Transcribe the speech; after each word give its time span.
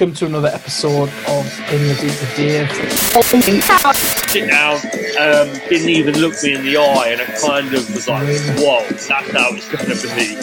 welcome 0.00 0.16
to 0.16 0.24
another 0.24 0.48
episode 0.48 1.10
of 1.28 1.44
In 1.70 1.82
the 1.86 1.94
Deep 2.00 2.04
with 2.08 2.34
Dave. 2.34 2.70
Sit 4.30 4.48
down, 4.48 4.76
um, 5.20 5.52
didn't 5.68 5.90
even 5.90 6.18
look 6.20 6.42
me 6.42 6.54
in 6.54 6.64
the 6.64 6.78
eye, 6.78 7.08
and 7.08 7.20
I 7.20 7.26
kind 7.26 7.74
of 7.74 7.86
was 7.92 8.08
like, 8.08 8.26
whoa, 8.58 8.80
that's 8.88 9.08
how 9.10 9.50
it's 9.52 9.68
going 9.68 9.84
to 9.84 10.08
be. 10.16 10.40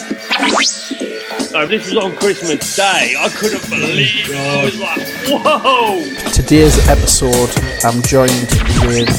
So 1.46 1.66
this 1.66 1.92
was 1.92 1.96
on 2.04 2.14
Christmas 2.14 2.76
Day. 2.76 3.16
I 3.18 3.28
couldn't 3.30 3.68
believe 3.68 4.30
it. 4.30 4.36
I 4.36 4.64
was 4.64 4.78
like, 4.78 5.02
whoa! 5.26 6.04
Today's 6.30 6.78
episode, 6.86 7.50
I'm 7.82 8.00
joined 8.02 8.30
with 8.86 9.10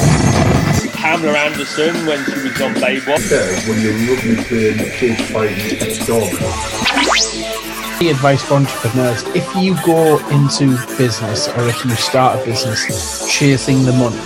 Pamela 0.94 1.36
Anderson 1.36 2.06
when 2.06 2.24
she 2.24 2.48
was 2.48 2.58
on 2.62 2.72
Baywatch. 2.76 3.30
Yeah, 3.30 3.68
when 3.68 3.82
you're 3.82 3.92
looking 4.08 4.36
for 4.36 4.72
kids 4.96 5.20
fighting 5.30 5.76
a 5.82 6.06
dog. 6.06 7.69
The 8.00 8.08
advice 8.08 8.42
for 8.42 8.54
entrepreneurs. 8.54 9.22
If 9.36 9.54
you 9.56 9.76
go 9.84 10.16
into 10.30 10.74
business 10.96 11.48
or 11.48 11.68
if 11.68 11.84
you 11.84 11.90
start 11.90 12.40
a 12.40 12.44
business 12.46 13.30
chasing 13.30 13.84
the 13.84 13.92
money, 13.92 14.16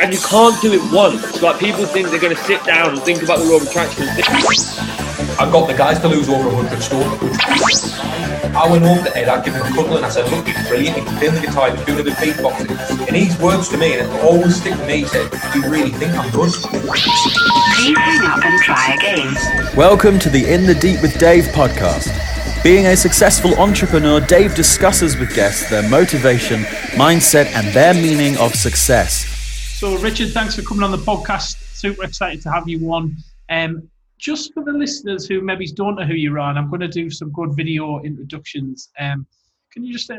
And 0.00 0.14
you 0.14 0.20
can't 0.20 0.54
do 0.62 0.72
it 0.72 0.92
once. 0.92 1.42
Like 1.42 1.58
people 1.58 1.84
think 1.84 2.10
they're 2.10 2.20
going 2.20 2.36
to 2.36 2.42
sit 2.44 2.64
down 2.64 2.90
and 2.94 3.02
think 3.02 3.24
about 3.24 3.40
the 3.40 3.46
law 3.46 3.56
of 3.56 3.66
attraction. 3.66 4.06
I 4.06 5.50
got 5.50 5.66
the 5.66 5.74
guys 5.76 5.98
to 6.00 6.08
lose 6.08 6.28
over 6.28 6.48
100 6.48 6.80
stone. 6.80 7.02
I 8.54 8.70
went 8.70 8.84
home 8.84 9.02
to 9.02 9.16
Ed, 9.16 9.28
I 9.28 9.44
gave 9.44 9.54
him 9.54 9.66
a 9.66 9.74
couple 9.74 9.96
and 9.96 10.06
I 10.06 10.08
said, 10.08 10.30
look, 10.30 10.46
you're 10.46 10.62
brilliant, 10.68 10.96
you 10.96 11.04
can 11.04 11.18
play 11.18 11.28
the 11.30 11.40
guitar, 11.40 11.74
you're 11.74 11.84
doing 11.84 12.00
a 12.00 12.04
bit 12.04 12.12
of 12.12 12.18
beatboxing. 12.18 13.08
And 13.08 13.16
his 13.16 13.36
words 13.40 13.68
to 13.70 13.76
me, 13.76 13.98
and 13.98 14.06
it 14.06 14.24
always 14.24 14.60
stick 14.60 14.74
with 14.78 14.86
me, 14.86 14.98
he 14.98 15.04
said, 15.04 15.30
do 15.52 15.60
you 15.60 15.68
really 15.68 15.90
think 15.90 16.14
I'm 16.14 16.30
good? 16.30 17.57
Please 17.88 17.96
hang 18.00 18.26
up 18.26 18.44
and 18.44 18.60
try 18.60 18.92
again. 18.92 19.34
Welcome 19.74 20.18
to 20.18 20.28
the 20.28 20.44
In 20.52 20.66
the 20.66 20.74
Deep 20.74 21.00
with 21.00 21.18
Dave 21.18 21.44
podcast. 21.44 22.12
Being 22.62 22.84
a 22.84 22.94
successful 22.94 23.54
entrepreneur, 23.58 24.20
Dave 24.20 24.54
discusses 24.54 25.16
with 25.16 25.34
guests 25.34 25.70
their 25.70 25.88
motivation, 25.88 26.64
mindset, 26.98 27.46
and 27.54 27.66
their 27.68 27.94
meaning 27.94 28.36
of 28.36 28.54
success. 28.54 29.24
So, 29.78 29.96
Richard, 30.00 30.32
thanks 30.32 30.54
for 30.54 30.60
coming 30.60 30.82
on 30.82 30.90
the 30.90 30.98
podcast. 30.98 31.56
Super 31.74 32.04
excited 32.04 32.42
to 32.42 32.50
have 32.50 32.68
you 32.68 32.92
on. 32.92 33.16
Um, 33.48 33.88
just 34.18 34.52
for 34.52 34.62
the 34.62 34.72
listeners 34.72 35.26
who 35.26 35.40
maybe 35.40 35.66
don't 35.68 35.94
know 35.94 36.04
who 36.04 36.12
you 36.12 36.38
are, 36.38 36.50
and 36.50 36.58
I'm 36.58 36.68
going 36.68 36.80
to 36.80 36.88
do 36.88 37.08
some 37.08 37.32
good 37.32 37.56
video 37.56 38.02
introductions. 38.02 38.90
Um, 38.98 39.26
can 39.72 39.82
you 39.82 39.94
just 39.94 40.10
uh, 40.10 40.18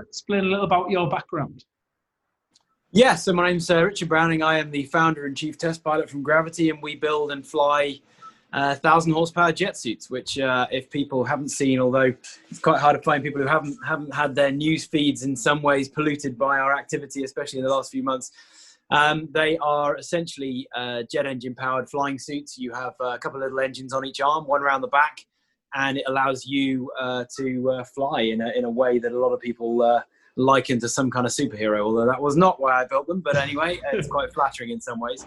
explain 0.00 0.44
a 0.46 0.48
little 0.48 0.64
about 0.64 0.88
your 0.88 1.06
background? 1.06 1.66
Yeah, 2.92 3.16
so 3.16 3.34
my 3.34 3.50
name's 3.50 3.68
uh, 3.68 3.84
Richard 3.84 4.08
Browning. 4.08 4.42
I 4.42 4.58
am 4.58 4.70
the 4.70 4.84
founder 4.84 5.26
and 5.26 5.36
chief 5.36 5.58
test 5.58 5.84
pilot 5.84 6.08
from 6.08 6.22
Gravity, 6.22 6.70
and 6.70 6.80
we 6.80 6.96
build 6.96 7.32
and 7.32 7.46
fly 7.46 8.00
uh, 8.54 8.76
thousand 8.76 9.12
horsepower 9.12 9.52
jet 9.52 9.76
suits. 9.76 10.08
Which, 10.08 10.38
uh, 10.38 10.66
if 10.70 10.88
people 10.88 11.22
haven't 11.22 11.50
seen, 11.50 11.80
although 11.80 12.14
it's 12.48 12.58
quite 12.60 12.80
hard 12.80 12.96
to 12.96 13.02
find 13.02 13.22
people 13.22 13.42
who 13.42 13.46
haven't 13.46 13.76
haven't 13.86 14.14
had 14.14 14.34
their 14.34 14.50
news 14.50 14.86
feeds 14.86 15.22
in 15.22 15.36
some 15.36 15.60
ways 15.60 15.90
polluted 15.90 16.38
by 16.38 16.58
our 16.58 16.74
activity, 16.74 17.24
especially 17.24 17.58
in 17.58 17.66
the 17.66 17.70
last 17.70 17.92
few 17.92 18.02
months. 18.02 18.32
Um, 18.90 19.28
they 19.32 19.58
are 19.58 19.98
essentially 19.98 20.66
uh, 20.74 21.02
jet 21.12 21.26
engine 21.26 21.54
powered 21.54 21.90
flying 21.90 22.18
suits. 22.18 22.56
You 22.56 22.72
have 22.72 22.94
uh, 23.02 23.08
a 23.08 23.18
couple 23.18 23.36
of 23.42 23.42
little 23.42 23.60
engines 23.60 23.92
on 23.92 24.06
each 24.06 24.22
arm, 24.22 24.46
one 24.46 24.62
around 24.62 24.80
the 24.80 24.88
back, 24.88 25.26
and 25.74 25.98
it 25.98 26.04
allows 26.06 26.46
you 26.46 26.90
uh, 26.98 27.26
to 27.36 27.84
fly 27.94 28.22
in 28.22 28.40
a, 28.40 28.48
in 28.56 28.64
a 28.64 28.70
way 28.70 28.98
that 28.98 29.12
a 29.12 29.18
lot 29.18 29.34
of 29.34 29.40
people 29.40 30.02
uh, 30.38 30.42
liken 30.42 30.80
to 30.80 30.88
some 30.88 31.10
kind 31.10 31.26
of 31.26 31.32
superhero. 31.32 31.80
Although 31.80 32.06
that 32.06 32.20
was 32.20 32.36
not 32.36 32.60
why 32.60 32.82
I 32.82 32.86
built 32.86 33.06
them, 33.06 33.20
but 33.20 33.36
anyway, 33.36 33.80
it's 33.92 34.08
quite 34.08 34.32
flattering 34.32 34.70
in 34.70 34.80
some 34.80 35.00
ways. 35.00 35.26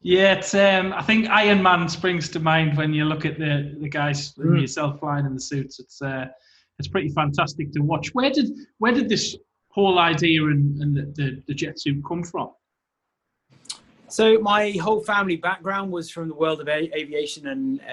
Yeah, 0.00 0.34
it's, 0.34 0.54
um, 0.54 0.92
I 0.92 1.02
think 1.02 1.28
Iron 1.30 1.62
Man 1.62 1.88
springs 1.88 2.28
to 2.30 2.40
mind 2.40 2.76
when 2.76 2.92
you 2.92 3.06
look 3.06 3.24
at 3.24 3.38
the 3.38 3.74
the 3.80 3.88
guys 3.88 4.34
mm. 4.34 4.60
yourself 4.60 5.00
flying 5.00 5.24
in 5.24 5.34
the 5.34 5.40
suits. 5.40 5.80
It's 5.80 6.02
uh, 6.02 6.26
it's 6.78 6.88
pretty 6.88 7.08
fantastic 7.08 7.72
to 7.72 7.80
watch. 7.80 8.12
Where 8.12 8.30
did 8.30 8.50
where 8.78 8.92
did 8.92 9.08
this 9.08 9.36
whole 9.68 9.98
idea 9.98 10.44
and, 10.44 10.80
and 10.82 10.96
the, 10.96 11.02
the, 11.16 11.42
the 11.48 11.54
jet 11.54 11.80
suit 11.80 12.02
come 12.06 12.22
from? 12.22 12.50
So 14.08 14.38
my 14.38 14.72
whole 14.72 15.00
family 15.02 15.36
background 15.36 15.90
was 15.90 16.10
from 16.10 16.28
the 16.28 16.34
world 16.34 16.60
of 16.60 16.68
aviation 16.68 17.48
and 17.48 17.80
uh, 17.80 17.84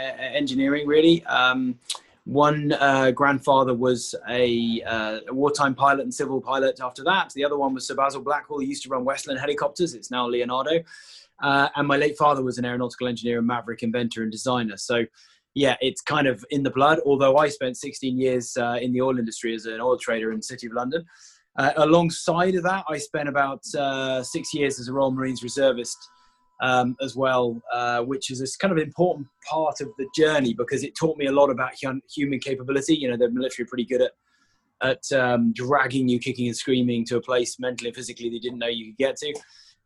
engineering. 0.42 0.86
Really, 0.86 1.24
um, 1.26 1.80
one 2.26 2.72
uh, 2.74 3.12
grandfather 3.12 3.74
was 3.74 4.14
a, 4.30 4.82
uh, 4.86 5.20
a, 5.28 5.34
wartime 5.34 5.74
pilot 5.74 6.02
and 6.02 6.14
civil 6.14 6.40
pilot. 6.40 6.80
After 6.80 7.04
that, 7.04 7.32
the 7.34 7.44
other 7.44 7.58
one 7.58 7.74
was 7.74 7.88
Sir 7.88 7.96
Basil 7.96 8.22
Blackwell. 8.22 8.60
He 8.60 8.68
used 8.68 8.84
to 8.84 8.90
run 8.90 9.04
Westland 9.04 9.40
helicopters. 9.40 9.96
It's 9.96 10.12
now 10.12 10.28
Leonardo. 10.28 10.84
Uh, 11.42 11.70
and 11.76 11.88
my 11.88 11.98
late 11.98 12.18
father 12.18 12.44
was 12.44 12.60
an 12.60 12.66
aeronautical 12.66 13.08
engineer 13.08 13.40
and 13.40 13.48
maverick 13.48 13.82
inventor 13.82 14.22
and 14.22 14.32
designer. 14.32 14.78
So, 14.78 15.06
yeah, 15.56 15.76
it's 15.82 16.02
kind 16.02 16.28
of 16.28 16.46
in 16.52 16.62
the 16.62 16.70
blood. 16.70 17.00
Although 17.06 17.38
I 17.38 17.50
spent 17.50 17.76
16 17.78 18.20
years 18.20 18.56
uh, 18.56 18.78
in 18.80 18.94
the 18.94 19.02
oil 19.02 19.18
industry 19.18 19.56
as 19.56 19.66
an 19.66 19.82
oil 19.82 19.98
trader 19.98 20.32
in 20.32 20.38
the 20.38 20.44
City 20.44 20.68
of 20.68 20.74
London. 20.74 21.04
Uh, 21.58 21.72
alongside 21.78 22.56
of 22.56 22.64
that, 22.64 22.86
I 22.88 22.98
spent 22.98 23.28
about 23.28 23.64
uh, 23.76 24.22
six 24.24 24.54
years 24.54 24.80
as 24.80 24.88
a 24.88 24.94
Royal 24.94 25.12
Marines 25.12 25.44
reservist 25.44 25.98
um, 26.62 26.96
as 27.02 27.16
well, 27.16 27.62
uh, 27.74 28.02
which 28.02 28.30
is 28.30 28.42
a 28.42 28.58
kind 28.60 28.72
of 28.72 28.78
important 28.78 29.28
part 29.50 29.82
of 29.82 29.90
the 29.98 30.08
journey 30.16 30.54
because 30.54 30.84
it 30.84 30.96
taught 30.96 31.18
me 31.18 31.26
a 31.26 31.32
lot 31.32 31.50
about 31.50 31.72
human 32.10 32.40
capability. 32.40 32.96
You 32.96 33.10
know, 33.10 33.18
the 33.18 33.30
military 33.30 33.66
are 33.66 33.68
pretty 33.68 33.86
good 33.86 34.02
at 34.02 34.12
at 34.84 35.12
um, 35.12 35.54
dragging 35.54 36.08
you, 36.08 36.20
kicking 36.20 36.48
and 36.48 36.58
screaming 36.58 37.06
to 37.06 37.18
a 37.18 37.22
place 37.22 37.60
mentally 37.60 37.90
and 37.90 37.96
physically 37.96 38.30
they 38.30 38.40
didn't 38.40 38.60
know 38.60 38.68
you 38.68 38.88
could 38.88 38.98
get 38.98 39.16
to. 39.16 39.34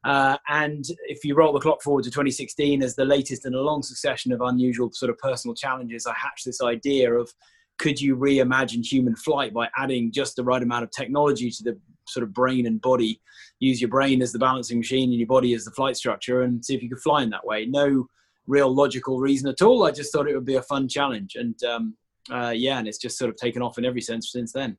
Uh, 0.06 0.38
and 0.50 0.86
if 1.08 1.26
you 1.26 1.36
roll 1.36 1.52
the 1.52 1.60
clock 1.60 1.82
forward 1.82 2.04
to 2.04 2.12
2016 2.12 2.84
as 2.84 2.96
the 2.96 3.04
latest 3.04 3.46
in 3.46 3.56
a 3.56 3.60
long 3.60 3.82
succession 3.82 4.32
of 4.32 4.42
unusual 4.42 4.92
sort 4.94 5.10
of 5.10 5.18
personal 5.18 5.56
challenges, 5.56 6.06
I 6.06 6.14
hatched 6.14 6.46
this 6.46 6.62
idea 6.62 7.12
of 7.14 7.30
could 7.78 8.00
you 8.00 8.16
reimagine 8.16 8.86
human 8.86 9.16
flight 9.16 9.54
by 9.54 9.68
adding 9.76 10.12
just 10.12 10.36
the 10.36 10.44
right 10.44 10.62
amount 10.62 10.84
of 10.84 10.92
technology 10.92 11.50
to 11.50 11.64
the 11.64 11.78
sort 12.08 12.24
of 12.24 12.34
brain 12.34 12.66
and 12.66 12.82
body 12.82 13.22
use 13.60 13.80
your 13.82 13.90
brain 13.90 14.22
as 14.22 14.32
the 14.32 14.40
balancing 14.40 14.78
machine 14.78 15.10
and 15.10 15.20
your 15.20 15.28
body 15.28 15.54
as 15.54 15.66
the 15.66 15.72
flight 15.72 15.96
structure 15.96 16.42
and 16.42 16.64
see 16.64 16.76
if 16.76 16.84
you 16.84 16.90
could 16.90 17.02
fly 17.02 17.24
in 17.24 17.30
that 17.30 17.46
way. 17.46 17.66
No 17.66 18.08
real 18.48 18.74
logical 18.74 19.20
reason 19.20 19.50
at 19.50 19.62
all. 19.62 19.84
I 19.84 19.92
just 19.92 20.12
thought 20.12 20.28
it 20.28 20.36
would 20.36 20.46
be 20.46 20.56
a 20.56 20.62
fun 20.62 20.88
challenge. 20.88 21.36
And 21.36 21.62
um, 21.64 21.96
uh, 22.32 22.54
yeah 22.56 22.80
and 22.80 22.88
it's 22.88 22.98
just 22.98 23.18
sort 23.18 23.30
of 23.30 23.36
taken 23.36 23.62
off 23.62 23.78
in 23.78 23.86
every 23.86 24.02
sense 24.02 24.32
since 24.32 24.52
then. 24.52 24.78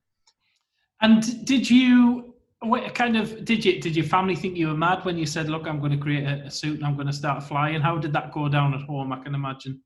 And 1.03 1.45
did 1.45 1.69
you 1.69 2.35
what 2.61 2.95
kind 2.95 3.17
of 3.17 3.45
did 3.45 3.65
you 3.65 3.81
did 3.81 3.95
your 3.95 4.05
family 4.05 4.35
think 4.35 4.57
you 4.57 4.69
were 4.69 4.75
mad 4.75 5.05
when 5.05 5.19
you 5.19 5.27
said 5.27 5.49
look 5.51 5.69
i'm 5.69 5.79
going 5.79 5.93
to 5.93 5.99
create 5.99 6.25
a, 6.25 6.47
a 6.47 6.51
suit 6.51 6.79
and 6.79 6.87
i'm 6.87 6.95
going 6.95 7.07
to 7.07 7.13
start 7.13 7.43
flying 7.43 7.83
how 7.83 7.99
did 7.99 8.15
that 8.15 8.33
go 8.33 8.49
down 8.49 8.73
at 8.73 8.81
home? 8.81 9.13
I 9.13 9.23
can 9.23 9.35
imagine 9.35 9.81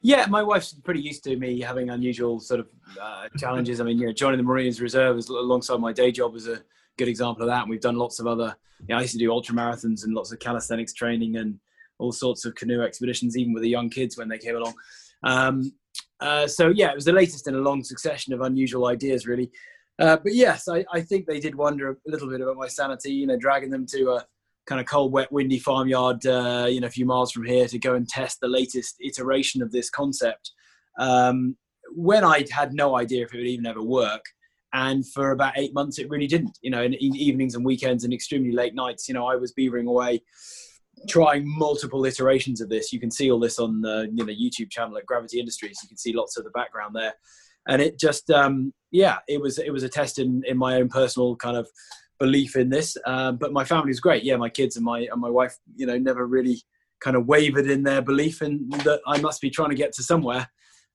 yeah, 0.00 0.26
my 0.26 0.42
wife's 0.42 0.72
pretty 0.72 1.00
used 1.00 1.24
to 1.24 1.36
me 1.36 1.60
having 1.60 1.90
unusual 1.90 2.40
sort 2.40 2.60
of 2.60 2.68
uh, 3.00 3.28
challenges. 3.38 3.80
I 3.80 3.84
mean, 3.84 3.98
you 3.98 4.06
know, 4.06 4.12
joining 4.12 4.38
the 4.38 4.44
Marines 4.44 4.80
Reserve 4.80 5.16
is, 5.18 5.28
alongside 5.28 5.80
my 5.80 5.92
day 5.92 6.10
job 6.10 6.32
was 6.32 6.48
a 6.48 6.62
good 6.98 7.08
example 7.08 7.42
of 7.42 7.48
that. 7.48 7.62
And 7.62 7.70
we've 7.70 7.80
done 7.80 7.96
lots 7.96 8.18
of 8.18 8.26
other. 8.26 8.56
You 8.80 8.86
know, 8.88 8.98
I 8.98 9.02
used 9.02 9.12
to 9.12 9.18
do 9.18 9.32
ultra 9.32 9.54
marathons 9.54 10.04
and 10.04 10.14
lots 10.14 10.32
of 10.32 10.38
calisthenics 10.40 10.92
training 10.92 11.36
and 11.36 11.58
all 11.98 12.12
sorts 12.12 12.44
of 12.44 12.54
canoe 12.54 12.82
expeditions, 12.82 13.36
even 13.36 13.52
with 13.52 13.62
the 13.62 13.68
young 13.68 13.88
kids 13.88 14.16
when 14.16 14.28
they 14.28 14.38
came 14.38 14.56
along. 14.56 14.74
Um, 15.22 15.72
uh, 16.20 16.46
so 16.46 16.68
yeah, 16.68 16.90
it 16.90 16.94
was 16.94 17.04
the 17.04 17.12
latest 17.12 17.48
in 17.48 17.54
a 17.54 17.58
long 17.58 17.84
succession 17.84 18.32
of 18.32 18.40
unusual 18.40 18.86
ideas, 18.86 19.26
really. 19.26 19.50
Uh, 19.98 20.16
but 20.16 20.34
yes, 20.34 20.68
I, 20.68 20.84
I, 20.92 21.00
think 21.00 21.26
they 21.26 21.38
did 21.38 21.54
wonder 21.54 21.90
a 21.90 22.10
little 22.10 22.28
bit 22.28 22.40
about 22.40 22.56
my 22.56 22.66
sanity. 22.66 23.12
You 23.12 23.26
know, 23.26 23.36
dragging 23.36 23.70
them 23.70 23.86
to 23.86 24.12
a 24.12 24.26
kind 24.66 24.80
of 24.80 24.86
cold, 24.86 25.12
wet, 25.12 25.32
windy 25.32 25.58
farmyard, 25.58 26.24
uh, 26.26 26.66
you 26.68 26.80
know, 26.80 26.86
a 26.86 26.90
few 26.90 27.06
miles 27.06 27.32
from 27.32 27.44
here 27.44 27.66
to 27.68 27.78
go 27.78 27.94
and 27.94 28.08
test 28.08 28.40
the 28.40 28.48
latest 28.48 28.96
iteration 29.00 29.62
of 29.62 29.72
this 29.72 29.90
concept. 29.90 30.52
Um, 30.98 31.56
when 31.94 32.24
I 32.24 32.46
had 32.50 32.72
no 32.72 32.96
idea 32.96 33.24
if 33.24 33.34
it 33.34 33.38
would 33.38 33.46
even 33.46 33.66
ever 33.66 33.82
work, 33.82 34.24
and 34.72 35.06
for 35.06 35.32
about 35.32 35.58
eight 35.58 35.74
months 35.74 35.98
it 35.98 36.08
really 36.08 36.26
didn't. 36.26 36.58
You 36.62 36.70
know, 36.70 36.82
in 36.82 36.94
evenings 36.94 37.54
and 37.54 37.64
weekends 37.64 38.04
and 38.04 38.12
extremely 38.12 38.52
late 38.52 38.74
nights, 38.74 39.08
you 39.08 39.14
know, 39.14 39.26
I 39.26 39.36
was 39.36 39.52
beavering 39.52 39.86
away, 39.86 40.22
trying 41.08 41.44
multiple 41.46 42.04
iterations 42.04 42.60
of 42.60 42.68
this. 42.68 42.92
You 42.92 43.00
can 43.00 43.10
see 43.10 43.30
all 43.30 43.40
this 43.40 43.58
on 43.58 43.80
the 43.80 44.08
you 44.12 44.24
know 44.24 44.32
YouTube 44.32 44.70
channel 44.70 44.96
at 44.96 45.06
Gravity 45.06 45.40
Industries. 45.40 45.78
You 45.82 45.88
can 45.88 45.98
see 45.98 46.12
lots 46.12 46.36
of 46.36 46.44
the 46.44 46.50
background 46.50 46.94
there, 46.94 47.14
and 47.68 47.82
it 47.82 47.98
just 47.98 48.30
um, 48.30 48.72
yeah, 48.90 49.18
it 49.28 49.40
was 49.40 49.58
it 49.58 49.70
was 49.70 49.82
a 49.82 49.88
test 49.88 50.18
in 50.18 50.42
in 50.46 50.56
my 50.56 50.76
own 50.76 50.88
personal 50.88 51.36
kind 51.36 51.56
of 51.56 51.68
belief 52.22 52.54
in 52.54 52.68
this. 52.68 52.96
Um, 53.04 53.36
but 53.36 53.52
my 53.52 53.64
family's 53.64 53.98
great. 53.98 54.22
Yeah, 54.22 54.36
my 54.36 54.48
kids 54.48 54.76
and 54.76 54.84
my 54.84 55.00
and 55.10 55.20
my 55.20 55.28
wife, 55.28 55.58
you 55.74 55.86
know, 55.86 55.98
never 55.98 56.24
really 56.24 56.62
kind 57.00 57.16
of 57.16 57.26
wavered 57.26 57.68
in 57.68 57.82
their 57.82 58.00
belief 58.00 58.42
in 58.42 58.68
that 58.84 59.00
I 59.08 59.20
must 59.20 59.40
be 59.40 59.50
trying 59.50 59.70
to 59.70 59.74
get 59.82 59.92
to 59.94 60.04
somewhere. 60.04 60.46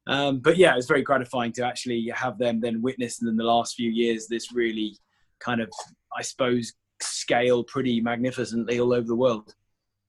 Um, 0.08 0.40
but 0.40 0.56
yeah, 0.56 0.72
it 0.72 0.78
was 0.78 0.88
very 0.88 1.02
gratifying 1.02 1.52
to 1.54 1.66
actually 1.66 2.10
have 2.16 2.38
them 2.38 2.62
then 2.62 2.82
witness 2.82 3.22
in 3.22 3.36
the 3.36 3.44
last 3.44 3.76
few 3.76 3.92
years 3.92 4.28
this 4.28 4.54
really 4.54 4.98
kind 5.42 5.60
of, 5.60 5.70
I 6.18 6.22
suppose, 6.22 6.72
scale 7.02 7.62
pretty 7.66 8.00
magnificently 8.00 8.80
all 8.80 8.94
over 8.94 9.06
the 9.06 9.16
world. 9.16 9.54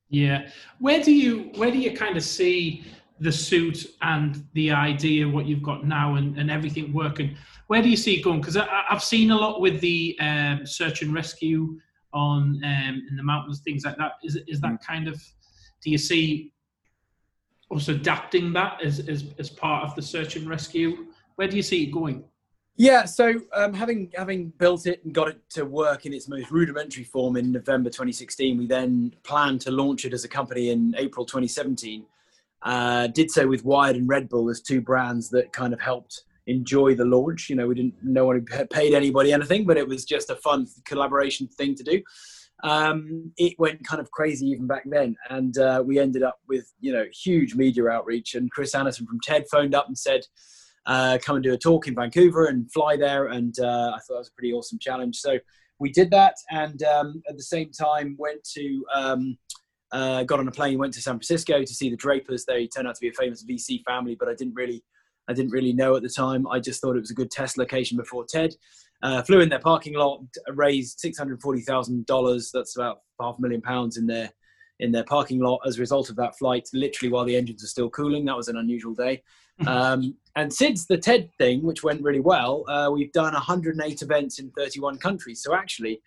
Yeah, 0.09 0.49
where 0.79 1.03
do 1.03 1.13
you 1.13 1.51
where 1.57 1.73
do 1.73 1.79
you 1.79 1.93
kind 1.97 2.17
of 2.17 2.23
see 2.23 2.85
the 3.21 3.33
suit 3.33 3.87
and 4.03 4.47
the 4.55 4.71
idea 4.71 5.29
what 5.29 5.47
you've 5.47 5.63
got 5.63 5.87
now 5.87 6.17
and, 6.17 6.39
and 6.39 6.51
everything 6.51 6.93
working? 6.93 7.37
where 7.69 7.83
do 7.83 7.89
you 7.89 7.97
see 7.97 8.15
it 8.15 8.23
going? 8.23 8.41
Because 8.41 8.57
I've 8.57 9.05
seen 9.05 9.31
a 9.31 9.37
lot 9.37 9.61
with 9.61 9.81
the 9.81 10.17
um, 10.21 10.67
search 10.67 11.03
and 11.03 11.15
rescue 11.15 11.79
on 12.13 12.61
um, 12.65 13.07
in 13.09 13.17
the 13.17 13.23
mountains, 13.23 13.61
things 13.61 13.85
like 13.85 13.97
that. 13.99 14.13
Is 14.25 14.37
is 14.49 14.61
that 14.63 14.83
kind 14.85 15.07
of? 15.07 15.23
Do 15.83 15.91
you 15.91 15.99
see 15.99 16.53
us 17.71 17.89
adapting 17.89 18.53
that 18.55 18.83
as, 18.83 19.01
as 19.01 19.27
as 19.39 19.51
part 19.51 19.85
of 19.85 19.95
the 19.95 20.03
search 20.03 20.37
and 20.37 20.49
rescue? 20.49 21.07
Where 21.37 21.47
do 21.47 21.57
you 21.57 21.63
see 21.63 21.85
it 21.85 21.93
going? 21.93 22.25
Yeah, 22.77 23.05
so 23.05 23.35
um, 23.53 23.75
having 23.75 24.11
having 24.17 24.49
built 24.57 24.87
it 24.87 25.05
and 25.05 25.13
got 25.13 25.29
it 25.29 25.39
to 25.51 25.67
work 25.67 26.07
in 26.07 26.15
its 26.15 26.27
most 26.27 26.51
rudimentary 26.51 27.05
form 27.05 27.37
in 27.37 27.53
November 27.53 27.91
2016, 27.91 28.57
we 28.57 28.67
then 28.67 29.13
planned 29.25 29.61
to 29.63 29.71
launch 29.71 30.07
it 30.07 30.15
as 30.15 30.25
a 30.25 30.29
company 30.29 30.71
in 30.71 30.95
April 30.97 31.27
2017. 31.27 32.07
Uh, 32.63 33.07
did 33.09 33.31
so 33.31 33.47
with 33.47 33.65
Wired 33.65 33.97
and 33.97 34.09
Red 34.09 34.29
Bull 34.29 34.51
as 34.51 34.61
two 34.61 34.81
brands 34.81 35.31
that 35.31 35.53
kind 35.53 35.73
of 35.73 35.81
helped 35.81 36.23
enjoy 36.47 36.95
the 36.95 37.05
launch. 37.05 37.49
You 37.49 37.57
know, 37.57 37.69
we 37.69 37.75
didn't 37.75 37.95
no 38.03 38.25
one 38.27 38.45
paid 38.71 38.95
anybody 38.95 39.33
anything, 39.33 39.65
but 39.65 39.77
it 39.77 39.87
was 39.87 40.05
just 40.05 40.31
a 40.31 40.37
fun 40.37 40.67
collaboration 40.85 41.47
thing 41.47 41.75
to 41.77 41.83
do. 41.85 42.03
Um, 42.65 43.33
it 43.37 43.55
went 43.59 43.87
kind 43.87 44.01
of 44.01 44.11
crazy 44.11 44.47
even 44.49 44.67
back 44.67 44.83
then, 44.87 45.17
and 45.31 45.57
uh, 45.59 45.83
we 45.85 45.99
ended 45.99 46.25
up 46.25 46.41
with 46.49 46.73
you 46.81 46.93
know 46.93 47.05
huge 47.13 47.55
media 47.55 47.87
outreach. 47.87 48.35
And 48.35 48.51
Chris 48.51 48.75
Anderson 48.75 49.07
from 49.07 49.21
TED 49.21 49.47
phoned 49.51 49.75
up 49.75 49.87
and 49.87 49.97
said 49.97 50.23
uh, 50.87 51.19
come 51.23 51.37
and 51.37 51.45
do 51.45 51.53
a 51.53 51.59
talk 51.59 51.87
in 51.87 51.95
Vancouver 51.95 52.47
and 52.47 52.71
fly 52.73 52.97
there. 52.97 53.27
And 53.27 53.55
uh, 53.61 53.93
I 53.95 53.99
thought 53.99 54.15
that 54.15 54.19
was 54.19 54.29
a 54.29 54.33
pretty 54.33 54.53
awesome 54.53 54.79
challenge. 54.79 55.17
So 55.17 55.39
we 55.79 55.91
did 55.93 56.11
that, 56.11 56.35
and 56.51 56.83
um, 56.83 57.23
at 57.29 57.37
the 57.37 57.43
same 57.43 57.71
time 57.71 58.17
went 58.19 58.43
to 58.55 58.85
um, 58.93 59.39
uh, 59.93 60.23
got 60.25 60.41
on 60.41 60.49
a 60.49 60.53
plane, 60.53 60.79
went 60.79 60.95
to 60.95 61.01
San 61.01 61.15
Francisco 61.15 61.61
to 61.61 61.75
see 61.75 61.91
the 61.91 61.97
Drapers. 61.97 62.45
They 62.45 62.67
turned 62.67 62.89
out 62.89 62.95
to 62.95 63.01
be 63.01 63.09
a 63.09 63.13
famous 63.13 63.45
VC 63.45 63.83
family, 63.85 64.17
but 64.19 64.29
I 64.29 64.35
didn't 64.35 64.55
really 64.55 64.83
I 65.29 65.35
didn't 65.35 65.51
really 65.51 65.73
know 65.73 65.95
at 65.95 66.03
the 66.03 66.09
time. 66.09 66.47
I 66.49 66.59
just 66.59 66.81
thought 66.81 66.97
it 66.97 67.01
was 67.01 67.11
a 67.11 67.15
good 67.15 67.31
test 67.31 67.59
location 67.59 67.97
before 67.97 68.25
TED. 68.25 68.55
Uh, 69.03 69.23
flew 69.23 69.41
in 69.41 69.49
their 69.49 69.61
parking 69.61 69.95
lot, 69.95 70.23
raised 70.55 70.99
six 70.99 71.19
hundred 71.19 71.41
forty 71.41 71.61
thousand 71.61 72.07
dollars. 72.07 72.51
That's 72.53 72.77
about 72.77 73.03
half 73.21 73.39
a 73.39 73.43
million 73.43 73.61
pounds 73.61 73.97
in 73.97 74.07
their 74.07 74.31
in 74.81 74.93
their 74.93 75.05
parking 75.05 75.41
lot 75.41 75.61
as 75.67 75.77
a 75.77 75.81
result 75.81 76.09
of 76.11 76.17
that 76.17 76.37
flight. 76.39 76.69
Literally 76.73 77.13
while 77.13 77.25
the 77.25 77.37
engines 77.37 77.63
are 77.63 77.69
still 77.69 77.91
cooling. 77.91 78.25
That 78.25 78.37
was 78.37 78.49
an 78.49 78.57
unusual 78.57 78.95
day. 78.95 79.23
Um, 79.67 80.15
and 80.37 80.53
since 80.53 80.87
the 80.87 80.97
TED 80.97 81.31
thing, 81.37 81.65
which 81.65 81.83
went 81.83 82.01
really 82.01 82.21
well, 82.21 82.65
uh, 82.69 82.91
we've 82.93 83.11
done 83.11 83.33
108 83.33 84.03
events 84.03 84.39
in 84.39 84.53
31 84.53 84.99
countries. 84.99 85.43
So 85.43 85.53
actually, 85.53 86.01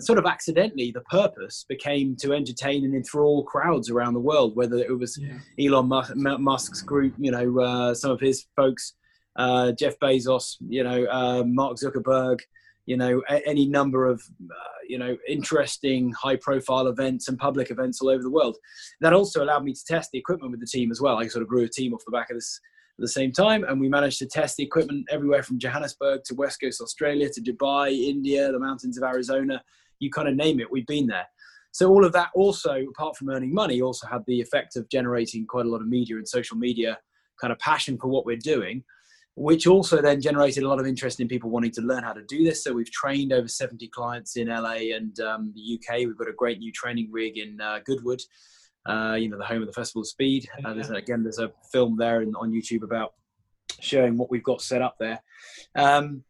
sort 0.00 0.18
of 0.18 0.26
accidentally, 0.26 0.90
the 0.90 1.00
purpose 1.02 1.64
became 1.68 2.16
to 2.16 2.32
entertain 2.32 2.84
and 2.84 2.94
enthrall 2.94 3.44
crowds 3.44 3.90
around 3.90 4.14
the 4.14 4.20
world. 4.20 4.54
Whether 4.56 4.78
it 4.78 4.98
was 4.98 5.18
yeah. 5.18 5.68
Elon 5.68 5.88
Musk's 6.42 6.82
group, 6.82 7.14
you 7.18 7.30
know, 7.30 7.60
uh, 7.60 7.94
some 7.94 8.10
of 8.10 8.20
his 8.20 8.46
folks, 8.56 8.94
uh, 9.36 9.72
Jeff 9.72 9.98
Bezos, 9.98 10.56
you 10.60 10.84
know, 10.84 11.06
uh, 11.06 11.44
Mark 11.44 11.76
Zuckerberg, 11.76 12.40
you 12.86 12.96
know, 12.96 13.20
any 13.28 13.66
number 13.66 14.06
of, 14.06 14.22
uh, 14.48 14.78
you 14.88 14.98
know, 14.98 15.16
interesting 15.28 16.12
high 16.12 16.36
profile 16.36 16.86
events 16.86 17.28
and 17.28 17.38
public 17.38 17.70
events 17.70 18.00
all 18.00 18.10
over 18.10 18.22
the 18.22 18.30
world. 18.30 18.56
That 19.00 19.12
also 19.12 19.42
allowed 19.42 19.64
me 19.64 19.72
to 19.72 19.84
test 19.84 20.10
the 20.12 20.18
equipment 20.18 20.52
with 20.52 20.60
the 20.60 20.66
team 20.66 20.90
as 20.90 21.00
well. 21.00 21.18
I 21.18 21.26
sort 21.26 21.42
of 21.42 21.48
grew 21.48 21.64
a 21.64 21.68
team 21.68 21.94
off 21.94 22.04
the 22.04 22.12
back 22.12 22.30
of 22.30 22.36
this 22.36 22.60
the 22.98 23.08
same 23.08 23.32
time. 23.32 23.64
And 23.64 23.80
we 23.80 23.88
managed 23.88 24.18
to 24.20 24.26
test 24.26 24.56
the 24.56 24.64
equipment 24.64 25.06
everywhere 25.10 25.42
from 25.42 25.58
Johannesburg 25.58 26.24
to 26.24 26.34
West 26.34 26.60
Coast 26.60 26.80
Australia 26.80 27.28
to 27.30 27.40
Dubai, 27.40 28.08
India, 28.08 28.50
the 28.50 28.58
mountains 28.58 28.96
of 28.96 29.04
Arizona. 29.04 29.62
You 29.98 30.10
kind 30.10 30.28
of 30.28 30.36
name 30.36 30.60
it, 30.60 30.70
we've 30.70 30.86
been 30.86 31.06
there. 31.06 31.26
So 31.72 31.90
all 31.90 32.06
of 32.06 32.12
that 32.12 32.30
also, 32.34 32.74
apart 32.88 33.16
from 33.16 33.28
earning 33.28 33.52
money, 33.52 33.82
also 33.82 34.06
had 34.06 34.22
the 34.26 34.40
effect 34.40 34.76
of 34.76 34.88
generating 34.88 35.46
quite 35.46 35.66
a 35.66 35.68
lot 35.68 35.82
of 35.82 35.88
media 35.88 36.16
and 36.16 36.26
social 36.26 36.56
media 36.56 36.98
kind 37.38 37.52
of 37.52 37.58
passion 37.58 37.98
for 37.98 38.08
what 38.08 38.24
we're 38.24 38.38
doing, 38.38 38.82
which 39.34 39.66
also 39.66 40.00
then 40.00 40.22
generated 40.22 40.62
a 40.62 40.68
lot 40.68 40.80
of 40.80 40.86
interest 40.86 41.20
in 41.20 41.28
people 41.28 41.50
wanting 41.50 41.72
to 41.72 41.82
learn 41.82 42.02
how 42.02 42.14
to 42.14 42.22
do 42.22 42.42
this. 42.44 42.64
So 42.64 42.72
we've 42.72 42.90
trained 42.90 43.32
over 43.34 43.46
70 43.46 43.88
clients 43.88 44.36
in 44.36 44.48
LA 44.48 44.94
and 44.96 45.20
um, 45.20 45.52
the 45.54 45.78
UK. 45.78 45.98
We've 45.98 46.16
got 46.16 46.28
a 46.28 46.32
great 46.32 46.60
new 46.60 46.72
training 46.72 47.10
rig 47.12 47.36
in 47.36 47.60
uh, 47.60 47.80
Goodwood 47.84 48.22
uh, 48.88 49.14
you 49.14 49.28
know, 49.28 49.38
the 49.38 49.44
home 49.44 49.62
of 49.62 49.66
the 49.66 49.72
Festival 49.72 50.02
of 50.02 50.08
Speed. 50.08 50.48
Uh, 50.64 50.74
there's, 50.74 50.90
again, 50.90 51.22
there's 51.22 51.38
a 51.38 51.52
film 51.72 51.96
there 51.96 52.22
in, 52.22 52.34
on 52.34 52.52
YouTube 52.52 52.82
about 52.82 53.14
showing 53.80 54.16
what 54.16 54.30
we've 54.30 54.42
got 54.42 54.62
set 54.62 54.82
up 54.82 54.96
there. 54.98 55.20
Um, 55.74 56.24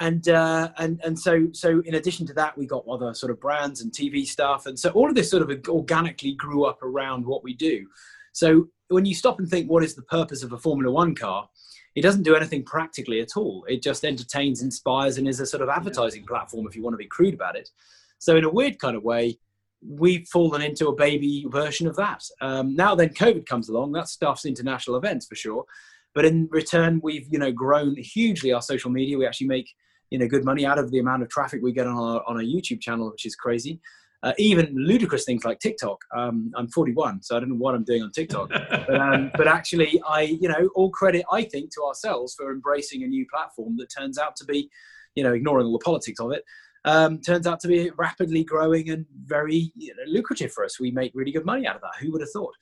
and 0.00 0.28
uh, 0.28 0.70
and 0.78 1.00
and 1.04 1.16
so 1.16 1.48
so 1.52 1.80
in 1.84 1.94
addition 1.94 2.26
to 2.26 2.32
that, 2.34 2.58
we 2.58 2.66
got 2.66 2.84
other 2.88 3.14
sort 3.14 3.30
of 3.30 3.40
brands 3.40 3.82
and 3.82 3.92
TV 3.92 4.26
stuff, 4.26 4.66
and 4.66 4.76
so 4.76 4.90
all 4.90 5.08
of 5.08 5.14
this 5.14 5.30
sort 5.30 5.48
of 5.48 5.68
organically 5.68 6.32
grew 6.32 6.64
up 6.64 6.82
around 6.82 7.24
what 7.24 7.44
we 7.44 7.54
do. 7.54 7.86
So 8.32 8.68
when 8.88 9.04
you 9.04 9.14
stop 9.14 9.38
and 9.38 9.48
think, 9.48 9.70
what 9.70 9.84
is 9.84 9.94
the 9.94 10.02
purpose 10.02 10.42
of 10.42 10.52
a 10.52 10.58
Formula 10.58 10.90
One 10.90 11.14
car? 11.14 11.48
It 11.94 12.02
doesn't 12.02 12.22
do 12.22 12.34
anything 12.34 12.64
practically 12.64 13.20
at 13.20 13.36
all. 13.36 13.64
It 13.68 13.82
just 13.82 14.04
entertains, 14.04 14.62
inspires, 14.62 15.18
and 15.18 15.28
is 15.28 15.40
a 15.40 15.46
sort 15.46 15.62
of 15.62 15.68
advertising 15.68 16.24
platform, 16.24 16.66
if 16.66 16.74
you 16.74 16.82
want 16.82 16.94
to 16.94 16.98
be 16.98 17.06
crude 17.06 17.34
about 17.34 17.54
it. 17.54 17.68
So 18.18 18.36
in 18.36 18.44
a 18.44 18.50
weird 18.50 18.78
kind 18.78 18.96
of 18.96 19.04
way, 19.04 19.38
we've 19.86 20.26
fallen 20.28 20.62
into 20.62 20.88
a 20.88 20.94
baby 20.94 21.46
version 21.48 21.86
of 21.86 21.96
that. 21.96 22.22
Um, 22.40 22.74
now 22.74 22.94
then, 22.94 23.10
COVID 23.10 23.46
comes 23.46 23.68
along. 23.68 23.92
That 23.92 24.08
stuff's 24.08 24.44
international 24.44 24.96
events 24.96 25.26
for 25.26 25.34
sure. 25.34 25.64
But 26.14 26.24
in 26.24 26.48
return, 26.50 27.00
we've 27.02 27.26
you 27.30 27.38
know 27.38 27.52
grown 27.52 27.96
hugely 27.96 28.52
our 28.52 28.62
social 28.62 28.90
media. 28.90 29.18
We 29.18 29.26
actually 29.26 29.48
make 29.48 29.70
you 30.10 30.18
know 30.18 30.28
good 30.28 30.44
money 30.44 30.66
out 30.66 30.78
of 30.78 30.90
the 30.90 30.98
amount 30.98 31.22
of 31.22 31.28
traffic 31.28 31.60
we 31.62 31.72
get 31.72 31.86
on 31.86 31.96
our 31.96 32.22
on 32.26 32.36
our 32.36 32.42
YouTube 32.42 32.80
channel, 32.80 33.10
which 33.10 33.26
is 33.26 33.34
crazy. 33.34 33.80
Uh, 34.24 34.32
even 34.38 34.72
ludicrous 34.76 35.24
things 35.24 35.44
like 35.44 35.58
TikTok. 35.58 35.98
Um, 36.14 36.52
I'm 36.54 36.68
41, 36.68 37.24
so 37.24 37.36
I 37.36 37.40
don't 37.40 37.48
know 37.48 37.56
what 37.56 37.74
I'm 37.74 37.82
doing 37.82 38.02
on 38.04 38.12
TikTok. 38.12 38.50
but, 38.70 38.94
um, 38.94 39.32
but 39.36 39.48
actually, 39.48 40.00
I 40.06 40.22
you 40.22 40.48
know 40.48 40.70
all 40.74 40.90
credit 40.90 41.24
I 41.32 41.42
think 41.42 41.72
to 41.74 41.82
ourselves 41.82 42.34
for 42.34 42.52
embracing 42.52 43.02
a 43.02 43.06
new 43.06 43.26
platform 43.32 43.76
that 43.78 43.88
turns 43.96 44.18
out 44.18 44.36
to 44.36 44.44
be, 44.44 44.70
you 45.16 45.24
know, 45.24 45.32
ignoring 45.32 45.66
all 45.66 45.72
the 45.72 45.84
politics 45.84 46.20
of 46.20 46.30
it, 46.30 46.44
um, 46.84 47.20
turns 47.20 47.46
out 47.46 47.60
to 47.60 47.68
be 47.68 47.90
rapidly 47.96 48.44
growing 48.44 48.90
and 48.90 49.06
very 49.24 49.72
you 49.76 49.94
know, 49.94 50.02
lucrative 50.06 50.52
for 50.52 50.64
us. 50.64 50.80
We 50.80 50.90
make 50.90 51.12
really 51.14 51.32
good 51.32 51.46
money 51.46 51.66
out 51.66 51.76
of 51.76 51.82
that. 51.82 52.00
Who 52.00 52.12
would 52.12 52.20
have 52.20 52.30
thought? 52.30 52.54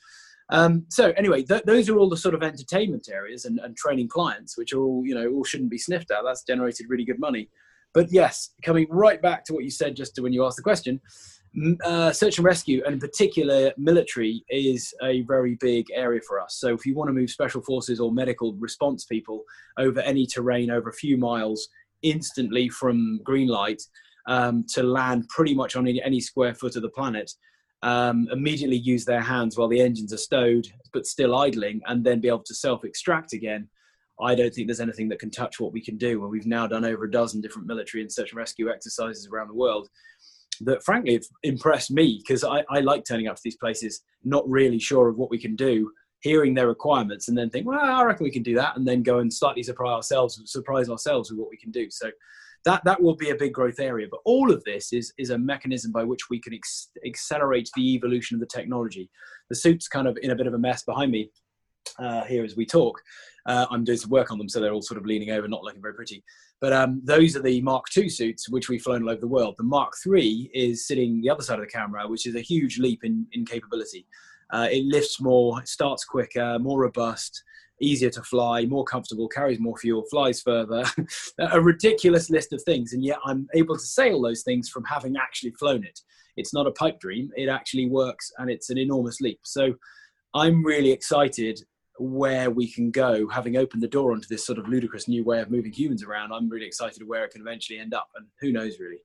Um, 0.51 0.85
so 0.89 1.13
anyway, 1.17 1.43
th- 1.43 1.63
those 1.65 1.89
are 1.89 1.97
all 1.97 2.09
the 2.09 2.17
sort 2.17 2.35
of 2.35 2.43
entertainment 2.43 3.09
areas 3.11 3.45
and, 3.45 3.61
and, 3.61 3.77
training 3.77 4.09
clients, 4.09 4.59
which 4.59 4.73
are 4.73 4.81
all 4.81 5.03
you 5.07 5.15
know 5.15 5.29
all 5.29 5.45
shouldn't 5.45 5.71
be 5.71 5.79
sniffed 5.79 6.11
at. 6.11 6.25
That's 6.25 6.43
generated 6.43 6.87
really 6.89 7.05
good 7.05 7.21
money. 7.21 7.49
But 7.95 8.11
yes, 8.11 8.51
coming 8.65 8.87
right 8.91 9.23
back 9.23 9.45
to 9.45 9.53
what 9.53 9.65
you 9.65 9.71
said 9.71 9.97
just 9.97 10.15
to 10.17 10.23
when 10.23 10.33
you 10.33 10.45
asked 10.45 10.57
the 10.57 10.63
question, 10.63 11.01
uh, 11.85 12.13
search 12.13 12.39
and 12.39 12.45
rescue, 12.45 12.83
and 12.85 12.95
in 12.95 13.01
particular 13.01 13.73
military, 13.77 14.45
is 14.49 14.93
a 15.03 15.23
very 15.23 15.57
big 15.61 15.87
area 15.93 16.21
for 16.27 16.41
us. 16.41 16.57
So 16.57 16.75
if 16.75 16.85
you 16.85 16.95
want 16.95 17.09
to 17.09 17.15
move 17.15 17.31
special 17.31 17.63
forces 17.63 18.01
or 18.01 18.13
medical 18.13 18.55
response 18.55 19.05
people 19.05 19.45
over 19.79 20.01
any 20.01 20.27
terrain 20.27 20.71
over 20.71 20.89
a 20.91 20.95
few 20.95 21.17
miles 21.17 21.69
instantly 22.03 22.69
from 22.69 23.21
green 23.25 23.49
light 23.49 23.83
um, 24.31 24.65
to 24.69 24.83
land 24.85 25.29
pretty 25.29 25.55
much 25.55 25.75
on 25.75 25.87
any, 25.89 26.21
square 26.21 26.55
foot 26.55 26.77
of 26.77 26.83
the 26.83 26.89
planet, 26.89 27.31
um, 27.83 28.29
immediately 28.31 28.77
use 28.77 29.05
their 29.05 29.21
hands 29.21 29.59
while 29.59 29.69
the 29.69 29.81
engines 29.81 30.13
are 30.13 30.19
stowed 30.19 30.67
but 30.93 31.05
still 31.05 31.37
idling, 31.37 31.81
and 31.87 32.05
then 32.05 32.21
be 32.21 32.29
able 32.29 32.45
to 32.45 32.55
self 32.55 32.85
extract 32.85 33.33
again. 33.33 33.69
I 34.23 34.35
don't 34.35 34.55
think 34.55 34.69
there's 34.69 34.81
anything 34.81 35.09
that 35.09 35.19
can 35.19 35.31
touch 35.31 35.59
what 35.59 35.73
we 35.73 35.81
can 35.81 35.97
do. 35.97 36.23
And 36.23 36.31
we've 36.31 36.47
now 36.47 36.67
done 36.67 36.85
over 36.85 37.05
a 37.05 37.11
dozen 37.11 37.41
different 37.41 37.67
military 37.67 38.03
and 38.03 38.13
search 38.13 38.31
and 38.31 38.39
rescue 38.39 38.71
exercises 38.71 39.27
around 39.27 39.49
the 39.49 39.55
world 39.55 39.89
that, 40.61 40.85
frankly, 40.85 41.15
have 41.15 41.25
impressed 41.43 41.91
me 41.91 42.21
because 42.21 42.45
I, 42.45 42.63
I 42.71 42.81
like 42.81 43.05
turning 43.05 43.29
up 43.29 43.37
to 43.37 43.43
these 43.43 43.57
places 43.57 44.03
not 44.23 44.49
really 44.49 44.79
sure 44.79 45.09
of 45.09 45.17
what 45.17 45.31
we 45.31 45.39
can 45.39 45.57
do 45.57 45.91
hearing 46.21 46.53
their 46.53 46.69
requirements 46.69 47.29
and 47.29 47.37
then 47.37 47.49
think, 47.51 47.67
well, 47.67 47.81
I 47.81 48.05
reckon 48.05 48.25
we 48.25 48.31
can 48.31 48.43
do 48.43 48.55
that, 48.57 48.77
and 48.77 48.87
then 48.87 49.03
go 49.03 49.19
and 49.21 49.33
slightly 49.33 49.63
surprise 49.63 49.95
ourselves, 49.97 50.41
surprise 50.45 50.91
ourselves 50.91 51.31
with 51.31 51.41
what 51.41 51.49
we 51.51 51.57
can 51.57 51.71
do. 51.71 51.91
So 51.91 52.11
that 52.65 52.85
that 52.85 53.03
will 53.03 53.17
be 53.17 53.31
a 53.31 53.35
big 53.35 53.53
growth 53.53 53.81
area. 53.81 54.07
But 54.11 54.21
all 54.25 54.53
of 54.53 54.63
this 54.65 54.93
is 54.93 55.13
is 55.19 55.31
a 55.31 55.39
mechanism 55.39 55.93
by 55.93 56.05
which 56.05 56.29
we 56.31 56.41
can 56.41 56.55
ex- 56.55 56.91
accelerate 57.07 57.71
the 57.75 57.95
evolution 57.95 58.35
of 58.35 58.41
the 58.41 58.47
technology. 58.47 59.11
The 59.49 59.57
suit's 59.57 59.89
kind 59.89 60.07
of 60.07 60.19
in 60.23 60.31
a 60.31 60.37
bit 60.37 60.47
of 60.47 60.55
a 60.55 60.59
mess 60.59 60.83
behind 60.83 61.11
me 61.13 61.31
uh, 61.99 62.25
here 62.25 62.45
as 62.45 62.57
we 62.57 62.67
talk. 62.67 63.01
Uh, 63.47 63.67
I'm 63.71 63.85
doing 63.85 63.99
some 63.99 64.11
work 64.11 64.31
on 64.31 64.39
them, 64.39 64.49
so 64.49 64.61
they're 64.61 64.73
all 64.73 64.83
sort 64.83 64.99
of 64.99 65.07
leaning 65.07 65.31
over, 65.31 65.49
not 65.49 65.65
looking 65.65 65.81
very 65.81 65.95
pretty. 65.95 66.23
But 66.61 66.75
um, 66.75 67.01
those 67.05 67.37
are 67.37 67.43
the 67.43 67.61
Mark 67.63 67.87
II 67.97 68.09
suits, 68.09 68.51
which 68.51 68.69
we've 68.69 68.83
flown 68.83 69.03
all 69.03 69.11
over 69.11 69.21
the 69.21 69.27
world. 69.27 69.55
The 69.57 69.65
Mark 69.65 69.95
III 70.07 70.51
is 70.53 70.87
sitting 70.87 71.23
the 71.23 71.31
other 71.31 71.43
side 71.43 71.59
of 71.59 71.65
the 71.65 71.71
camera, 71.71 72.07
which 72.07 72.27
is 72.27 72.35
a 72.35 72.41
huge 72.41 72.79
leap 72.79 73.03
in, 73.03 73.27
in 73.33 73.47
capability. 73.47 74.07
Uh, 74.53 74.69
it 74.71 74.85
lifts 74.85 75.21
more, 75.21 75.65
starts 75.65 76.05
quicker, 76.05 76.59
more 76.59 76.81
robust, 76.81 77.43
easier 77.81 78.11
to 78.11 78.23
fly, 78.23 78.67
more 78.67 78.85
comfortable, 78.85 79.29
carries 79.29 79.59
more 79.59 79.77
fuel, 79.77 80.05
flies 80.11 80.41
further, 80.41 80.85
a 81.39 81.61
ridiculous 81.61 82.31
list 82.31 82.53
of 82.53 82.63
things. 82.63 82.93
And 82.93 83.05
yet 83.05 83.19
I'm 83.25 83.49
able 83.55 83.77
to 83.77 83.81
say 83.81 84.13
all 84.13 84.23
those 84.23 84.43
things 84.43 84.69
from 84.69 84.85
having 84.85 85.17
actually 85.17 85.53
flown 85.53 85.85
it. 85.85 86.01
It's 86.37 86.55
not 86.55 86.67
a 86.67 86.73
pipe 86.73 87.01
dream, 87.01 87.31
it 87.37 87.49
actually 87.49 87.89
works 87.89 88.31
and 88.39 88.51
it's 88.51 88.71
an 88.71 88.79
enormous 88.79 89.21
leap. 89.21 89.41
So 89.45 89.75
I'm 90.35 90.65
really 90.65 90.93
excited 90.93 91.61
where 91.99 92.51
we 92.51 92.71
can 92.71 92.91
go, 92.91 93.29
having 93.29 93.57
opened 93.57 93.83
the 93.83 93.89
door 93.89 94.13
onto 94.13 94.27
this 94.29 94.45
sort 94.45 94.59
of 94.59 94.69
ludicrous 94.69 95.07
new 95.07 95.23
way 95.23 95.41
of 95.41 95.51
moving 95.51 95.73
humans 95.73 96.03
around. 96.03 96.33
I'm 96.33 96.49
really 96.49 96.67
excited 96.67 97.07
where 97.07 97.25
it 97.25 97.33
can 97.33 97.43
eventually 97.43 97.79
end 97.79 97.93
up, 97.93 98.09
and 98.17 98.27
who 98.41 98.53
knows 98.53 98.79
really. 98.79 98.99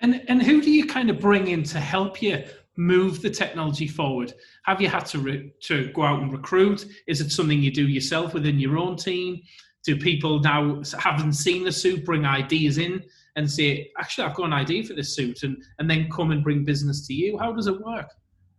And 0.00 0.24
and 0.28 0.42
who 0.42 0.62
do 0.62 0.70
you 0.70 0.86
kind 0.86 1.10
of 1.10 1.20
bring 1.20 1.48
in 1.48 1.64
to 1.64 1.80
help 1.80 2.22
you 2.22 2.44
move 2.78 3.20
the 3.20 3.28
technology 3.28 3.88
forward? 3.88 4.32
Have 4.64 4.80
you 4.80 4.88
had 4.88 5.04
to 5.06 5.18
re- 5.18 5.52
to 5.62 5.92
go 5.92 6.04
out 6.04 6.22
and 6.22 6.32
recruit? 6.32 6.86
Is 7.06 7.20
it 7.20 7.30
something 7.30 7.60
you 7.60 7.72
do 7.72 7.86
yourself 7.86 8.32
within 8.32 8.58
your 8.58 8.78
own 8.78 8.96
team? 8.96 9.42
Do 9.84 9.96
people 9.96 10.38
now 10.40 10.82
haven't 10.98 11.34
seen 11.34 11.64
the 11.64 11.72
suit 11.72 12.04
bring 12.04 12.24
ideas 12.24 12.78
in 12.78 13.04
and 13.36 13.50
say, 13.50 13.90
actually, 13.98 14.26
I've 14.26 14.34
got 14.34 14.46
an 14.46 14.52
idea 14.52 14.84
for 14.84 14.94
this 14.94 15.14
suit, 15.14 15.42
and 15.42 15.62
and 15.78 15.90
then 15.90 16.08
come 16.10 16.30
and 16.30 16.42
bring 16.42 16.64
business 16.64 17.06
to 17.08 17.14
you? 17.14 17.36
How 17.36 17.52
does 17.52 17.66
it 17.66 17.80
work? 17.80 18.10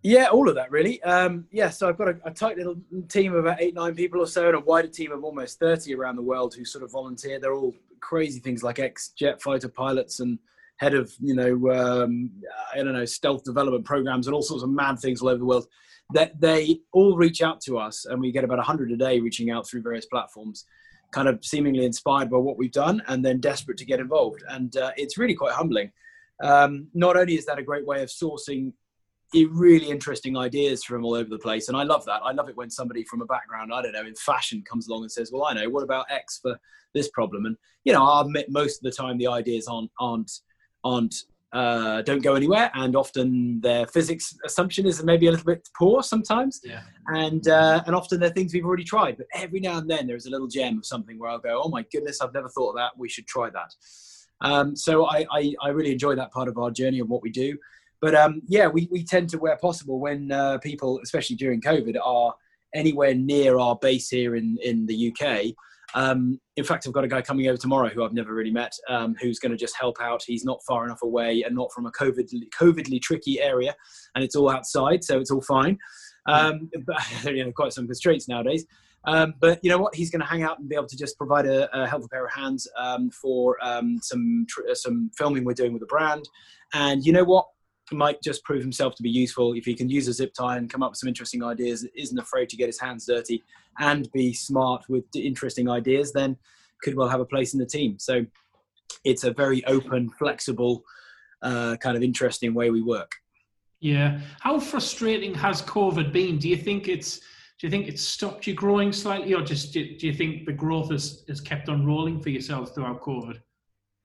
Yeah, 0.01 0.27
all 0.27 0.47
of 0.47 0.55
that 0.55 0.71
really. 0.71 1.01
Um, 1.03 1.45
yeah, 1.51 1.69
so 1.69 1.89
I've 1.89 1.97
got 1.97 2.09
a, 2.09 2.17
a, 2.23 2.31
tight 2.31 2.57
little 2.57 2.77
team 3.09 3.33
of 3.33 3.39
about 3.39 3.61
eight, 3.61 3.73
nine 3.73 3.95
people 3.95 4.21
or 4.21 4.27
so, 4.27 4.47
and 4.47 4.55
a 4.55 4.59
wider 4.59 4.87
team 4.87 5.11
of 5.11 5.23
almost 5.23 5.59
thirty 5.59 5.93
around 5.93 6.15
the 6.15 6.21
world 6.21 6.55
who 6.55 6.63
sort 6.65 6.83
of 6.83 6.91
volunteer. 6.91 7.39
They're 7.39 7.53
all 7.53 7.75
crazy 7.99 8.39
things 8.39 8.63
like 8.63 8.79
ex-jet 8.79 9.41
fighter 9.41 9.67
pilots 9.67 10.21
and 10.21 10.39
head 10.79 10.93
of 10.93 11.13
you 11.19 11.35
know 11.35 11.71
um, 11.71 12.31
I 12.73 12.77
don't 12.77 12.93
know 12.93 13.05
stealth 13.05 13.43
development 13.43 13.85
programs 13.85 14.27
and 14.27 14.33
all 14.33 14.41
sorts 14.41 14.63
of 14.63 14.69
mad 14.69 14.99
things 14.99 15.21
all 15.21 15.29
over 15.29 15.37
the 15.37 15.45
world. 15.45 15.67
That 16.13 16.41
they 16.41 16.79
all 16.91 17.15
reach 17.15 17.41
out 17.43 17.61
to 17.61 17.77
us, 17.77 18.05
and 18.05 18.19
we 18.19 18.31
get 18.31 18.43
about 18.43 18.59
hundred 18.59 18.91
a 18.91 18.97
day 18.97 19.19
reaching 19.19 19.51
out 19.51 19.67
through 19.67 19.83
various 19.83 20.07
platforms, 20.07 20.65
kind 21.11 21.27
of 21.27 21.45
seemingly 21.45 21.85
inspired 21.85 22.31
by 22.31 22.37
what 22.37 22.57
we've 22.57 22.71
done, 22.71 23.03
and 23.07 23.23
then 23.23 23.39
desperate 23.39 23.77
to 23.77 23.85
get 23.85 23.99
involved. 23.99 24.43
And 24.49 24.75
uh, 24.75 24.91
it's 24.97 25.17
really 25.17 25.35
quite 25.35 25.53
humbling. 25.53 25.91
Um, 26.41 26.87
not 26.93 27.17
only 27.17 27.35
is 27.35 27.45
that 27.45 27.59
a 27.59 27.63
great 27.63 27.85
way 27.85 28.01
of 28.01 28.09
sourcing 28.09 28.73
really 29.33 29.89
interesting 29.89 30.35
ideas 30.35 30.83
from 30.83 31.05
all 31.05 31.13
over 31.13 31.29
the 31.29 31.37
place, 31.37 31.67
and 31.67 31.77
I 31.77 31.83
love 31.83 32.05
that. 32.05 32.21
I 32.23 32.31
love 32.31 32.49
it 32.49 32.57
when 32.57 32.71
somebody 32.71 33.03
from 33.03 33.21
a 33.21 33.25
background 33.25 33.71
I 33.71 33.81
don't 33.81 33.91
know 33.91 34.05
in 34.05 34.15
fashion 34.15 34.63
comes 34.63 34.87
along 34.87 35.03
and 35.03 35.11
says, 35.11 35.31
"Well, 35.31 35.45
I 35.45 35.53
know. 35.53 35.69
What 35.69 35.83
about 35.83 36.09
X 36.09 36.39
for 36.41 36.59
this 36.95 37.09
problem?" 37.09 37.45
And 37.45 37.55
you 37.83 37.93
know, 37.93 38.03
I 38.03 38.21
admit 38.21 38.49
most 38.49 38.77
of 38.77 38.83
the 38.83 38.95
time 38.95 39.17
the 39.17 39.27
ideas 39.27 39.67
aren't 39.67 39.91
aren't 39.99 40.31
aren't 40.83 41.15
uh, 41.51 42.03
don't 42.03 42.21
go 42.21 42.35
anywhere, 42.35 42.69
and 42.75 42.95
often 42.95 43.59
their 43.61 43.87
physics 43.87 44.37
assumption 44.45 44.85
is 44.85 45.03
maybe 45.03 45.25
a 45.25 45.31
little 45.31 45.45
bit 45.45 45.67
poor 45.75 46.03
sometimes, 46.03 46.61
Yeah. 46.63 46.81
and 47.07 47.47
uh, 47.47 47.81
and 47.87 47.95
often 47.95 48.19
they're 48.19 48.29
things 48.29 48.53
we've 48.53 48.65
already 48.65 48.83
tried. 48.83 49.17
But 49.17 49.25
every 49.33 49.59
now 49.59 49.79
and 49.79 49.89
then 49.89 50.05
there's 50.05 50.27
a 50.27 50.29
little 50.29 50.47
gem 50.47 50.77
of 50.77 50.85
something 50.85 51.17
where 51.17 51.29
I'll 51.31 51.39
go, 51.39 51.59
"Oh 51.63 51.69
my 51.69 51.83
goodness, 51.91 52.21
I've 52.21 52.33
never 52.33 52.49
thought 52.49 52.69
of 52.71 52.75
that. 52.75 52.91
We 52.97 53.09
should 53.09 53.25
try 53.25 53.49
that." 53.49 53.73
Um, 54.41 54.75
so 54.75 55.05
I, 55.07 55.25
I 55.31 55.53
I 55.63 55.69
really 55.69 55.91
enjoy 55.91 56.13
that 56.15 56.31
part 56.31 56.47
of 56.49 56.57
our 56.59 56.69
journey 56.69 56.99
and 56.99 57.09
what 57.09 57.23
we 57.23 57.31
do. 57.31 57.57
But 58.01 58.15
um, 58.15 58.41
yeah, 58.47 58.67
we, 58.67 58.87
we 58.91 59.03
tend 59.03 59.29
to, 59.31 59.37
where 59.37 59.57
possible, 59.57 59.99
when 59.99 60.31
uh, 60.31 60.57
people, 60.59 60.99
especially 61.03 61.35
during 61.35 61.59
COVID, 61.61 61.95
are 62.01 62.33
anywhere 62.73 63.13
near 63.13 63.57
our 63.59 63.75
base 63.75 64.09
here 64.09 64.35
in, 64.35 64.57
in 64.63 64.85
the 64.85 65.11
UK. 65.11 65.53
Um, 65.95 66.39
in 66.55 66.63
fact, 66.63 66.85
I've 66.87 66.93
got 66.93 67.03
a 67.03 67.07
guy 67.07 67.21
coming 67.21 67.47
over 67.47 67.57
tomorrow 67.57 67.89
who 67.89 68.03
I've 68.03 68.13
never 68.13 68.33
really 68.33 68.51
met, 68.51 68.73
um, 68.87 69.15
who's 69.21 69.39
going 69.39 69.51
to 69.51 69.57
just 69.57 69.75
help 69.77 69.97
out. 70.01 70.23
He's 70.25 70.45
not 70.45 70.61
far 70.67 70.85
enough 70.85 71.01
away 71.01 71.43
and 71.43 71.55
not 71.55 71.71
from 71.73 71.85
a 71.85 71.91
COVID, 71.91 72.29
COVIDly 72.57 73.01
tricky 73.01 73.41
area, 73.41 73.75
and 74.15 74.23
it's 74.23 74.35
all 74.35 74.49
outside, 74.49 75.03
so 75.03 75.19
it's 75.19 75.31
all 75.31 75.41
fine. 75.41 75.77
Um, 76.27 76.69
but 76.85 77.33
you 77.33 77.43
know, 77.43 77.51
quite 77.51 77.73
some 77.73 77.85
constraints 77.85 78.27
nowadays. 78.27 78.65
Um, 79.05 79.33
but 79.39 79.59
you 79.63 79.69
know 79.69 79.77
what? 79.77 79.95
He's 79.95 80.11
going 80.11 80.21
to 80.21 80.27
hang 80.27 80.43
out 80.43 80.59
and 80.59 80.67
be 80.67 80.75
able 80.75 80.87
to 80.87 80.97
just 80.97 81.17
provide 81.17 81.45
a, 81.45 81.73
a 81.75 81.87
helpful 81.87 82.09
pair 82.09 82.25
of 82.25 82.33
hands 82.33 82.67
um, 82.77 83.09
for 83.11 83.57
um, 83.63 83.99
some 84.01 84.45
tr- 84.49 84.73
some 84.73 85.09
filming 85.17 85.45
we're 85.45 85.53
doing 85.53 85.71
with 85.71 85.79
the 85.79 85.87
brand. 85.87 86.27
And 86.73 87.03
you 87.05 87.13
know 87.13 87.23
what? 87.23 87.45
Might 87.91 88.21
just 88.21 88.43
prove 88.43 88.61
himself 88.61 88.95
to 88.95 89.03
be 89.03 89.09
useful 89.09 89.53
if 89.53 89.65
he 89.65 89.73
can 89.73 89.89
use 89.89 90.07
a 90.07 90.13
zip 90.13 90.33
tie 90.33 90.57
and 90.57 90.69
come 90.69 90.83
up 90.83 90.91
with 90.91 90.99
some 90.99 91.07
interesting 91.07 91.43
ideas. 91.43 91.87
Isn't 91.95 92.19
afraid 92.19 92.49
to 92.49 92.57
get 92.57 92.67
his 92.67 92.79
hands 92.79 93.05
dirty 93.05 93.43
and 93.79 94.11
be 94.11 94.33
smart 94.33 94.85
with 94.89 95.05
interesting 95.15 95.69
ideas. 95.69 96.13
Then 96.13 96.37
could 96.81 96.95
well 96.95 97.09
have 97.09 97.19
a 97.19 97.25
place 97.25 97.53
in 97.53 97.59
the 97.59 97.65
team. 97.65 97.97
So 97.99 98.25
it's 99.03 99.23
a 99.23 99.33
very 99.33 99.65
open, 99.65 100.09
flexible, 100.09 100.83
uh, 101.41 101.77
kind 101.77 101.97
of 101.97 102.03
interesting 102.03 102.53
way 102.53 102.69
we 102.69 102.81
work. 102.81 103.11
Yeah. 103.79 104.19
How 104.41 104.59
frustrating 104.59 105.33
has 105.35 105.61
COVID 105.61 106.11
been? 106.11 106.37
Do 106.37 106.49
you 106.49 106.57
think 106.57 106.87
it's 106.87 107.19
do 107.59 107.67
you 107.67 107.71
think 107.71 107.89
it's 107.89 108.01
stopped 108.01 108.47
you 108.47 108.53
growing 108.53 108.93
slightly, 108.93 109.33
or 109.33 109.41
just 109.41 109.73
do, 109.73 109.97
do 109.97 110.07
you 110.07 110.13
think 110.13 110.45
the 110.45 110.53
growth 110.53 110.91
has, 110.91 111.25
has 111.27 111.41
kept 111.41 111.67
on 111.67 111.85
rolling 111.85 112.21
for 112.21 112.29
yourselves 112.29 112.71
throughout 112.71 113.01
COVID? 113.01 113.41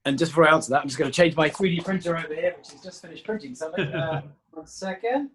And 0.06 0.18
just 0.18 0.32
before 0.32 0.46
I 0.48 0.54
answer 0.54 0.70
that, 0.70 0.82
I'm 0.82 0.88
just 0.88 0.98
going 0.98 1.10
to 1.10 1.16
change 1.16 1.34
my 1.34 1.48
3D 1.48 1.84
printer 1.84 2.16
over 2.16 2.34
here, 2.34 2.54
which 2.58 2.72
has 2.72 2.82
just 2.82 3.02
finished 3.02 3.24
printing 3.24 3.54
something. 3.54 3.84
Uh, 3.94 4.22
one 4.50 4.66
second. 4.66 5.30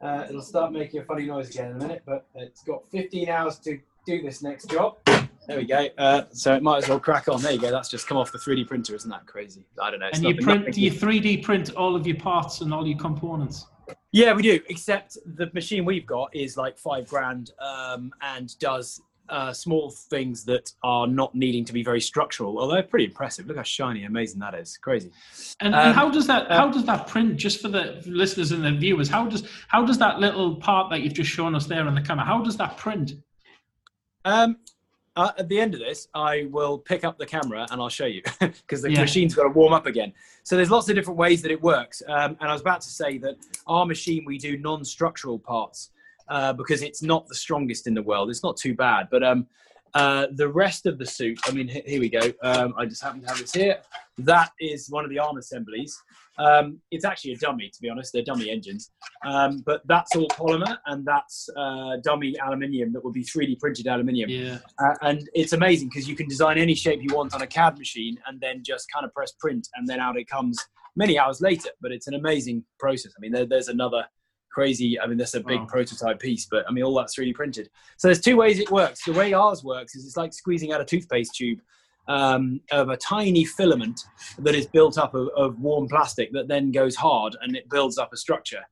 Uh, 0.00 0.26
it'll 0.28 0.42
start 0.42 0.72
making 0.72 1.00
a 1.00 1.04
funny 1.04 1.26
noise 1.26 1.50
again 1.50 1.70
in 1.70 1.76
a 1.76 1.78
minute, 1.78 2.02
but 2.06 2.26
it's 2.34 2.62
got 2.62 2.88
15 2.90 3.28
hours 3.28 3.58
to 3.58 3.78
do 4.06 4.22
this 4.22 4.42
next 4.42 4.70
job. 4.70 4.96
There 5.46 5.58
we 5.58 5.64
go. 5.64 5.88
Uh, 5.96 6.22
so 6.32 6.54
it 6.54 6.62
might 6.62 6.78
as 6.78 6.88
well 6.88 6.98
crack 6.98 7.28
on. 7.28 7.40
There 7.40 7.52
you 7.52 7.60
go. 7.60 7.70
That's 7.70 7.88
just 7.88 8.06
come 8.06 8.16
off 8.16 8.32
the 8.32 8.38
3D 8.38 8.66
printer. 8.66 8.94
Isn't 8.94 9.10
that 9.10 9.26
crazy? 9.26 9.64
I 9.80 9.90
don't 9.90 10.00
know. 10.00 10.08
It's 10.08 10.18
And 10.18 10.28
you 10.28 10.36
print, 10.36 10.72
do 10.72 10.80
you 10.80 10.90
3D 10.90 11.44
print 11.44 11.74
all 11.74 11.94
of 11.94 12.06
your 12.06 12.16
parts 12.16 12.60
and 12.60 12.72
all 12.72 12.86
your 12.86 12.98
components? 12.98 13.66
Yeah, 14.12 14.32
we 14.32 14.42
do. 14.42 14.60
Except 14.68 15.16
the 15.36 15.50
machine 15.52 15.84
we've 15.84 16.06
got 16.06 16.34
is 16.34 16.56
like 16.56 16.78
five 16.78 17.06
grand 17.08 17.52
um, 17.60 18.12
and 18.20 18.58
does 18.58 19.02
uh, 19.28 19.52
small 19.52 19.90
things 19.90 20.44
that 20.44 20.72
are 20.82 21.06
not 21.06 21.34
needing 21.34 21.64
to 21.64 21.72
be 21.72 21.82
very 21.82 22.00
structural. 22.00 22.58
Although 22.58 22.82
pretty 22.82 23.06
impressive. 23.06 23.46
Look 23.46 23.56
how 23.56 23.62
shiny, 23.62 24.04
amazing 24.04 24.40
that 24.40 24.54
is. 24.54 24.76
Crazy. 24.78 25.10
And, 25.60 25.74
Um, 25.74 25.86
and 25.88 25.94
how 25.94 26.10
does 26.10 26.26
that 26.26 26.50
uh, 26.50 26.56
how 26.56 26.70
does 26.70 26.84
that 26.84 27.06
print 27.06 27.36
just 27.36 27.60
for 27.60 27.68
the 27.68 28.02
listeners 28.06 28.52
and 28.52 28.64
the 28.64 28.72
viewers? 28.72 29.08
How 29.08 29.26
does 29.26 29.48
how 29.68 29.84
does 29.84 29.98
that 29.98 30.18
little 30.20 30.56
part 30.56 30.90
that 30.90 31.02
you've 31.02 31.14
just 31.14 31.30
shown 31.30 31.54
us 31.54 31.66
there 31.66 31.86
on 31.86 31.94
the 31.94 32.02
camera? 32.02 32.24
How 32.24 32.40
does 32.42 32.56
that 32.56 32.76
print? 32.76 33.12
Um, 34.24 34.56
uh, 35.16 35.32
at 35.38 35.48
the 35.48 35.58
end 35.58 35.72
of 35.72 35.80
this, 35.80 36.08
I 36.14 36.46
will 36.50 36.78
pick 36.78 37.02
up 37.02 37.16
the 37.16 37.24
camera 37.24 37.66
and 37.70 37.80
I'll 37.80 37.88
show 37.88 38.04
you 38.06 38.22
because 38.40 38.82
the 38.82 38.90
Yeah. 38.92 39.00
machine's 39.00 39.34
got 39.34 39.44
to 39.44 39.48
warm 39.48 39.72
up 39.72 39.86
again. 39.86 40.12
So 40.42 40.56
there's 40.56 40.70
lots 40.70 40.88
of 40.90 40.94
different 40.94 41.18
ways 41.18 41.40
that 41.42 41.50
it 41.50 41.62
works. 41.62 42.02
Um, 42.06 42.36
and 42.40 42.50
I 42.50 42.52
was 42.52 42.60
about 42.60 42.82
to 42.82 42.88
say 42.90 43.16
that 43.18 43.36
our 43.66 43.86
machine, 43.86 44.24
we 44.26 44.36
do 44.36 44.58
non-structural 44.58 45.38
parts 45.38 45.90
uh, 46.28 46.52
because 46.52 46.82
it's 46.82 47.02
not 47.02 47.26
the 47.28 47.34
strongest 47.34 47.86
in 47.86 47.94
the 47.94 48.02
world. 48.02 48.30
It's 48.30 48.42
not 48.42 48.56
too 48.56 48.74
bad, 48.74 49.08
but 49.10 49.22
um, 49.22 49.46
uh, 49.94 50.26
the 50.32 50.48
rest 50.48 50.86
of 50.86 50.98
the 50.98 51.06
suit. 51.06 51.38
I 51.46 51.52
mean, 51.52 51.68
here 51.68 52.00
we 52.00 52.10
go. 52.10 52.32
Um, 52.42 52.74
I 52.76 52.84
just 52.84 53.02
happen 53.02 53.22
to 53.22 53.28
have 53.28 53.38
this 53.38 53.52
here. 53.52 53.78
That 54.18 54.50
is 54.60 54.90
one 54.90 55.04
of 55.04 55.10
the 55.10 55.18
arm 55.18 55.38
assemblies. 55.38 55.98
Um, 56.38 56.80
it's 56.90 57.04
actually 57.04 57.32
a 57.32 57.36
dummy, 57.38 57.70
to 57.70 57.80
be 57.80 57.88
honest. 57.88 58.12
They're 58.12 58.22
dummy 58.22 58.50
engines, 58.50 58.90
um, 59.24 59.62
but 59.64 59.80
that's 59.86 60.14
all 60.14 60.28
polymer 60.28 60.76
and 60.86 61.04
that's 61.06 61.48
uh, 61.56 61.96
dummy 62.02 62.34
aluminium 62.44 62.92
that 62.92 63.02
will 63.02 63.12
be 63.12 63.24
3D 63.24 63.58
printed 63.58 63.86
aluminium. 63.86 64.28
Yeah. 64.28 64.58
Uh, 64.78 64.94
and 65.02 65.28
it's 65.34 65.54
amazing 65.54 65.88
because 65.88 66.06
you 66.08 66.14
can 66.14 66.28
design 66.28 66.58
any 66.58 66.74
shape 66.74 67.00
you 67.02 67.14
want 67.14 67.34
on 67.34 67.40
a 67.40 67.46
CAD 67.46 67.78
machine 67.78 68.18
and 68.26 68.38
then 68.38 68.62
just 68.62 68.86
kind 68.92 69.06
of 69.06 69.14
press 69.14 69.32
print 69.32 69.66
and 69.76 69.88
then 69.88 69.98
out 69.98 70.18
it 70.18 70.28
comes 70.28 70.58
many 70.94 71.18
hours 71.18 71.40
later. 71.40 71.70
But 71.80 71.92
it's 71.92 72.06
an 72.06 72.14
amazing 72.14 72.64
process. 72.78 73.12
I 73.16 73.20
mean, 73.20 73.32
there, 73.32 73.46
there's 73.46 73.68
another 73.68 74.04
crazy, 74.56 74.98
I 74.98 75.06
mean, 75.06 75.18
that's 75.18 75.34
a 75.34 75.40
big 75.40 75.60
Wow. 75.60 75.66
prototype 75.66 76.18
piece, 76.18 76.46
but 76.50 76.64
I 76.66 76.72
mean, 76.72 76.82
all 76.82 76.94
that's 76.94 77.14
3D 77.14 77.34
printed. 77.34 77.68
So 77.98 78.08
there's 78.08 78.22
two 78.22 78.38
ways 78.38 78.58
it 78.58 78.70
works. 78.70 79.04
The 79.04 79.12
way 79.12 79.34
ours 79.34 79.62
works 79.62 79.94
is 79.94 80.06
it's 80.06 80.16
like 80.16 80.32
squeezing 80.32 80.72
out 80.72 80.80
a 80.80 80.84
toothpaste 80.84 81.34
tube 81.34 81.60
um, 82.08 82.62
of 82.72 82.88
a 82.88 82.96
tiny 82.96 83.44
filament 83.44 84.00
that 84.38 84.54
is 84.54 84.66
built 84.66 84.96
up 84.96 85.14
of, 85.14 85.28
of 85.36 85.60
warm 85.60 85.88
plastic 85.88 86.32
that 86.32 86.48
then 86.48 86.72
goes 86.72 86.96
hard 86.96 87.36
and 87.42 87.54
it 87.54 87.68
builds 87.68 87.98
up 87.98 88.14
a 88.14 88.16
structure. 88.16 88.62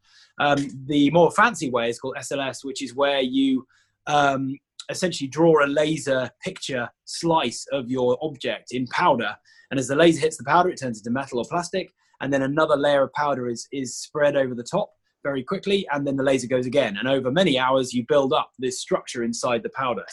Um, 0.41 0.57
the 0.87 1.11
more 1.11 1.31
fancy 1.31 1.69
way 1.69 1.91
is 1.91 1.99
called 1.99 2.17
SLS, 2.17 2.65
which 2.65 2.81
is 2.81 2.95
where 2.95 3.21
you 3.21 3.67
um, 4.07 4.57
essentially 4.89 5.29
draw 5.29 5.67
a 5.67 5.69
laser 5.69 6.31
picture 6.43 6.89
slice 7.05 7.67
of 7.73 7.91
your 7.91 8.17
object 8.23 8.73
in 8.73 8.87
powder. 8.87 9.37
And 9.71 9.79
as 9.79 9.89
the 9.89 9.97
laser 9.97 10.21
hits 10.21 10.39
the 10.39 10.45
powder, 10.45 10.71
it 10.71 10.81
turns 10.81 11.01
into 11.01 11.11
metal 11.11 11.41
or 11.41 11.45
plastic. 11.45 11.93
And 12.23 12.33
then 12.33 12.41
another 12.41 12.75
layer 12.75 13.03
of 13.03 13.13
powder 13.13 13.51
is, 13.51 13.69
is 13.71 13.99
spread 13.99 14.35
over 14.35 14.55
the 14.55 14.63
top 14.63 14.89
very 15.25 15.43
quickly. 15.43 15.85
And 15.91 16.07
then 16.07 16.17
the 16.17 16.23
laser 16.23 16.47
goes 16.47 16.67
again. 16.67 16.97
And 16.97 17.09
over 17.09 17.33
many 17.33 17.59
hours, 17.59 17.93
you 17.93 18.05
build 18.07 18.33
up 18.33 18.53
this 18.61 18.79
structure 18.81 19.25
inside 19.25 19.65
the 19.65 19.71
powder. 19.71 20.05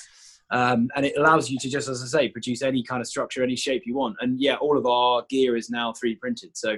Um, 0.50 0.89
and 0.96 1.06
it 1.06 1.13
allows 1.18 1.51
you 1.51 1.60
to 1.60 1.70
just, 1.70 1.88
as 1.88 2.01
I 2.01 2.08
say, 2.08 2.30
produce 2.30 2.63
any 2.63 2.84
kind 2.84 3.00
of 3.00 3.08
structure, 3.08 3.44
any 3.44 3.56
shape 3.56 3.84
you 3.86 3.94
want. 3.94 4.18
And 4.20 4.41
yeah, 4.41 4.56
all 4.56 4.77
of 4.77 4.88
our 4.88 5.24
gear 5.30 5.56
is 5.56 5.70
now 5.70 5.94
3D 5.94 6.20
printed. 6.20 6.58
So 6.58 6.77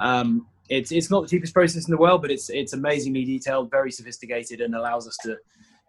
um, 0.00 0.46
it's 0.68 0.90
it's 0.90 1.10
not 1.10 1.22
the 1.22 1.28
cheapest 1.28 1.54
process 1.54 1.86
in 1.86 1.92
the 1.92 1.96
world, 1.96 2.20
but 2.20 2.30
it's 2.30 2.50
it's 2.50 2.72
amazingly 2.72 3.24
detailed, 3.24 3.70
very 3.70 3.90
sophisticated, 3.90 4.60
and 4.60 4.74
allows 4.74 5.06
us 5.06 5.16
to 5.22 5.36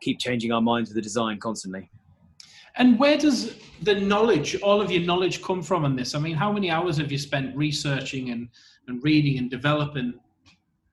keep 0.01 0.19
changing 0.19 0.51
our 0.51 0.61
minds 0.61 0.89
with 0.89 0.95
the 0.95 1.01
design 1.01 1.39
constantly. 1.39 1.89
And 2.77 2.99
where 2.99 3.17
does 3.17 3.55
the 3.81 3.95
knowledge, 3.95 4.55
all 4.61 4.79
of 4.79 4.91
your 4.91 5.01
knowledge, 5.01 5.41
come 5.41 5.63
from 5.63 5.83
in 5.83 5.95
this? 5.95 6.13
I 6.13 6.19
mean, 6.19 6.35
how 6.35 6.51
many 6.51 6.69
hours 6.69 6.97
have 6.97 7.11
you 7.11 7.17
spent 7.17 7.55
researching 7.57 8.29
and, 8.29 8.49
and 8.87 9.03
reading 9.03 9.39
and 9.39 9.49
developing 9.49 10.13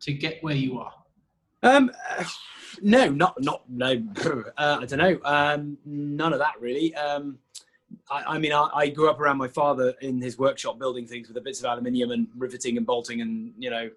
to 0.04 0.12
get 0.12 0.42
where 0.42 0.54
you 0.54 0.78
are? 0.78 0.92
Um, 1.62 1.90
no, 2.82 3.08
not 3.08 3.40
not 3.40 3.62
no. 3.68 4.02
Uh, 4.56 4.78
I 4.80 4.86
don't 4.86 4.98
know. 4.98 5.18
Um, 5.24 5.78
none 5.84 6.32
of 6.32 6.38
that 6.38 6.54
really. 6.60 6.94
Um, 6.94 7.38
I, 8.10 8.34
I 8.34 8.38
mean, 8.38 8.52
I, 8.52 8.68
I 8.74 8.88
grew 8.88 9.10
up 9.10 9.20
around 9.20 9.38
my 9.38 9.48
father 9.48 9.94
in 10.00 10.20
his 10.20 10.38
workshop 10.38 10.78
building 10.78 11.06
things 11.06 11.28
with 11.28 11.34
the 11.34 11.40
bits 11.40 11.60
of 11.60 11.66
aluminium 11.66 12.10
and 12.10 12.28
riveting 12.36 12.76
and 12.76 12.86
bolting 12.86 13.20
and 13.20 13.52
you 13.58 13.70
know 13.70 13.90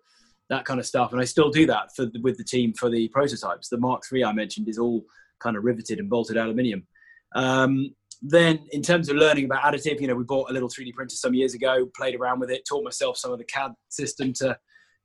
that 0.50 0.66
kind 0.66 0.80
of 0.80 0.86
stuff, 0.86 1.12
and 1.12 1.22
I 1.22 1.26
still 1.26 1.52
do 1.52 1.66
that 1.68 1.96
for 1.96 2.06
the, 2.06 2.20
with 2.22 2.38
the 2.38 2.44
team 2.44 2.74
for 2.74 2.90
the 2.90 3.10
prototypes. 3.10 3.70
The 3.70 3.78
Mark 3.78 4.04
III 4.12 4.26
I 4.26 4.32
mentioned 4.32 4.70
is 4.70 4.78
all 4.78 5.04
kind 5.40 5.58
of 5.58 5.64
riveted 5.64 6.00
and 6.00 6.10
bolted 6.10 6.38
aluminium. 6.38 6.88
Um, 7.36 7.94
then, 8.22 8.62
in 8.72 8.82
terms 8.82 9.10
of 9.10 9.18
learning 9.18 9.46
about 9.46 9.62
additive, 9.62 10.02
you 10.02 10.08
know, 10.08 10.16
we 10.16 10.24
bought 10.24 10.50
a 10.50 10.54
little 10.54 10.70
3D 10.70 10.94
printer 10.94 11.16
some 11.16 11.34
years 11.34 11.54
ago, 11.54 11.88
played 11.96 12.16
around 12.16 12.40
with 12.40 12.50
it, 12.50 12.66
taught 12.68 12.84
myself 12.84 13.18
some 13.18 13.32
of 13.32 13.38
the 13.38 13.44
CAD 13.44 13.74
system 13.90 14.34
to 14.34 14.58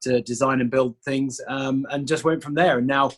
to 0.03 0.21
design 0.23 0.61
and 0.61 0.71
build 0.71 0.97
things, 1.05 1.41
um, 1.49 1.87
and 1.91 2.07
just 2.07 2.25
went 2.25 2.43
from 2.43 2.55
there. 2.55 2.79
And 2.79 2.87
now 2.87 3.11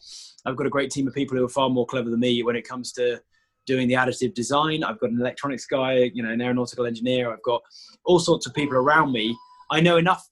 I've 0.46 0.56
got 0.56 0.66
a 0.66 0.70
great 0.70 0.90
team 0.90 1.06
of 1.08 1.14
people 1.14 1.36
who 1.36 1.44
are 1.44 1.48
far 1.48 1.70
more 1.70 1.86
clever 1.86 2.10
than 2.10 2.20
me 2.20 2.42
when 2.42 2.56
it 2.56 2.68
comes 2.68 2.92
to 2.92 3.20
doing 3.66 3.88
the 3.88 3.94
additive 3.94 4.34
design. 4.34 4.84
I've 4.84 5.00
got 5.00 5.10
an 5.10 5.20
electronics 5.20 5.66
guy, 5.66 6.10
you 6.12 6.22
know, 6.22 6.30
an 6.30 6.40
aeronautical 6.40 6.86
engineer. 6.86 7.32
I've 7.32 7.42
got 7.42 7.62
all 8.04 8.18
sorts 8.18 8.46
of 8.46 8.54
people 8.54 8.76
around 8.76 9.12
me. 9.12 9.34
I 9.70 9.80
know 9.80 9.96
enough 9.96 10.22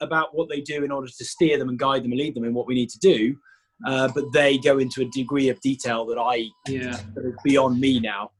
about 0.00 0.34
what 0.34 0.48
they 0.48 0.60
do 0.60 0.82
in 0.82 0.90
order 0.90 1.06
to 1.06 1.24
steer 1.24 1.58
them 1.58 1.68
and 1.68 1.78
guide 1.78 2.02
them 2.02 2.10
and 2.12 2.20
lead 2.20 2.34
them 2.34 2.44
in 2.44 2.54
what 2.54 2.66
we 2.66 2.74
need 2.74 2.88
to 2.90 2.98
do. 2.98 3.36
Uh, 3.86 4.08
but 4.14 4.24
they 4.32 4.58
go 4.58 4.78
into 4.78 5.02
a 5.02 5.04
degree 5.06 5.48
of 5.48 5.60
detail 5.60 6.04
that 6.06 6.18
I 6.18 6.48
Yeah. 6.68 7.00
beyond 7.44 7.80
me 7.80 8.00
now. 8.00 8.30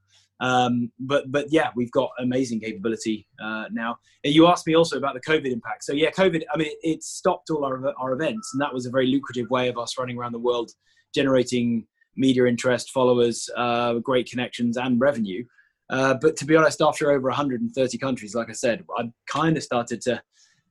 Um, 0.40 0.90
but 0.98 1.30
but 1.30 1.46
yeah, 1.50 1.70
we've 1.76 1.90
got 1.90 2.10
amazing 2.18 2.60
capability 2.60 3.26
uh, 3.42 3.64
now. 3.70 3.98
You 4.24 4.46
asked 4.46 4.66
me 4.66 4.74
also 4.74 4.96
about 4.96 5.14
the 5.14 5.20
COVID 5.20 5.52
impact. 5.52 5.84
So 5.84 5.92
yeah, 5.92 6.10
COVID. 6.10 6.42
I 6.52 6.56
mean, 6.56 6.68
it, 6.68 6.78
it 6.82 7.02
stopped 7.02 7.50
all 7.50 7.64
our 7.64 7.92
our 7.98 8.12
events, 8.12 8.50
and 8.52 8.60
that 8.60 8.72
was 8.72 8.86
a 8.86 8.90
very 8.90 9.06
lucrative 9.06 9.50
way 9.50 9.68
of 9.68 9.78
us 9.78 9.98
running 9.98 10.18
around 10.18 10.32
the 10.32 10.38
world, 10.38 10.70
generating 11.14 11.86
media 12.16 12.46
interest, 12.46 12.90
followers, 12.90 13.48
uh, 13.56 13.94
great 13.94 14.28
connections, 14.30 14.76
and 14.76 15.00
revenue. 15.00 15.44
Uh, 15.90 16.14
but 16.20 16.36
to 16.36 16.44
be 16.44 16.56
honest, 16.56 16.80
after 16.80 17.10
over 17.10 17.28
130 17.28 17.98
countries, 17.98 18.34
like 18.34 18.48
I 18.48 18.52
said, 18.52 18.84
I 18.96 19.10
kind 19.28 19.56
of 19.56 19.62
started 19.62 20.00
to 20.02 20.22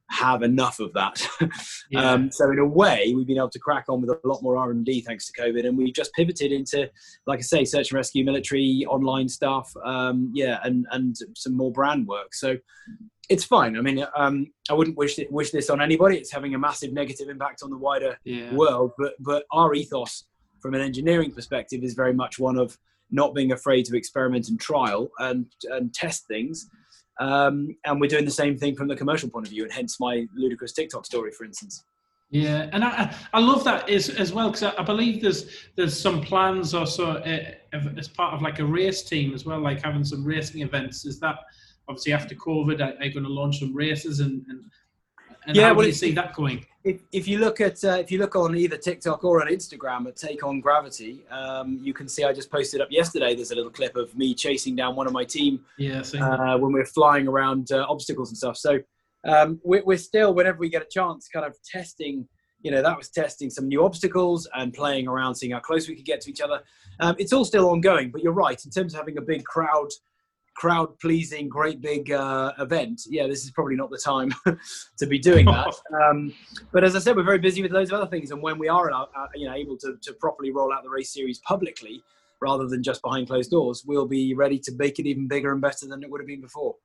have 0.10 0.42
enough 0.44 0.80
of 0.80 0.94
that. 0.94 1.25
Yeah. 1.92 2.12
um, 2.12 2.32
so 2.32 2.51
in 2.51 2.60
a 2.60 2.66
way, 2.68 3.13
we've 3.16 3.25
been 3.25 3.38
able 3.38 3.50
to 3.50 3.58
crack 3.58 3.86
on 3.89 4.00
with 4.01 4.12
a 4.12 4.28
lot 4.28 4.44
more 4.44 4.58
R 4.58 4.70
and 4.70 4.86
D 4.86 5.01
thanks 5.01 5.25
to 5.32 5.42
COVID, 5.42 5.66
and 5.68 5.75
we've 5.75 5.94
just 5.94 6.13
pivoted 6.13 6.51
into, 6.51 6.88
like 7.25 7.39
I 7.39 7.42
say, 7.42 7.66
search 7.66 7.89
and 7.89 7.96
rescue, 7.98 8.24
military, 8.24 8.86
online 8.88 9.28
stuff, 9.28 9.74
um, 9.84 10.32
yeah, 10.36 10.60
and 10.63 10.86
and 10.92 11.16
some 11.36 11.58
more 11.58 11.72
brand 11.72 12.06
work. 12.06 12.36
So 12.36 12.58
it's 13.28 13.44
fine. 13.44 13.75
I 13.75 13.82
mean, 13.82 14.06
um, 14.16 14.51
I 14.70 14.74
wouldn't 14.74 14.98
wish 14.98 15.18
it, 15.18 15.32
wish 15.32 15.50
this 15.50 15.72
on 15.72 15.82
anybody. 15.82 16.18
It's 16.18 16.32
having 16.32 16.54
a 16.54 16.60
massive 16.60 16.94
negative 16.94 17.28
impact 17.30 17.62
on 17.63 17.72
the 17.72 17.78
wider 17.78 18.18
Yeah. 18.24 18.54
world, 18.54 18.92
but 19.00 19.13
but 19.20 19.46
our 19.51 19.74
ethos 19.74 20.25
from 20.60 20.75
an 20.75 20.82
engineering 20.82 21.32
perspective 21.32 21.84
is 21.84 21.96
very 21.96 22.13
much 22.13 22.38
one 22.38 22.58
of 22.58 22.78
not 23.10 23.34
being 23.34 23.51
afraid 23.51 23.86
to 23.86 23.98
experiment 23.98 24.50
and 24.50 24.60
trial 24.60 25.10
and 25.18 25.48
and 25.72 25.92
test 25.92 26.28
things. 26.28 26.70
Um, 27.20 27.76
and 27.86 28.00
we're 28.00 28.08
doing 28.08 28.26
the 28.26 28.32
same 28.32 28.58
thing 28.58 28.76
from 28.76 28.88
the 28.88 28.96
commercial 28.96 29.30
point 29.30 29.46
of 29.46 29.52
view, 29.52 29.64
and 29.64 29.72
hence 29.72 30.00
my 30.00 30.26
ludicrous 30.36 30.72
TikTok 30.72 31.06
story, 31.06 31.32
for 31.32 31.44
instance. 31.44 31.84
Yeah, 32.32 32.70
and 32.74 32.84
I, 32.84 33.14
I 33.34 33.40
love 33.40 33.64
that 33.64 33.90
as 33.90 34.10
as 34.10 34.32
well 34.32 34.52
because 34.52 34.64
I, 34.64 34.74
I 34.78 34.84
believe 34.84 35.22
there's 35.22 35.50
there's 35.76 36.00
some 36.00 36.22
plans 36.22 36.74
also 36.76 37.14
uh, 37.14 37.54
as 37.98 38.08
part 38.08 38.36
of 38.36 38.42
like 38.42 38.60
a 38.60 38.66
race 38.66 39.02
team 39.04 39.34
as 39.34 39.46
well, 39.46 39.60
like 39.60 39.82
having 39.82 40.04
some 40.04 40.24
racing 40.24 40.62
events. 40.62 41.06
Is 41.06 41.20
that 41.22 41.40
obviously 41.88 42.14
after 42.14 42.36
COVID, 42.36 42.82
are, 42.82 42.98
are 43.00 43.06
you 43.06 43.14
going 43.14 43.26
to 43.26 43.32
launch 43.32 43.60
some 43.60 43.76
races 43.76 44.20
and 44.20 44.46
and, 44.48 44.64
and 45.50 45.56
Yeah, 45.56 45.70
how 45.70 45.74
well, 45.74 45.82
do 45.82 45.88
you 45.88 45.94
see 45.94 46.12
that 46.12 46.36
going? 46.36 46.63
If, 46.84 47.01
if 47.12 47.27
you 47.27 47.39
look 47.39 47.60
at 47.60 47.84
uh, 47.84 47.98
if 47.98 48.12
you 48.12 48.20
look 48.20 48.36
on 48.36 48.56
either 48.56 48.77
TikTok 48.77 49.24
or 49.24 49.41
on 49.41 49.48
Instagram 49.48 50.08
at 50.08 50.15
Take 50.15 50.44
On 50.44 50.62
Gravity, 50.62 51.25
um, 51.32 51.79
you 51.82 51.91
can 51.91 52.08
see 52.08 52.24
I 52.24 52.34
just 52.34 52.51
posted 52.51 52.82
up 52.82 52.89
yesterday. 52.91 53.34
There's 53.34 53.50
a 53.50 53.56
little 53.56 53.72
clip 53.72 53.96
of 53.96 54.15
me 54.15 54.36
chasing 54.36 54.75
down 54.75 54.96
one 54.96 55.08
of 55.08 55.13
my 55.13 55.25
team 55.25 55.65
Yeah, 55.77 56.03
so 56.03 56.20
uh, 56.20 56.56
when 56.58 56.72
we're 56.72 56.86
flying 56.86 57.27
around 57.27 57.72
uh, 57.72 57.86
obstacles 57.89 58.29
and 58.29 58.38
stuff. 58.38 58.58
So 58.58 58.79
um, 59.27 59.60
we're, 59.63 59.84
we're 59.84 59.98
still, 59.98 60.36
whenever 60.36 60.60
we 60.60 60.70
get 60.70 60.84
a 60.84 60.88
chance, 60.89 61.27
kind 61.27 61.46
of 61.46 61.58
testing. 61.63 62.27
You 62.62 62.72
know, 62.72 62.82
that 62.82 62.98
was 62.98 63.10
testing 63.10 63.50
some 63.50 63.70
new 63.70 63.86
obstacles 63.86 64.48
and 64.53 64.74
playing 64.74 65.08
around, 65.08 65.36
seeing 65.36 65.53
how 65.53 65.60
close 65.60 65.88
we 65.88 65.96
could 65.96 66.06
get 66.06 66.20
to 66.22 66.29
each 66.29 66.41
other. 66.41 66.62
Um, 67.00 67.15
it's 67.18 67.32
all 67.32 67.46
still 67.46 67.70
ongoing, 67.70 68.12
but 68.12 68.22
you're 68.22 68.34
right. 68.34 68.63
In 68.65 68.70
terms 68.70 68.94
of 68.94 69.00
having 69.00 69.18
a 69.18 69.22
big 69.22 69.46
crowd, 69.46 69.88
crowd 70.60 71.00
pleasing, 71.00 71.48
great 71.48 71.80
big 71.80 72.12
uh, 72.12 72.51
event, 72.60 73.04
yeah, 73.10 73.25
this 73.28 73.46
is 73.46 73.51
probably 73.51 73.78
not 73.78 73.89
the 73.89 73.98
time 73.98 74.30
to 74.98 75.08
be 75.08 75.18
doing 75.18 75.46
that. 75.46 75.74
Um, 76.10 76.34
but 76.72 76.84
as 76.84 76.96
I 76.96 77.00
said, 77.00 77.16
we're 77.16 77.24
very 77.24 77.39
busy 77.39 77.62
with 77.62 77.72
loads 77.72 77.92
of 77.92 78.00
other 78.00 78.10
things, 78.10 78.32
and 78.32 78.42
when 78.42 78.60
we 78.60 78.68
are, 78.68 78.92
uh, 78.92 79.06
you 79.36 79.48
know, 79.48 79.54
able 79.54 79.78
to, 79.78 79.98
to 80.01 80.13
properly 80.13 80.51
roll 80.51 80.72
out 80.72 80.84
the 80.84 80.89
race 80.89 81.12
series 81.12 81.39
publicly, 81.39 82.04
rather 82.42 82.68
than 82.68 82.84
just 82.84 83.01
behind 83.01 83.28
closed 83.28 83.51
doors, 83.51 83.84
we'll 83.86 84.08
be 84.08 84.34
ready 84.34 84.60
to 84.60 84.72
make 84.78 85.00
it 85.00 85.06
even 85.08 85.28
bigger 85.28 85.51
and 85.51 85.62
better 85.62 85.88
than 85.88 86.04
it 86.04 86.10
would 86.10 86.22
have 86.22 86.28
been 86.28 86.42
before. 86.42 86.75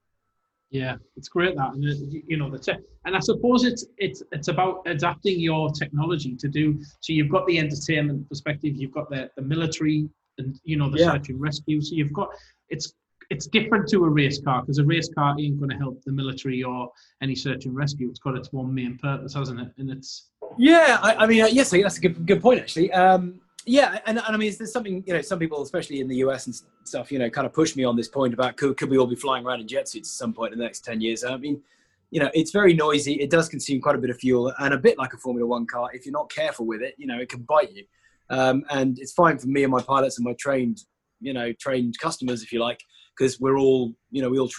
Yeah, 0.70 0.96
it's 1.16 1.28
great 1.28 1.56
that, 1.56 1.74
and 1.74 1.84
uh, 1.84 2.20
you 2.26 2.36
know 2.36 2.50
the 2.50 2.58
tech, 2.58 2.78
and 3.04 3.14
I 3.14 3.20
suppose 3.20 3.64
it's 3.64 3.84
it's 3.98 4.22
it's 4.32 4.48
about 4.48 4.82
adapting 4.86 5.38
your 5.38 5.70
technology 5.70 6.34
to 6.36 6.48
do. 6.48 6.80
So 7.00 7.12
you've 7.12 7.30
got 7.30 7.46
the 7.46 7.58
entertainment 7.58 8.28
perspective, 8.28 8.74
you've 8.76 8.92
got 8.92 9.10
the 9.10 9.30
the 9.36 9.42
military, 9.42 10.08
and 10.38 10.58
you 10.64 10.76
know 10.76 10.90
the 10.90 10.98
Yeah. 10.98 11.12
search 11.12 11.28
and 11.28 11.40
rescue. 11.40 11.80
So 11.82 11.94
you've 11.94 12.12
got 12.12 12.28
it's 12.70 12.94
it's 13.30 13.46
different 13.46 13.88
to 13.88 14.04
a 14.04 14.08
race 14.08 14.40
car 14.40 14.62
because 14.62 14.78
a 14.78 14.84
race 14.84 15.08
car 15.14 15.34
ain't 15.38 15.58
going 15.58 15.70
to 15.70 15.76
help 15.76 16.02
the 16.04 16.12
military 16.12 16.62
or 16.62 16.90
any 17.22 17.34
search 17.34 17.66
and 17.66 17.74
rescue. 17.74 18.08
It's 18.08 18.18
got 18.18 18.36
its 18.36 18.52
one 18.52 18.74
main 18.74 18.98
purpose, 18.98 19.34
hasn't 19.34 19.60
it? 19.60 19.68
And 19.78 19.90
it's 19.90 20.30
Yeah, 20.58 20.98
I, 21.02 21.14
I 21.16 21.26
mean, 21.26 21.42
uh, 21.42 21.46
yes, 21.46 21.70
that's 21.70 21.98
a 21.98 22.00
good 22.00 22.26
good 22.26 22.40
point 22.40 22.60
actually. 22.60 22.92
Um, 22.92 23.40
yeah, 23.66 23.98
and, 24.06 24.18
and 24.18 24.26
I 24.26 24.36
mean, 24.36 24.52
there's 24.58 24.72
something 24.72 25.02
you 25.06 25.14
know, 25.14 25.22
some 25.22 25.38
people, 25.38 25.62
especially 25.62 26.00
in 26.00 26.08
the 26.08 26.16
US 26.16 26.46
and 26.46 26.54
stuff, 26.84 27.10
you 27.10 27.18
know, 27.18 27.30
kind 27.30 27.46
of 27.46 27.52
push 27.52 27.76
me 27.76 27.84
on 27.84 27.96
this 27.96 28.08
point 28.08 28.34
about 28.34 28.56
could, 28.56 28.76
could 28.76 28.90
we 28.90 28.98
all 28.98 29.06
be 29.06 29.16
flying 29.16 29.44
around 29.44 29.60
in 29.60 29.68
jet 29.68 29.88
suits 29.88 30.10
at 30.10 30.14
some 30.14 30.32
point 30.34 30.52
in 30.52 30.58
the 30.58 30.64
next 30.64 30.84
ten 30.84 31.00
years? 31.00 31.24
I 31.24 31.36
mean, 31.36 31.62
you 32.10 32.20
know, 32.20 32.30
it's 32.34 32.50
very 32.50 32.74
noisy. 32.74 33.14
It 33.14 33.30
does 33.30 33.48
consume 33.48 33.80
quite 33.80 33.96
a 33.96 33.98
bit 33.98 34.10
of 34.10 34.18
fuel, 34.18 34.52
and 34.58 34.74
a 34.74 34.78
bit 34.78 34.98
like 34.98 35.14
a 35.14 35.16
Formula 35.16 35.46
One 35.46 35.66
car. 35.66 35.88
If 35.92 36.06
you're 36.06 36.12
not 36.12 36.30
careful 36.30 36.66
with 36.66 36.82
it, 36.82 36.94
you 36.98 37.06
know, 37.06 37.18
it 37.18 37.28
can 37.28 37.42
bite 37.42 37.72
you. 37.72 37.84
Um, 38.30 38.64
and 38.70 38.98
it's 38.98 39.12
fine 39.12 39.38
for 39.38 39.48
me 39.48 39.64
and 39.64 39.72
my 39.72 39.82
pilots 39.82 40.18
and 40.18 40.24
my 40.24 40.34
trained, 40.34 40.82
you 41.20 41.32
know, 41.32 41.52
trained 41.52 41.98
customers, 41.98 42.42
if 42.42 42.52
you 42.52 42.60
like, 42.60 42.80
because 43.16 43.40
we're 43.40 43.58
all, 43.58 43.94
you 44.10 44.22
know, 44.22 44.28
we 44.28 44.38
all 44.38 44.50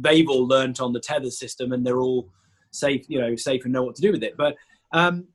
they've 0.00 0.28
all 0.28 0.46
learnt 0.46 0.80
on 0.80 0.92
the 0.92 1.00
tether 1.00 1.30
system, 1.30 1.72
and 1.72 1.84
they're 1.86 2.00
all 2.00 2.28
safe, 2.70 3.04
you 3.08 3.20
know, 3.20 3.36
safe 3.36 3.64
and 3.64 3.72
know 3.72 3.82
what 3.82 3.96
to 3.96 4.02
do 4.02 4.12
with 4.12 4.22
it. 4.22 4.36
But 4.36 4.56
um, 4.92 5.26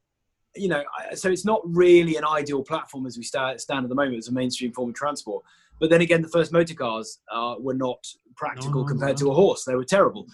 you 0.55 0.67
know, 0.67 0.83
so 1.15 1.29
it's 1.29 1.45
not 1.45 1.62
really 1.65 2.15
an 2.15 2.25
ideal 2.25 2.63
platform 2.63 3.05
as 3.05 3.17
we 3.17 3.23
stand 3.23 3.59
at 3.69 3.89
the 3.89 3.95
moment 3.95 4.17
as 4.17 4.27
a 4.27 4.33
mainstream 4.33 4.71
form 4.71 4.89
of 4.89 4.95
transport. 4.95 5.43
But 5.79 5.89
then 5.89 6.01
again, 6.01 6.21
the 6.21 6.27
first 6.27 6.51
motor 6.51 6.75
cars 6.75 7.19
uh, 7.31 7.55
were 7.59 7.73
not 7.73 8.05
practical 8.36 8.81
No, 8.81 8.88
compared 8.88 9.19
no. 9.19 9.25
to 9.25 9.31
a 9.31 9.33
horse; 9.33 9.65
they 9.65 9.75
were 9.75 9.86
terrible. 9.86 10.27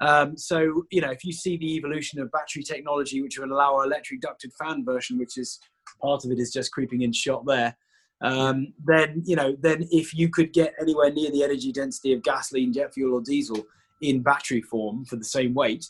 Um, 0.00 0.36
so 0.36 0.84
you 0.90 1.00
know, 1.00 1.10
if 1.10 1.24
you 1.24 1.32
see 1.32 1.56
the 1.56 1.76
evolution 1.76 2.20
of 2.20 2.30
battery 2.32 2.62
technology, 2.62 3.22
which 3.22 3.38
will 3.38 3.52
allow 3.52 3.76
our 3.76 3.84
electric 3.84 4.20
ducted 4.20 4.52
fan 4.54 4.84
version, 4.84 5.18
which 5.18 5.38
is 5.38 5.60
part 6.00 6.24
of 6.24 6.30
it 6.30 6.38
is 6.38 6.52
just 6.52 6.72
creeping 6.72 7.02
in 7.02 7.12
shot 7.12 7.44
there. 7.46 7.76
Um, 8.22 8.72
then 8.84 9.22
you 9.24 9.36
know, 9.36 9.56
then 9.60 9.86
if 9.90 10.14
you 10.14 10.28
could 10.28 10.52
get 10.52 10.74
anywhere 10.80 11.12
near 11.12 11.30
the 11.30 11.44
energy 11.44 11.72
density 11.72 12.12
of 12.12 12.22
gasoline, 12.22 12.72
jet 12.72 12.94
fuel, 12.94 13.14
or 13.14 13.20
diesel 13.20 13.66
in 14.00 14.22
battery 14.22 14.62
form 14.62 15.04
for 15.04 15.16
the 15.16 15.24
same 15.24 15.54
weight, 15.54 15.86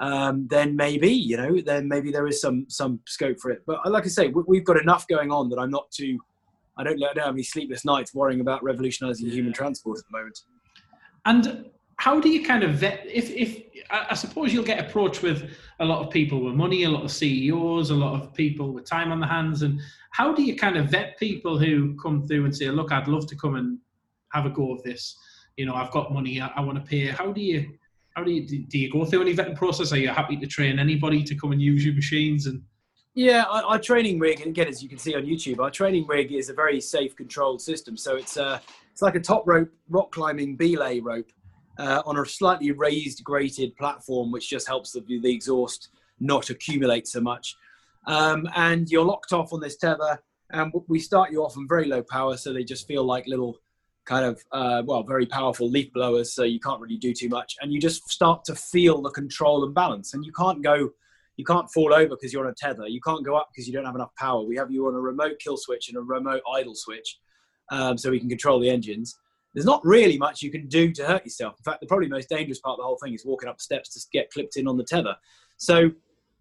um, 0.00 0.46
then 0.48 0.76
maybe 0.76 1.08
you 1.10 1.36
know 1.36 1.60
then 1.60 1.88
maybe 1.88 2.10
there 2.10 2.26
is 2.26 2.40
some 2.40 2.66
some 2.68 3.00
scope 3.06 3.38
for 3.40 3.50
it. 3.50 3.62
But 3.66 3.90
like 3.90 4.04
i 4.04 4.08
say 4.08 4.28
we, 4.28 4.42
we've 4.46 4.64
got 4.64 4.80
enough 4.80 5.06
going 5.08 5.32
on 5.32 5.48
that 5.50 5.58
i'm 5.58 5.70
not 5.70 5.90
too 5.90 6.18
i 6.76 6.84
don't, 6.84 7.02
I 7.02 7.12
don't 7.12 7.24
have 7.24 7.34
any 7.34 7.42
sleepless 7.42 7.84
nights 7.84 8.14
worrying 8.14 8.40
about 8.40 8.62
revolutionizing 8.62 9.28
human 9.28 9.52
transport 9.52 9.98
at 9.98 10.04
the 10.10 10.18
moment. 10.18 10.38
And 11.24 11.70
how 11.98 12.20
do 12.20 12.30
you 12.30 12.44
kind 12.44 12.62
of 12.62 12.74
vet? 12.74 13.04
If, 13.06 13.28
if 13.30 13.62
I 13.90 14.14
suppose 14.14 14.52
you'll 14.52 14.64
get 14.64 14.78
approached 14.80 15.22
with 15.22 15.50
a 15.80 15.84
lot 15.84 16.04
of 16.04 16.10
people 16.10 16.42
with 16.42 16.54
money, 16.54 16.84
a 16.84 16.88
lot 16.88 17.04
of 17.04 17.10
CEOs, 17.10 17.90
a 17.90 17.94
lot 17.94 18.14
of 18.14 18.32
people 18.34 18.72
with 18.72 18.84
time 18.86 19.12
on 19.12 19.20
their 19.20 19.28
hands, 19.28 19.62
and 19.62 19.80
how 20.12 20.32
do 20.32 20.42
you 20.42 20.56
kind 20.56 20.76
of 20.76 20.90
vet 20.90 21.18
people 21.18 21.58
who 21.58 21.96
come 21.96 22.26
through 22.26 22.44
and 22.44 22.56
say, 22.56 22.70
"Look, 22.70 22.92
I'd 22.92 23.08
love 23.08 23.26
to 23.28 23.36
come 23.36 23.56
and 23.56 23.78
have 24.32 24.46
a 24.46 24.50
go 24.50 24.72
of 24.72 24.82
this. 24.84 25.16
You 25.56 25.66
know, 25.66 25.74
I've 25.74 25.90
got 25.90 26.12
money, 26.12 26.40
I, 26.40 26.48
I 26.48 26.60
want 26.60 26.78
to 26.78 26.88
pay." 26.88 27.06
How 27.06 27.32
do 27.32 27.40
you? 27.40 27.68
How 28.14 28.24
do 28.24 28.30
you 28.30 28.64
do 28.66 28.78
you 28.78 28.90
go 28.90 29.04
through 29.04 29.22
any 29.22 29.34
vetting 29.34 29.56
process? 29.56 29.92
Are 29.92 29.98
you 29.98 30.08
happy 30.08 30.36
to 30.36 30.46
train 30.46 30.78
anybody 30.78 31.22
to 31.24 31.34
come 31.34 31.52
and 31.52 31.60
use 31.60 31.84
your 31.84 31.94
machines? 31.94 32.46
And 32.46 32.62
Yeah, 33.14 33.44
our, 33.44 33.78
training 33.78 34.18
rig, 34.20 34.40
and 34.40 34.50
again, 34.50 34.68
as 34.68 34.82
you 34.82 34.88
can 34.88 34.98
see 34.98 35.14
on 35.14 35.22
YouTube, 35.22 35.58
our 35.60 35.70
training 35.70 36.06
rig 36.06 36.32
is 36.32 36.48
a 36.48 36.54
very 36.54 36.80
safe, 36.80 37.16
controlled 37.16 37.60
system. 37.60 37.96
So 37.96 38.16
it's 38.16 38.36
uh, 38.36 38.60
it's 38.92 39.02
like 39.02 39.16
a 39.16 39.20
top 39.20 39.46
rope 39.46 39.70
rock 39.88 40.12
climbing 40.12 40.56
belay 40.56 41.00
rope 41.00 41.30
uh, 41.78 42.02
on 42.04 42.18
a 42.18 42.26
slightly 42.26 42.72
raised, 42.72 43.24
grated 43.24 43.76
platform, 43.76 44.30
which 44.30 44.50
just 44.50 44.66
helps 44.66 44.92
the, 44.92 45.00
the 45.00 45.32
exhaust 45.32 45.88
not 46.20 46.50
accumulate 46.50 47.06
so 47.06 47.20
much. 47.20 47.56
Um, 48.06 48.48
and 48.56 48.90
you're 48.90 49.04
locked 49.04 49.32
off 49.32 49.52
on 49.52 49.60
this 49.60 49.76
tether, 49.76 50.20
and 50.50 50.72
we 50.88 50.98
start 50.98 51.30
you 51.30 51.44
off 51.44 51.56
on 51.56 51.68
very 51.68 51.86
low 51.86 52.02
power, 52.02 52.36
so 52.36 52.52
they 52.52 52.64
just 52.64 52.86
feel 52.86 53.04
like 53.04 53.26
little 53.26 53.58
kind 54.04 54.24
of 54.24 54.42
uh, 54.52 54.82
well 54.86 55.02
very 55.02 55.26
powerful 55.26 55.68
leaf 55.68 55.92
blowers 55.92 56.32
so 56.32 56.42
you 56.42 56.58
can't 56.58 56.80
really 56.80 56.96
do 56.96 57.12
too 57.12 57.28
much 57.28 57.56
and 57.60 57.70
you 57.70 57.78
just 57.78 58.08
start 58.08 58.42
to 58.42 58.54
feel 58.54 59.02
the 59.02 59.10
control 59.10 59.64
and 59.64 59.74
balance 59.74 60.14
and 60.14 60.24
you 60.24 60.32
can't 60.32 60.62
go 60.62 60.88
you 61.38 61.44
can't 61.44 61.70
fall 61.70 61.94
over 61.94 62.08
because 62.08 62.32
you're 62.32 62.44
on 62.44 62.50
a 62.50 62.54
tether. 62.54 62.88
You 62.88 63.00
can't 63.00 63.24
go 63.24 63.36
up 63.36 63.48
because 63.50 63.66
you 63.66 63.72
don't 63.72 63.86
have 63.86 63.94
enough 63.94 64.14
power. 64.16 64.42
We 64.42 64.56
have 64.56 64.72
you 64.72 64.88
on 64.88 64.94
a 64.94 65.00
remote 65.00 65.38
kill 65.38 65.56
switch 65.56 65.88
and 65.88 65.96
a 65.96 66.00
remote 66.00 66.42
idle 66.52 66.74
switch, 66.74 67.18
um, 67.70 67.96
so 67.96 68.10
we 68.10 68.18
can 68.18 68.28
control 68.28 68.58
the 68.58 68.68
engines. 68.68 69.16
There's 69.54 69.66
not 69.66 69.84
really 69.84 70.18
much 70.18 70.42
you 70.42 70.50
can 70.50 70.66
do 70.68 70.92
to 70.92 71.06
hurt 71.06 71.24
yourself. 71.24 71.54
In 71.58 71.64
fact, 71.64 71.80
the 71.80 71.86
probably 71.86 72.08
most 72.08 72.28
dangerous 72.28 72.60
part 72.60 72.74
of 72.74 72.78
the 72.78 72.84
whole 72.84 72.98
thing 73.02 73.14
is 73.14 73.24
walking 73.24 73.48
up 73.48 73.60
steps 73.60 73.88
to 73.94 74.00
get 74.12 74.30
clipped 74.30 74.56
in 74.56 74.68
on 74.68 74.76
the 74.76 74.84
tether. 74.84 75.16
So, 75.56 75.90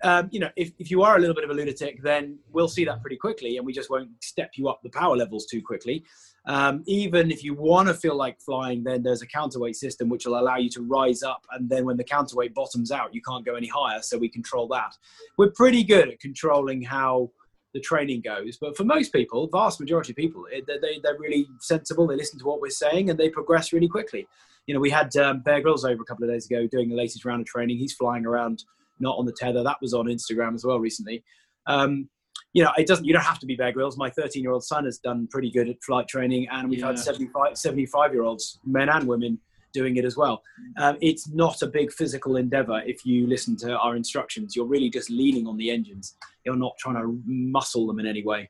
um, 0.04 0.30
you 0.32 0.39
know, 0.39 0.50
if, 0.56 0.72
if 0.78 0.91
you 0.91 1.02
are 1.02 1.15
a 1.15 1.20
little 1.20 1.34
bit 1.34 1.43
of 1.43 1.50
a 1.50 1.54
lunatic, 1.54 2.04
then 2.04 2.38
we'll 2.52 2.67
see 2.67 2.86
that 2.86 3.02
pretty 3.02 3.17
quickly, 3.17 3.58
and 3.58 3.65
we 3.65 3.74
just 3.74 3.89
won't 3.89 4.10
step 4.24 4.52
you 4.56 4.67
up 4.67 4.82
the 4.84 4.89
power 4.89 5.15
levels 5.15 5.48
too 5.48 5.62
quickly. 5.62 6.04
Um, 6.46 6.84
even 6.86 7.32
if 7.32 7.43
you 7.43 7.56
want 7.56 7.88
to 7.88 7.93
feel 7.93 8.15
like 8.15 8.39
flying, 8.39 8.84
then 8.84 9.02
there's 9.02 9.24
a 9.24 9.28
counterweight 9.28 9.76
system 9.76 10.08
which 10.08 10.26
will 10.26 10.39
allow 10.39 10.58
you 10.58 10.70
to 10.70 10.82
rise 10.82 11.24
up, 11.24 11.41
and 11.52 11.67
then 11.67 11.86
when 11.86 11.98
the 11.98 12.04
counterweight 12.04 12.54
bottoms 12.54 12.91
out, 12.91 13.13
you 13.13 13.22
can't 13.22 13.46
go 13.46 13.56
any 13.56 13.67
higher, 13.67 14.02
so 14.02 14.17
we 14.17 14.30
control 14.30 14.67
that. 14.67 14.96
We're 15.38 15.52
pretty 15.52 15.84
good 15.84 16.10
at 16.10 16.20
controlling 16.20 16.84
how 16.84 17.32
the 17.73 17.80
training 17.82 18.21
goes, 18.21 18.58
but 18.58 18.75
for 18.77 18.84
most 18.86 19.12
people, 19.13 19.47
vast 19.51 19.80
majority 19.80 20.12
of 20.13 20.15
people, 20.15 20.45
it, 20.51 20.65
they, 20.67 20.77
they- 20.80 20.99
they're 21.03 21.17
really 21.19 21.47
sensible. 21.60 22.08
They 22.08 22.15
listen 22.15 22.39
to 22.39 22.45
what 22.45 22.62
we're 22.62 22.69
saying, 22.69 23.10
and 23.10 23.19
they 23.19 23.30
progress 23.30 23.73
really 23.73 23.88
quickly. 23.89 24.27
You 24.65 24.73
know, 24.73 24.80
we 24.80 24.89
had 24.89 25.15
um, 25.17 25.41
Bear 25.41 25.62
Grylls 25.62 25.86
over 25.86 26.01
a 26.01 26.06
couple 26.06 26.23
of 26.25 26.30
days 26.32 26.45
ago 26.45 26.67
doing 26.67 26.89
the 26.89 26.95
latest 26.95 27.23
round 27.25 27.41
of 27.41 27.47
training. 27.47 27.77
He's 27.77 27.93
flying 27.93 28.25
around, 28.25 28.63
not 28.99 29.17
on 29.17 29.25
the 29.25 29.32
tether. 29.34 29.63
That 29.63 29.77
was 29.82 29.93
on 29.93 30.06
Instagram 30.08 30.56
as 30.56 30.65
well 30.65 30.80
recently. 30.80 31.23
Um, 31.67 32.10
you 32.53 32.63
know, 32.63 32.71
it 32.77 32.88
doesn't. 32.88 33.06
You 33.06 33.13
don't 33.13 33.23
have 33.23 33.39
to 33.39 33.45
be 33.45 33.56
Bear 33.56 33.71
Grylls. 33.71 33.97
My 33.97 34.10
13 34.10 34.41
year 34.41 34.51
old 34.51 34.63
son 34.63 34.86
has 34.86 34.97
done 34.97 35.27
pretty 35.32 35.51
good 35.51 35.69
at 35.69 35.82
flight 35.84 36.08
training, 36.08 36.47
and 36.51 36.69
we've 36.69 36.82
had 36.82 36.97
75 36.99 37.58
75 37.58 38.13
year 38.13 38.23
olds, 38.23 38.60
men 38.65 38.89
and 38.89 39.08
women, 39.08 39.39
doing 39.79 39.95
it 39.97 40.05
as 40.05 40.15
well. 40.21 40.35
Um, 40.81 40.95
it's 41.09 41.25
not 41.43 41.61
a 41.61 41.67
big 41.67 41.89
physical 41.99 42.33
endeavor 42.43 42.79
if 42.85 43.05
you 43.09 43.27
listen 43.35 43.55
to 43.63 43.69
our 43.77 43.93
instructions. 44.01 44.55
You're 44.55 44.71
really 44.75 44.91
just 44.97 45.09
leaning 45.09 45.45
on 45.47 45.57
the 45.61 45.69
engines. 45.77 46.05
You're 46.45 46.61
not 46.65 46.75
trying 46.79 46.97
to 47.01 47.05
muscle 47.25 47.85
them 47.87 47.99
in 48.01 48.07
any 48.13 48.23
way. 48.31 48.49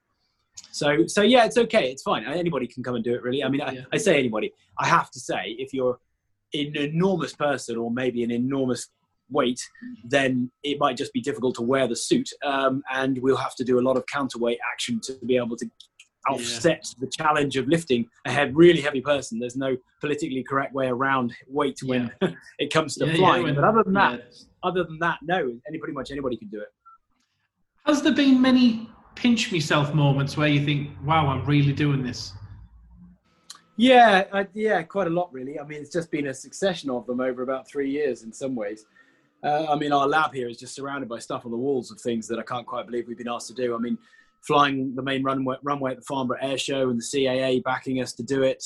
So, 0.72 0.88
so 1.16 1.22
yeah, 1.22 1.46
it's 1.48 1.58
okay. 1.66 1.86
It's 1.92 2.04
fine. 2.12 2.24
Anybody 2.26 2.68
can 2.68 2.82
come 2.84 2.96
and 2.96 3.04
do 3.04 3.14
it. 3.16 3.22
Really. 3.22 3.44
I 3.44 3.50
mean, 3.50 3.62
Yeah. 3.62 3.82
I, 3.92 3.96
I 3.96 3.98
say 3.98 4.18
anybody. 4.18 4.48
I 4.84 4.88
have 4.88 5.10
to 5.12 5.20
say, 5.20 5.42
if 5.60 5.70
you're 5.74 5.98
an 6.54 6.76
enormous 6.78 7.34
person 7.34 7.78
or 7.78 7.92
maybe 7.92 8.24
an 8.24 8.32
enormous 8.32 8.90
weight, 9.30 9.62
then 10.04 10.50
it 10.64 10.80
might 10.80 10.98
just 10.98 11.14
be 11.14 11.22
difficult 11.22 11.56
to 11.56 11.62
wear 11.62 11.88
the 11.88 11.96
suit, 11.96 12.30
um, 12.46 12.82
and 13.00 13.18
we'll 13.24 13.44
have 13.48 13.56
to 13.56 13.64
do 13.64 13.80
a 13.80 13.84
lot 13.88 13.98
of 13.98 14.04
counterweight 14.18 14.60
action 14.74 15.00
to 15.02 15.14
be 15.26 15.36
able 15.44 15.58
to 15.58 15.68
offset 16.30 16.86
the 17.00 17.08
challenge 17.08 17.56
of 17.58 17.68
lifting 17.68 18.06
a 18.26 18.32
head, 18.32 18.56
really 18.56 18.82
heavy 18.82 19.02
person. 19.02 19.40
There's 19.40 19.56
no 19.56 19.76
politically 20.02 20.44
correct 20.44 20.74
way 20.74 20.88
around 20.88 21.34
weight 21.48 21.80
when 21.84 22.12
it 22.60 22.72
comes 22.72 22.96
to 22.96 23.06
Yeah, 23.06 23.12
yeah, 23.14 23.18
flying. 23.18 23.44
when- 23.44 23.56
but 23.56 23.64
other 23.64 23.84
than 23.84 23.94
that, 23.94 24.20
yeah. 24.20 24.46
other 24.64 24.84
than 24.84 25.00
that, 25.00 25.20
no, 25.24 25.58
any 25.68 25.78
pretty 25.78 25.94
much 25.94 26.12
anybody 26.12 26.38
can 26.38 26.48
do 26.50 26.60
it. 26.60 26.70
Has 27.86 28.02
there 28.02 28.14
been 28.14 28.42
many 28.42 28.90
pinch 29.16 29.52
myself 29.52 29.94
moments 29.94 30.36
where 30.38 30.48
you 30.50 30.64
think, 30.66 30.90
"Wow, 31.06 31.28
I'm 31.28 31.46
really 31.46 31.72
doing 31.74 32.04
this"? 32.04 32.34
Yeah, 33.78 34.26
I, 34.34 34.48
yeah, 34.54 34.82
quite 34.84 35.08
a 35.08 35.12
lot 35.12 35.32
really. 35.32 35.60
I 35.60 35.64
mean, 35.64 35.82
it's 35.82 35.92
just 35.94 36.10
been 36.10 36.28
a 36.28 36.34
succession 36.34 36.90
of 36.90 37.06
them 37.06 37.20
over 37.20 37.44
about 37.44 37.68
three 37.70 37.90
years 37.92 38.24
in 38.24 38.34
some 38.34 38.56
ways. 38.56 38.86
Uh, 39.44 39.68
I 39.70 39.76
mean, 39.76 39.92
our 39.92 40.08
lab 40.08 40.34
here 40.34 40.50
is 40.50 40.58
just 40.58 40.74
surrounded 40.74 41.08
by 41.08 41.20
stuff 41.20 41.46
on 41.46 41.52
the 41.52 41.58
walls 41.58 41.92
of 41.92 42.02
things 42.02 42.28
that 42.28 42.40
I 42.40 42.42
can't 42.42 42.66
quite 42.66 42.88
believe 42.88 43.08
we've 43.08 43.20
been 43.20 43.28
asked 43.30 43.48
to 43.50 43.54
do. 43.54 43.76
I 43.76 43.78
mean, 43.78 43.98
flying 44.46 44.96
the 44.96 45.02
main 45.02 45.24
runway, 45.24 45.56
runway 45.64 45.92
at 45.92 45.98
the 45.98 46.04
Farnborough 46.04 46.40
Air 46.42 46.58
Show 46.58 46.90
and 46.90 47.00
the 47.00 47.04
CAA 47.04 47.64
backing 47.64 48.02
us 48.02 48.14
to 48.14 48.24
do 48.24 48.44
it. 48.44 48.64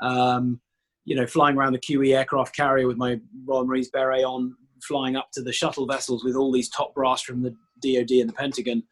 Um, 0.00 0.60
you 1.04 1.16
know, 1.16 1.26
flying 1.26 1.56
around 1.56 1.72
the 1.72 1.78
QE 1.78 2.16
aircraft 2.16 2.54
carrier 2.54 2.86
with 2.86 2.96
my 2.96 3.18
Royal 3.44 3.66
Marines 3.66 3.90
beret 3.90 4.24
on, 4.24 4.54
flying 4.82 5.16
up 5.16 5.30
to 5.32 5.42
the 5.42 5.52
shuttle 5.52 5.86
vessels 5.86 6.24
with 6.24 6.36
all 6.36 6.52
these 6.52 6.68
top 6.68 6.94
brass 6.94 7.22
from 7.22 7.42
the 7.42 7.50
DoD 7.82 8.10
and 8.20 8.28
the 8.28 8.34
Pentagon, 8.34 8.82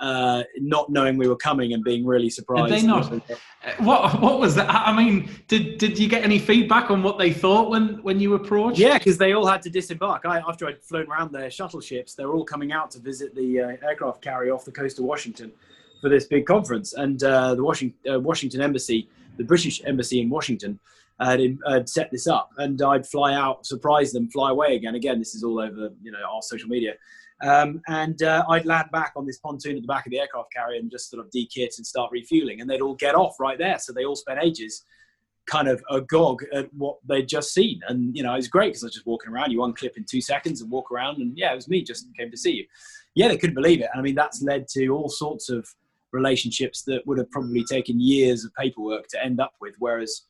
uh, 0.00 0.42
not 0.60 0.90
knowing 0.90 1.16
we 1.16 1.28
were 1.28 1.36
coming 1.36 1.72
and 1.72 1.82
being 1.82 2.06
really 2.06 2.30
surprised. 2.30 2.72
they 2.72 2.82
not? 2.82 3.12
Uh, 3.12 3.18
What 3.78 4.20
what 4.20 4.38
was 4.38 4.54
that? 4.54 4.68
I 4.70 4.96
mean, 4.96 5.28
did 5.48 5.78
did 5.78 5.98
you 5.98 6.08
get 6.08 6.22
any 6.24 6.38
feedback 6.38 6.90
on 6.90 7.02
what 7.02 7.18
they 7.18 7.32
thought 7.32 7.70
when 7.70 8.02
when 8.02 8.20
you 8.20 8.34
approached? 8.34 8.78
Yeah, 8.78 8.98
because 8.98 9.18
they 9.18 9.32
all 9.32 9.46
had 9.46 9.62
to 9.62 9.70
disembark. 9.70 10.24
I, 10.24 10.38
after 10.38 10.66
I'd 10.66 10.82
flown 10.82 11.08
around 11.08 11.32
their 11.32 11.50
shuttle 11.50 11.80
ships, 11.80 12.14
they 12.14 12.24
were 12.24 12.34
all 12.34 12.44
coming 12.44 12.72
out 12.72 12.90
to 12.92 13.00
visit 13.00 13.34
the 13.34 13.60
uh, 13.60 13.88
aircraft 13.88 14.22
carrier 14.22 14.54
off 14.54 14.64
the 14.64 14.72
coast 14.72 14.98
of 14.98 15.04
Washington 15.04 15.52
for 16.00 16.08
this 16.08 16.26
big 16.26 16.46
conference. 16.46 16.92
And 16.92 17.22
uh, 17.24 17.54
the 17.54 17.64
Washington, 17.64 18.14
uh, 18.14 18.20
Washington 18.20 18.60
Embassy, 18.60 19.08
the 19.36 19.44
British 19.44 19.82
Embassy 19.84 20.20
in 20.20 20.30
Washington, 20.30 20.78
had, 21.20 21.40
had 21.68 21.88
set 21.88 22.10
this 22.10 22.26
up. 22.26 22.50
And 22.58 22.80
I'd 22.80 23.06
fly 23.06 23.34
out, 23.34 23.66
surprise 23.66 24.12
them, 24.12 24.30
fly 24.30 24.50
away 24.50 24.76
again. 24.76 24.94
Again, 24.94 25.18
this 25.18 25.34
is 25.34 25.42
all 25.42 25.58
over 25.60 25.90
you 26.02 26.12
know 26.12 26.18
our 26.30 26.42
social 26.42 26.68
media. 26.68 26.94
Um, 27.40 27.80
and 27.88 28.22
uh, 28.22 28.44
I'd 28.48 28.66
land 28.66 28.90
back 28.90 29.12
on 29.16 29.26
this 29.26 29.38
pontoon 29.38 29.76
at 29.76 29.82
the 29.82 29.88
back 29.88 30.06
of 30.06 30.10
the 30.10 30.18
aircraft 30.18 30.52
carrier 30.52 30.80
and 30.80 30.90
just 30.90 31.10
sort 31.10 31.24
of 31.24 31.30
dekit 31.30 31.76
and 31.76 31.86
start 31.86 32.10
refueling. 32.10 32.60
And 32.60 32.68
they'd 32.68 32.80
all 32.80 32.94
get 32.94 33.14
off 33.14 33.38
right 33.38 33.58
there. 33.58 33.78
So 33.78 33.92
they 33.92 34.04
all 34.04 34.16
spent 34.16 34.40
ages 34.42 34.84
kind 35.46 35.68
of 35.68 35.82
agog 35.90 36.42
at 36.52 36.72
what 36.74 36.98
they'd 37.08 37.28
just 37.28 37.54
seen. 37.54 37.80
And, 37.88 38.14
you 38.16 38.22
know, 38.22 38.32
it 38.32 38.36
was 38.36 38.48
great 38.48 38.68
because 38.68 38.84
I 38.84 38.86
was 38.86 38.94
just 38.94 39.06
walking 39.06 39.32
around. 39.32 39.50
You 39.50 39.60
unclip 39.60 39.96
in 39.96 40.04
two 40.04 40.20
seconds 40.20 40.60
and 40.60 40.70
walk 40.70 40.90
around. 40.92 41.18
And 41.18 41.36
yeah, 41.36 41.52
it 41.52 41.56
was 41.56 41.68
me, 41.68 41.82
just 41.82 42.06
came 42.18 42.30
to 42.30 42.36
see 42.36 42.52
you. 42.52 42.66
Yeah, 43.14 43.28
they 43.28 43.38
couldn't 43.38 43.54
believe 43.54 43.80
it. 43.80 43.88
And 43.92 44.00
I 44.00 44.02
mean, 44.02 44.14
that's 44.14 44.42
led 44.42 44.68
to 44.68 44.88
all 44.88 45.08
sorts 45.08 45.48
of 45.48 45.66
relationships 46.12 46.82
that 46.82 47.06
would 47.06 47.18
have 47.18 47.30
probably 47.30 47.64
taken 47.64 48.00
years 48.00 48.44
of 48.44 48.54
paperwork 48.54 49.08
to 49.08 49.24
end 49.24 49.40
up 49.40 49.54
with. 49.60 49.74
Whereas, 49.78 50.22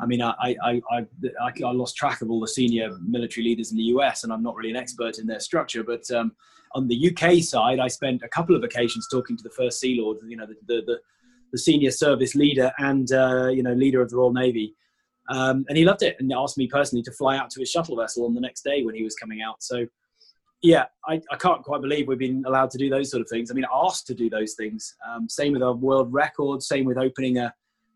I 0.00 0.06
mean, 0.06 0.22
I, 0.22 0.34
I, 0.40 0.82
I, 0.90 1.06
I, 1.42 1.72
lost 1.72 1.96
track 1.96 2.22
of 2.22 2.30
all 2.30 2.40
the 2.40 2.48
senior 2.48 2.96
military 3.06 3.44
leaders 3.44 3.70
in 3.70 3.76
the 3.76 3.84
US, 3.84 4.24
and 4.24 4.32
I'm 4.32 4.42
not 4.42 4.56
really 4.56 4.70
an 4.70 4.76
expert 4.76 5.18
in 5.18 5.26
their 5.26 5.40
structure. 5.40 5.84
But 5.84 6.10
um, 6.10 6.32
on 6.74 6.88
the 6.88 7.10
UK 7.10 7.42
side, 7.42 7.78
I 7.78 7.88
spent 7.88 8.22
a 8.22 8.28
couple 8.28 8.56
of 8.56 8.64
occasions 8.64 9.06
talking 9.10 9.36
to 9.36 9.42
the 9.42 9.50
first 9.50 9.80
Sea 9.80 10.00
Lord, 10.00 10.18
you 10.26 10.36
know, 10.36 10.46
the, 10.46 10.56
the, 10.66 10.82
the, 10.86 11.00
the 11.52 11.58
senior 11.58 11.90
service 11.90 12.34
leader 12.34 12.72
and, 12.78 13.12
uh, 13.12 13.48
you 13.48 13.62
know, 13.62 13.72
leader 13.72 14.00
of 14.00 14.10
the 14.10 14.16
Royal 14.16 14.32
Navy. 14.32 14.74
Um, 15.28 15.64
and 15.68 15.76
he 15.76 15.84
loved 15.84 16.02
it 16.02 16.16
and 16.18 16.32
asked 16.32 16.58
me 16.58 16.66
personally 16.66 17.02
to 17.04 17.12
fly 17.12 17.36
out 17.36 17.50
to 17.50 17.60
his 17.60 17.70
shuttle 17.70 17.96
vessel 17.96 18.24
on 18.24 18.34
the 18.34 18.40
next 18.40 18.62
day 18.62 18.82
when 18.82 18.94
he 18.94 19.04
was 19.04 19.14
coming 19.14 19.42
out. 19.42 19.62
So, 19.62 19.86
yeah, 20.62 20.86
I, 21.06 21.20
I 21.30 21.36
can't 21.36 21.62
quite 21.62 21.80
believe 21.80 22.08
we've 22.08 22.18
been 22.18 22.44
allowed 22.46 22.70
to 22.72 22.78
do 22.78 22.90
those 22.90 23.10
sort 23.10 23.20
of 23.20 23.28
things. 23.28 23.50
I 23.50 23.54
mean, 23.54 23.64
asked 23.72 24.06
to 24.08 24.14
do 24.14 24.28
those 24.28 24.54
things. 24.54 24.94
Um, 25.08 25.28
same 25.28 25.52
with 25.52 25.62
our 25.62 25.72
world 25.72 26.12
record, 26.12 26.62
same 26.62 26.84
with 26.84 26.98
opening 26.98 27.38
a 27.38 27.54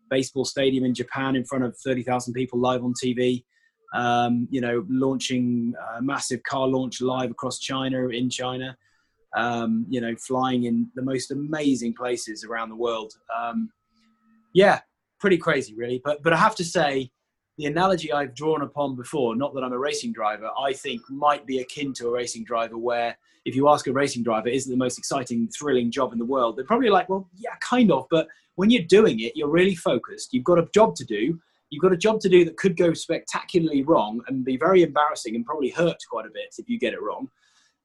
baseball 0.09 0.45
stadium 0.45 0.83
in 0.83 0.93
Japan 0.93 1.35
in 1.35 1.45
front 1.45 1.63
of 1.63 1.77
30,000 1.77 2.33
people 2.33 2.59
live 2.59 2.83
on 2.83 2.93
TV. 2.93 3.43
Um, 3.93 4.47
you 4.49 4.61
know, 4.61 4.85
launching 4.89 5.73
a 5.97 6.01
massive 6.01 6.43
car 6.43 6.67
launch 6.67 7.01
live 7.01 7.31
across 7.31 7.59
China, 7.59 8.07
in 8.09 8.29
China. 8.29 8.75
Um, 9.37 9.85
you 9.89 9.99
know, 9.99 10.15
flying 10.15 10.63
in 10.63 10.89
the 10.95 11.01
most 11.01 11.31
amazing 11.31 11.93
places 11.93 12.45
around 12.45 12.69
the 12.69 12.75
world. 12.75 13.13
Um, 13.37 13.69
yeah, 14.53 14.79
pretty 15.19 15.37
crazy, 15.37 15.75
really. 15.75 16.01
But 16.03 16.23
but 16.23 16.31
I 16.33 16.37
have 16.37 16.55
to 16.55 16.63
say, 16.63 17.11
the 17.57 17.65
analogy 17.65 18.11
I've 18.11 18.35
drawn 18.35 18.61
upon 18.61 18.95
before, 18.95 19.35
not 19.35 19.53
that 19.53 19.63
I'm 19.63 19.71
a 19.71 19.77
racing 19.77 20.11
driver, 20.11 20.49
I 20.59 20.73
think 20.73 21.01
might 21.09 21.45
be 21.45 21.59
akin 21.59 21.93
to 21.93 22.07
a 22.07 22.11
racing 22.11 22.43
driver 22.43 22.77
where 22.77 23.17
if 23.45 23.55
you 23.55 23.69
ask 23.69 23.87
a 23.87 23.93
racing 23.93 24.23
driver, 24.23 24.49
is 24.49 24.67
it 24.67 24.71
the 24.71 24.77
most 24.77 24.97
exciting, 24.97 25.47
thrilling 25.47 25.91
job 25.91 26.11
in 26.11 26.19
the 26.19 26.25
world? 26.25 26.57
They're 26.57 26.65
probably 26.65 26.89
like, 26.89 27.07
well, 27.07 27.29
yeah, 27.37 27.55
kind 27.61 27.91
of. 27.91 28.07
But 28.09 28.27
when 28.55 28.71
you're 28.71 28.83
doing 28.83 29.19
it, 29.19 29.33
you're 29.35 29.49
really 29.49 29.75
focused. 29.75 30.33
You've 30.33 30.43
got 30.43 30.59
a 30.59 30.67
job 30.73 30.95
to 30.95 31.05
do. 31.05 31.39
You've 31.69 31.81
got 31.81 31.93
a 31.93 31.97
job 31.97 32.19
to 32.21 32.29
do 32.29 32.43
that 32.43 32.57
could 32.57 32.75
go 32.75 32.93
spectacularly 32.93 33.83
wrong 33.83 34.21
and 34.27 34.43
be 34.43 34.57
very 34.57 34.81
embarrassing 34.81 35.35
and 35.35 35.45
probably 35.45 35.69
hurt 35.69 35.97
quite 36.09 36.25
a 36.25 36.29
bit 36.29 36.55
if 36.57 36.67
you 36.67 36.79
get 36.79 36.93
it 36.93 37.01
wrong. 37.01 37.29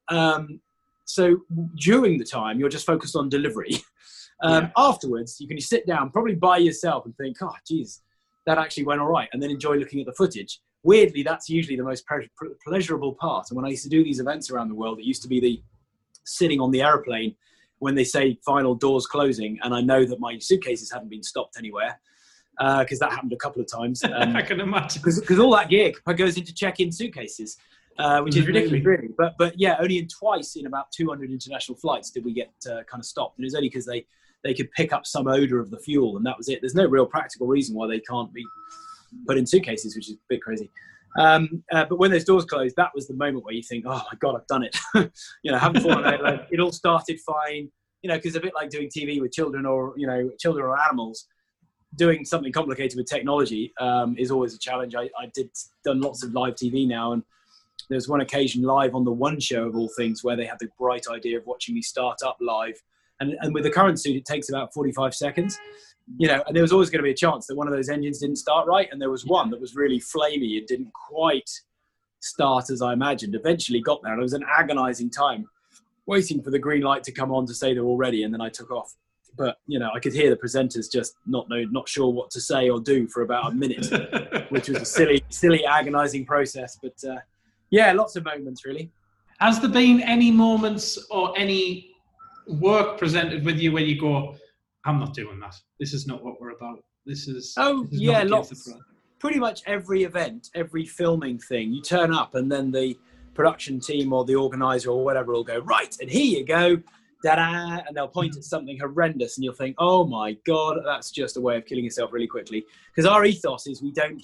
Um, 0.09 0.61
so 1.05 1.43
during 1.77 2.19
the 2.19 2.25
time, 2.25 2.59
you're 2.59 2.69
just 2.69 2.87
focused 2.87 3.15
on 3.15 3.29
delivery. 3.29 3.77
Um, 4.43 4.73
Afterwards, 4.75 5.39
you 5.39 5.47
can 5.47 5.61
sit 5.61 5.87
down, 5.87 6.09
probably 6.09 6.35
by 6.35 6.57
yourself, 6.57 7.05
and 7.05 7.15
think, 7.15 7.37
"Oh, 7.43 7.53
geez, 7.69 8.01
that 8.47 8.59
actually 8.59 8.85
went 8.85 9.01
all 9.01 9.09
right," 9.09 9.29
and 9.33 9.43
then 9.43 9.51
enjoy 9.51 9.75
looking 9.77 10.01
at 10.01 10.07
the 10.07 10.13
footage. 10.13 10.61
Weirdly, 10.83 11.23
that's 11.23 11.49
usually 11.49 11.77
the 11.77 11.85
most 11.85 12.07
pre- 12.07 12.31
pre- 12.37 12.55
pleasurable 12.67 13.15
part. 13.15 13.47
And 13.51 13.57
when 13.57 13.67
I 13.67 13.69
used 13.69 13.85
to 13.85 13.91
do 13.91 14.03
these 14.03 14.21
events 14.21 14.51
around 14.51 14.69
the 14.69 14.75
world, 14.75 14.99
it 14.99 15.05
used 15.05 15.23
to 15.23 15.29
be 15.29 15.41
the 15.41 15.63
sitting 16.25 16.61
on 16.61 16.71
the 16.71 16.83
aeroplane 16.83 17.35
when 17.81 17.95
they 17.95 18.05
say 18.05 18.39
final 18.45 18.75
doors 18.75 19.07
closing, 19.07 19.59
and 19.63 19.75
I 19.75 19.81
know 19.81 20.05
that 20.05 20.21
my 20.21 20.39
suitcases 20.39 20.91
haven't 20.91 21.09
been 21.09 21.23
stopped 21.23 21.57
anywhere 21.59 21.99
because 22.81 22.99
that 22.99 23.11
happened 23.11 23.33
a 23.33 23.37
couple 23.37 23.61
of 23.61 23.71
times. 23.71 24.03
Um, 24.11 24.37
I 24.37 24.43
can 24.43 24.61
imagine. 24.61 25.01
because 25.03 25.39
all 25.39 25.55
that 25.57 25.71
gear 25.71 25.93
goes 26.17 26.37
into 26.37 26.53
check-in 26.53 26.93
suitcases, 26.93 27.57
uh, 27.99 28.21
which 28.21 28.37
is 28.37 28.47
ridiculous, 28.47 28.85
really. 28.85 29.09
But 29.17 29.35
but 29.39 29.59
yeah, 29.59 29.77
only 29.81 29.99
in 29.99 30.09
twice 30.09 30.57
in 30.57 30.67
about 30.67 30.91
200 30.93 31.31
international 31.31 31.79
flights 31.79 32.11
did 32.11 32.25
we 32.25 32.33
get 32.35 32.53
uh, 32.67 32.83
kind 32.85 33.01
of 33.01 33.07
stopped, 33.07 33.39
and 33.39 33.45
it 33.45 33.47
was 33.47 33.55
only 33.55 33.69
because 33.69 33.87
they 33.87 34.05
they 34.45 34.55
could 34.55 34.71
pick 34.73 34.93
up 34.93 35.07
some 35.07 35.27
odor 35.27 35.61
of 35.61 35.71
the 35.71 35.79
fuel, 35.79 36.17
and 36.17 36.27
that 36.27 36.37
was 36.37 36.49
it. 36.49 36.61
There's 36.61 36.75
no 36.75 36.87
real 36.87 37.07
practical 37.07 37.47
reason 37.47 37.75
why 37.75 37.87
they 37.87 38.01
can't 38.01 38.33
be 38.33 38.45
put 39.27 39.37
in 39.37 39.47
suitcases, 39.47 39.95
which 39.95 40.09
is 40.09 40.15
a 40.15 40.19
bit 40.29 40.43
crazy. 40.43 40.71
Um, 41.19 41.65
uh, 41.73 41.85
but 41.87 41.99
when 41.99 42.11
those 42.11 42.25
doors 42.25 42.45
closed, 42.45 42.77
that 42.77 42.91
was 42.95 43.09
the 43.09 43.15
moment 43.15 43.45
where 43.45 43.55
you 43.55 43.63
think, 43.63 43.85
"Oh 43.87 44.03
my 44.11 44.19
god, 44.19 44.37
I've 44.37 44.47
done 44.47 44.63
it!" 44.63 44.77
you 45.43 45.53
know, 45.53 45.59
haven't 45.59 45.83
fallen. 45.83 46.03
Like, 46.03 46.47
it 46.51 46.61
all 46.61 46.73
started 46.73 47.19
fine. 47.21 47.71
You 48.03 48.09
know, 48.09 48.17
because 48.17 48.35
a 48.37 48.41
bit 48.41 48.55
like 48.55 48.71
doing 48.71 48.89
TV 48.89 49.21
with 49.21 49.33
children 49.33 49.67
or 49.67 49.93
you 49.97 50.07
know, 50.07 50.31
children 50.39 50.65
or 50.65 50.79
animals 50.81 51.27
doing 51.97 52.25
something 52.25 52.53
complicated 52.53 52.97
with 52.97 53.07
technology 53.07 53.73
um, 53.81 54.15
is 54.17 54.31
always 54.31 54.55
a 54.55 54.59
challenge. 54.59 54.95
I, 54.95 55.05
I 55.19 55.31
did 55.35 55.51
done 55.85 56.01
lots 56.01 56.23
of 56.23 56.33
live 56.33 56.55
TV 56.55 56.87
now, 56.87 57.13
and 57.13 57.23
there 57.89 57.97
was 57.97 58.09
one 58.09 58.21
occasion 58.21 58.63
live 58.63 58.95
on 58.95 59.05
the 59.05 59.13
One 59.13 59.41
Show 59.41 59.67
of 59.67 59.77
all 59.77 59.91
things 59.97 60.23
where 60.23 60.37
they 60.37 60.47
had 60.47 60.59
the 60.61 60.69
bright 60.79 61.07
idea 61.11 61.39
of 61.39 61.47
watching 61.47 61.75
me 61.75 61.83
start 61.83 62.19
up 62.25 62.37
live, 62.41 62.81
and 63.21 63.37
and 63.41 63.55
with 63.55 63.65
the 63.65 63.71
current 63.71 64.01
suit 64.01 64.17
it 64.17 64.25
takes 64.25 64.49
about 64.49 64.73
forty 64.73 64.93
five 64.93 65.15
seconds, 65.15 65.59
you 66.19 66.29
know, 66.29 66.43
and 66.47 66.55
there 66.55 66.63
was 66.63 66.73
always 66.73 66.91
going 66.91 67.01
to 67.01 67.05
be 67.05 67.13
a 67.13 67.15
chance 67.15 67.47
that 67.47 67.57
one 67.57 67.69
of 67.69 67.75
those 67.75 67.89
engines 67.89 68.19
didn't 68.19 68.37
start 68.37 68.67
right, 68.67 68.89
and 68.91 69.01
there 69.01 69.11
was 69.11 69.25
one 69.27 69.51
that 69.51 69.61
was 69.61 69.75
really 69.75 70.01
flamey 70.01 70.59
and 70.59 70.67
didn't 70.67 70.93
quite 70.93 71.51
start 72.21 72.71
as 72.71 72.83
I 72.83 72.93
imagined. 72.93 73.35
Eventually 73.35 73.81
got 73.81 74.03
there, 74.03 74.13
and 74.13 74.21
it 74.21 74.23
was 74.23 74.33
an 74.33 74.45
agonising 74.59 75.11
time 75.11 75.49
waiting 76.07 76.43
for 76.43 76.51
the 76.51 76.59
green 76.59 76.83
light 76.83 77.05
to 77.05 77.13
come 77.13 77.31
on 77.31 77.47
to 77.47 77.55
say 77.55 77.75
they're 77.75 77.85
all 77.85 77.97
ready, 77.97 78.25
and 78.25 78.35
then 78.35 78.41
I 78.41 78.49
took 78.49 78.71
off 78.71 78.95
but 79.37 79.59
you 79.67 79.79
know, 79.79 79.91
I 79.95 80.01
could 80.01 80.13
hear 80.13 80.31
the 80.31 80.37
presenters 80.37 80.91
just 80.91 81.15
not 81.27 81.49
know, 81.49 81.65
not 81.71 81.89
sure 81.89 82.13
what 82.13 82.31
to 82.31 82.41
say 82.41 82.69
or 82.69 82.81
do 82.81 83.07
for 83.07 83.23
about 83.23 83.53
a 83.53 83.55
minute, 83.55 83.87
which 84.51 84.69
was 84.69 84.83
a 84.83 84.85
silly, 84.85 85.25
silly, 85.29 85.65
agonising 85.65 86.27
process. 86.27 86.79
But 86.83 86.95
uh, 87.09 87.19
yeah, 87.71 87.93
lots 87.93 88.17
of 88.17 88.25
moments 88.25 88.65
really. 88.65 88.91
Has 89.39 89.61
there 89.61 89.71
been 89.71 90.03
any 90.03 90.31
moments 90.31 90.99
or 91.11 91.33
any 91.39 91.90
work 92.51 92.99
presented 92.99 93.45
with 93.45 93.59
you 93.59 93.73
where 93.73 93.83
you 93.83 94.01
go, 94.01 94.37
I'm 94.85 94.99
not 94.99 95.15
doing 95.15 95.39
that. 95.41 95.55
This 95.79 95.93
is 95.93 96.07
not 96.07 96.25
what 96.25 96.41
we're 96.41 96.51
about. 96.51 96.83
This 97.07 97.29
is 97.29 97.55
Oh 97.57 97.85
this 97.85 97.95
is 97.95 98.01
yeah, 98.01 98.23
lots. 98.23 98.73
Pretty 99.19 99.39
much 99.39 99.63
every 99.67 100.05
event, 100.05 100.49
every 100.55 100.87
filming 100.87 101.39
thing, 101.39 101.73
you 101.73 101.83
turn 101.83 102.13
up 102.13 102.35
and 102.35 102.51
then 102.51 102.71
the 102.71 102.99
production 103.35 103.79
team 103.81 104.13
or 104.13 104.25
the 104.25 104.35
organizer 104.35 104.91
or 104.91 105.05
whatever 105.05 105.33
will 105.33 105.45
go 105.45 105.59
right, 105.61 105.95
and 106.01 106.11
here 106.11 106.39
you 106.39 106.45
go. 106.45 106.83
da 107.23 107.81
and 107.87 107.95
they'll 107.95 108.09
point 108.09 108.37
at 108.37 108.45
something 108.45 108.79
horrendous, 108.79 109.37
and 109.37 109.45
you'll 109.45 109.55
think, 109.55 109.77
oh 109.79 110.07
my 110.07 110.37
god, 110.47 110.79
that's 110.85 111.11
just 111.11 111.37
a 111.37 111.41
way 111.41 111.57
of 111.57 111.67
killing 111.67 111.85
yourself 111.85 112.13
really 112.13 112.27
quickly. 112.27 112.65
Because 112.95 113.07
our 113.07 113.25
ethos 113.25 113.67
is 113.67 113.83
we 113.83 113.93
don't, 113.93 114.23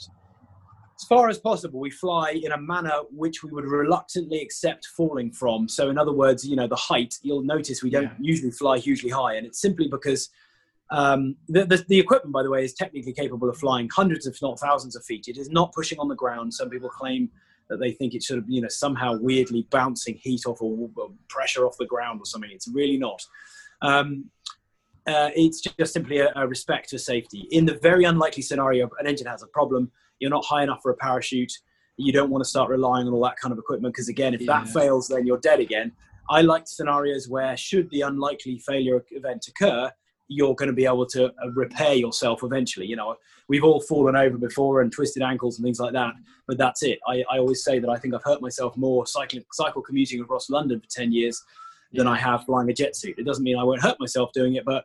as 0.98 1.04
far 1.06 1.28
as 1.28 1.38
possible, 1.38 1.78
we 1.78 1.90
fly 1.90 2.40
in 2.42 2.52
a 2.52 2.58
manner 2.58 2.92
which 3.10 3.42
we 3.42 3.50
would 3.50 3.64
reluctantly 3.64 4.40
accept 4.40 4.86
falling 4.96 5.30
from. 5.30 5.68
So, 5.68 5.90
in 5.90 5.98
other 5.98 6.12
words, 6.12 6.46
you 6.46 6.56
know, 6.56 6.66
the 6.66 6.76
height. 6.76 7.18
You'll 7.22 7.42
notice 7.42 7.82
we 7.82 7.90
don't 7.90 8.04
Yeah. 8.04 8.14
usually 8.18 8.50
fly 8.50 8.78
hugely 8.78 9.10
high, 9.10 9.34
and 9.34 9.46
it's 9.46 9.60
simply 9.60 9.88
because. 9.88 10.30
Um, 10.92 11.34
the, 11.48 11.64
the, 11.64 11.84
the 11.88 11.98
equipment, 11.98 12.32
by 12.32 12.44
the 12.44 12.50
way, 12.50 12.64
is 12.64 12.72
technically 12.72 13.12
capable 13.12 13.48
of 13.48 13.58
flying 13.58 13.88
hundreds, 13.92 14.24
if 14.28 14.40
not 14.40 14.60
thousands, 14.60 14.94
of 14.94 15.04
feet. 15.04 15.26
It 15.26 15.36
is 15.36 15.50
not 15.50 15.72
pushing 15.72 15.98
on 15.98 16.06
the 16.06 16.14
ground. 16.14 16.54
Some 16.54 16.70
people 16.70 16.88
claim 16.88 17.28
that 17.68 17.78
they 17.78 17.90
think 17.90 18.14
it's 18.14 18.28
sort 18.28 18.38
of 18.38 18.44
you 18.48 18.60
know 18.60 18.68
somehow 18.68 19.18
weirdly 19.18 19.66
bouncing 19.70 20.14
heat 20.14 20.42
off 20.46 20.62
or, 20.62 20.88
or 20.96 21.10
pressure 21.28 21.66
off 21.66 21.76
the 21.78 21.86
ground 21.86 22.20
or 22.20 22.24
something. 22.26 22.50
It's 22.52 22.68
really 22.68 22.96
not. 22.96 23.20
Um, 23.82 24.26
uh, 25.06 25.30
it's 25.36 25.60
just 25.60 25.92
simply 25.92 26.18
a, 26.18 26.32
a 26.34 26.46
respect 26.46 26.90
for 26.90 26.98
safety. 26.98 27.46
In 27.50 27.64
the 27.64 27.78
very 27.82 28.04
unlikely 28.04 28.42
scenario 28.42 28.88
an 28.98 29.06
engine 29.06 29.26
has 29.26 29.42
a 29.42 29.46
problem, 29.48 29.90
you're 30.18 30.30
not 30.30 30.44
high 30.44 30.62
enough 30.62 30.80
for 30.82 30.90
a 30.90 30.96
parachute. 30.96 31.52
You 31.96 32.12
don't 32.12 32.30
want 32.30 32.44
to 32.44 32.48
start 32.48 32.68
relying 32.68 33.06
on 33.06 33.12
all 33.12 33.24
that 33.24 33.36
kind 33.36 33.52
of 33.52 33.58
equipment 33.58 33.94
because 33.94 34.08
again, 34.08 34.34
if 34.34 34.44
that 34.46 34.68
fails, 34.68 35.08
then 35.08 35.26
you're 35.26 35.38
dead 35.38 35.60
again. 35.60 35.92
I 36.28 36.42
like 36.42 36.66
scenarios 36.66 37.28
where, 37.28 37.56
should 37.56 37.88
the 37.90 38.02
unlikely 38.02 38.58
failure 38.58 39.04
event 39.10 39.46
occur, 39.48 39.90
you're 40.28 40.54
going 40.54 40.68
to 40.68 40.74
be 40.74 40.86
able 40.86 41.06
to 41.06 41.26
uh, 41.26 41.50
repair 41.54 41.94
yourself 41.94 42.42
eventually. 42.42 42.86
You 42.86 42.96
know, 42.96 43.16
we've 43.48 43.64
all 43.64 43.80
fallen 43.80 44.16
over 44.16 44.36
before 44.36 44.80
and 44.82 44.90
twisted 44.90 45.22
ankles 45.22 45.58
and 45.58 45.64
things 45.64 45.78
like 45.78 45.92
that, 45.92 46.14
but 46.48 46.58
that's 46.58 46.82
it. 46.82 46.98
I, 47.06 47.22
I 47.30 47.38
always 47.38 47.62
say 47.62 47.78
that 47.78 47.88
I 47.88 47.96
think 47.96 48.14
I've 48.14 48.24
hurt 48.24 48.42
myself 48.42 48.76
more 48.76 49.06
cycling, 49.06 49.44
cycle 49.52 49.82
commuting 49.82 50.20
across 50.20 50.50
London 50.50 50.80
for 50.80 50.88
10 50.88 51.12
years 51.12 51.42
than 51.92 52.06
I 52.08 52.18
have 52.18 52.44
flying 52.44 52.68
a 52.68 52.74
jet 52.74 52.96
suit. 52.96 53.18
It 53.18 53.24
doesn't 53.24 53.44
mean 53.44 53.56
I 53.56 53.62
won't 53.62 53.82
hurt 53.82 54.00
myself 54.00 54.32
doing 54.32 54.56
it, 54.56 54.64
but 54.64 54.84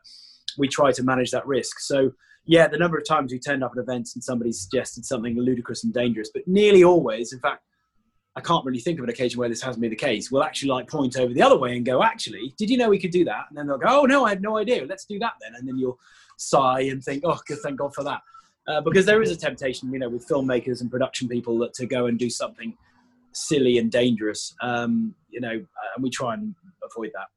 we 0.58 0.68
try 0.68 0.92
to 0.92 1.04
manage 1.04 1.32
that 1.32 1.46
risk. 1.46 1.80
So, 1.80 2.12
yeah, 2.46 2.68
the 2.68 2.78
number 2.78 2.98
of 2.98 3.06
times 3.06 3.32
we 3.32 3.40
turned 3.40 3.64
up 3.64 3.72
at 3.78 3.82
events 3.82 4.16
and 4.16 4.24
somebody 4.24 4.52
suggested 4.52 5.06
something 5.06 5.38
ludicrous 5.38 5.84
and 5.84 5.94
dangerous, 5.94 6.30
but 6.34 6.48
nearly 6.48 6.84
always, 6.84 7.34
in 7.34 7.40
fact, 7.40 7.64
I 8.36 8.42
can't 8.42 8.66
really 8.66 8.80
think 8.80 8.98
of 8.98 9.04
an 9.04 9.10
occasion 9.10 9.40
where 9.40 9.50
this 9.50 9.62
hasn't 9.62 9.82
been 9.82 9.90
the 9.90 9.98
case. 9.98 10.32
We'll 10.32 10.44
actually 10.44 10.70
like 10.70 10.88
point 10.88 11.18
over 11.18 11.34
the 11.34 11.42
other 11.42 11.58
way 11.58 11.76
and 11.76 11.86
go, 11.86 12.02
actually, 12.02 12.54
did 12.58 12.70
you 12.70 12.78
know 12.78 12.90
we 12.90 13.00
could 13.00 13.12
do 13.12 13.26
that? 13.26 13.46
And 13.50 13.58
then 13.58 13.68
they'll 13.68 13.78
go, 13.78 14.02
oh 14.02 14.06
no, 14.06 14.26
I 14.26 14.30
had 14.30 14.42
no 14.42 14.58
idea. 14.58 14.86
Let's 14.86 15.06
do 15.06 15.20
that 15.20 15.34
then. 15.42 15.54
And 15.56 15.68
then 15.68 15.78
you'll 15.78 16.00
sigh 16.38 16.82
and 16.82 17.04
think, 17.04 17.24
oh, 17.26 17.40
good, 17.46 17.60
thank 17.62 17.78
God 17.78 17.94
for 17.94 18.04
that. 18.06 18.22
Uh, 18.68 18.80
because 18.80 19.06
there 19.06 19.22
is 19.22 19.32
a 19.32 19.36
temptation, 19.36 19.92
you 19.92 20.00
know, 20.00 20.08
with 20.08 20.28
filmmakers 20.28 20.82
and 20.82 20.90
production 20.90 21.28
people 21.28 21.58
that 21.60 21.74
to 21.74 21.86
go 21.86 22.06
and 22.06 22.18
do 22.18 22.30
something 22.30 22.76
silly 23.34 23.78
and 23.80 23.92
dangerous, 23.92 24.56
um, 24.62 25.14
you 25.30 25.42
know, 25.42 25.52
and 25.52 26.04
we 26.04 26.10
try 26.10 26.34
and 26.34 26.56
avoid 26.84 27.12
that. 27.14 27.28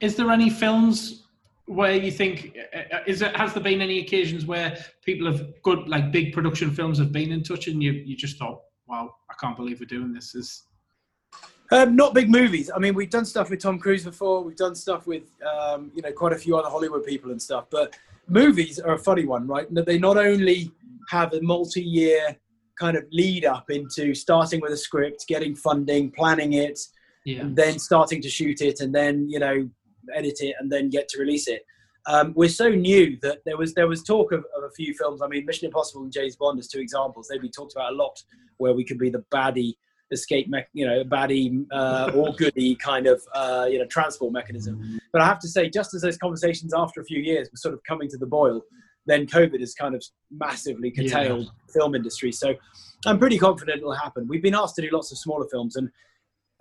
Is 0.00 0.16
there 0.16 0.30
any 0.30 0.50
films 0.50 1.26
where 1.74 1.94
you 1.94 2.10
think 2.10 2.56
uh, 2.74 2.98
is 3.06 3.22
it 3.22 3.36
has 3.36 3.54
there 3.54 3.62
been 3.62 3.80
any 3.80 4.00
occasions 4.00 4.46
where 4.46 4.76
people 5.04 5.26
have 5.30 5.40
good 5.62 5.88
like 5.88 6.12
big 6.12 6.32
production 6.32 6.70
films 6.70 6.98
have 6.98 7.12
been 7.12 7.32
in 7.32 7.42
touch 7.42 7.68
and 7.68 7.82
you 7.82 7.92
you 7.92 8.16
just 8.16 8.38
thought, 8.38 8.60
wow, 8.86 9.14
I 9.30 9.34
can't 9.40 9.56
believe 9.56 9.80
we're 9.80 9.86
doing 9.86 10.12
this. 10.12 10.34
Is 10.34 10.64
Um, 11.70 11.96
not 11.96 12.12
big 12.12 12.28
movies. 12.28 12.70
I 12.74 12.78
mean, 12.78 12.94
we've 12.94 13.10
done 13.10 13.24
stuff 13.24 13.48
with 13.48 13.60
Tom 13.60 13.78
Cruise 13.78 14.04
before. 14.04 14.44
We've 14.44 14.56
done 14.56 14.74
stuff 14.74 15.06
with, 15.06 15.26
um, 15.42 15.90
you 15.94 16.02
know, 16.02 16.12
quite 16.12 16.34
a 16.34 16.36
few 16.36 16.56
other 16.58 16.68
Hollywood 16.68 17.04
people 17.04 17.30
and 17.30 17.40
stuff. 17.40 17.64
But 17.70 17.96
movies 18.28 18.78
are 18.78 18.94
a 18.94 18.98
funny 18.98 19.24
one, 19.24 19.46
right? 19.46 19.66
And 19.68 19.78
They 19.78 19.98
not 19.98 20.18
only 20.18 20.70
have 21.08 21.32
a 21.32 21.40
multi-year 21.40 22.36
kind 22.78 22.96
of 22.96 23.04
lead 23.10 23.44
up 23.44 23.70
into 23.70 24.14
starting 24.14 24.60
with 24.60 24.72
a 24.72 24.76
script, 24.76 25.24
getting 25.28 25.54
funding, 25.54 26.10
planning 26.10 26.52
it, 26.54 26.78
yeah, 27.24 27.40
and 27.40 27.56
then 27.56 27.78
starting 27.78 28.20
to 28.20 28.28
shoot 28.28 28.60
it, 28.60 28.80
and 28.80 28.94
then 28.94 29.30
you 29.30 29.38
know, 29.38 29.70
edit 30.14 30.38
it, 30.40 30.54
and 30.58 30.70
then 30.70 30.90
get 30.90 31.08
to 31.08 31.20
release 31.20 31.48
it. 31.48 31.64
Um, 32.06 32.32
we're 32.34 32.48
so 32.48 32.68
new 32.68 33.16
that 33.22 33.44
there 33.44 33.56
was 33.56 33.74
there 33.74 33.86
was 33.86 34.02
talk 34.02 34.32
of, 34.32 34.44
of 34.56 34.64
a 34.64 34.70
few 34.70 34.94
films. 34.94 35.22
I 35.22 35.28
mean, 35.28 35.46
Mission 35.46 35.66
Impossible 35.66 36.02
and 36.02 36.12
James 36.12 36.36
Bond 36.36 36.58
as 36.58 36.68
two 36.68 36.80
examples. 36.80 37.28
They've 37.28 37.40
been 37.40 37.52
talked 37.52 37.74
about 37.74 37.92
a 37.92 37.96
lot, 37.96 38.22
where 38.56 38.74
we 38.74 38.84
could 38.84 38.98
be 38.98 39.10
the 39.10 39.24
baddie 39.32 39.74
escape, 40.10 40.48
mech 40.48 40.68
you 40.72 40.86
know, 40.86 41.02
baddie 41.04 41.64
uh, 41.72 42.10
or 42.14 42.34
goodie 42.34 42.74
kind 42.76 43.06
of 43.06 43.22
uh, 43.34 43.66
you 43.70 43.78
know 43.78 43.86
transport 43.86 44.32
mechanism. 44.32 45.00
But 45.12 45.22
I 45.22 45.26
have 45.26 45.38
to 45.40 45.48
say, 45.48 45.70
just 45.70 45.94
as 45.94 46.02
those 46.02 46.18
conversations 46.18 46.72
after 46.74 47.00
a 47.00 47.04
few 47.04 47.20
years 47.20 47.48
were 47.50 47.56
sort 47.56 47.74
of 47.74 47.82
coming 47.84 48.08
to 48.10 48.18
the 48.18 48.26
boil, 48.26 48.62
then 49.06 49.26
COVID 49.26 49.60
has 49.60 49.74
kind 49.74 49.94
of 49.94 50.04
massively 50.30 50.90
curtailed 50.90 51.50
the 51.66 51.72
film 51.72 51.94
industry. 51.94 52.32
So 52.32 52.54
I'm 53.06 53.18
pretty 53.18 53.38
confident 53.38 53.78
it'll 53.78 53.92
happen. 53.92 54.28
We've 54.28 54.42
been 54.42 54.54
asked 54.54 54.76
to 54.76 54.82
do 54.82 54.88
lots 54.92 55.10
of 55.12 55.18
smaller 55.18 55.46
films, 55.50 55.76
and 55.76 55.88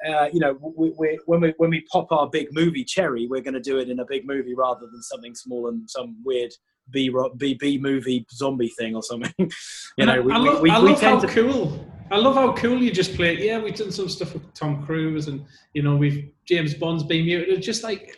uh, 0.07 0.29
you 0.33 0.39
know, 0.39 0.57
we, 0.75 0.91
we, 0.97 1.19
when 1.25 1.41
we 1.41 1.53
when 1.57 1.69
we 1.69 1.81
pop 1.91 2.11
our 2.11 2.29
big 2.29 2.47
movie 2.51 2.83
cherry, 2.83 3.27
we're 3.27 3.41
going 3.41 3.53
to 3.53 3.59
do 3.59 3.79
it 3.79 3.89
in 3.89 3.99
a 3.99 4.05
big 4.05 4.25
movie 4.25 4.55
rather 4.55 4.87
than 4.91 5.01
something 5.03 5.35
small 5.35 5.67
and 5.67 5.89
some 5.89 6.17
weird 6.23 6.51
B 6.89 7.13
B 7.37 7.53
B 7.53 7.77
movie 7.77 8.25
zombie 8.31 8.69
thing 8.69 8.95
or 8.95 9.03
something. 9.03 9.33
you 9.97 10.05
know, 10.05 10.21
we, 10.21 10.33
I 10.33 10.39
we, 10.39 10.49
love, 10.49 10.61
we, 10.61 10.69
I 10.69 10.77
love 10.77 11.01
how 11.01 11.19
tend 11.19 11.21
to. 11.21 11.27
cool. 11.27 11.87
I 12.09 12.17
love 12.17 12.35
how 12.35 12.53
cool 12.53 12.81
you 12.81 12.91
just 12.91 13.15
play. 13.15 13.37
Yeah, 13.45 13.59
we've 13.59 13.75
done 13.75 13.91
some 13.91 14.09
stuff 14.09 14.33
with 14.33 14.53
Tom 14.53 14.85
Cruise, 14.85 15.27
and 15.27 15.45
you 15.73 15.83
know, 15.83 15.95
we've 15.95 16.31
James 16.45 16.73
Bond's 16.73 17.03
been 17.03 17.25
muted. 17.25 17.57
It's 17.57 17.65
just 17.65 17.83
like, 17.83 18.17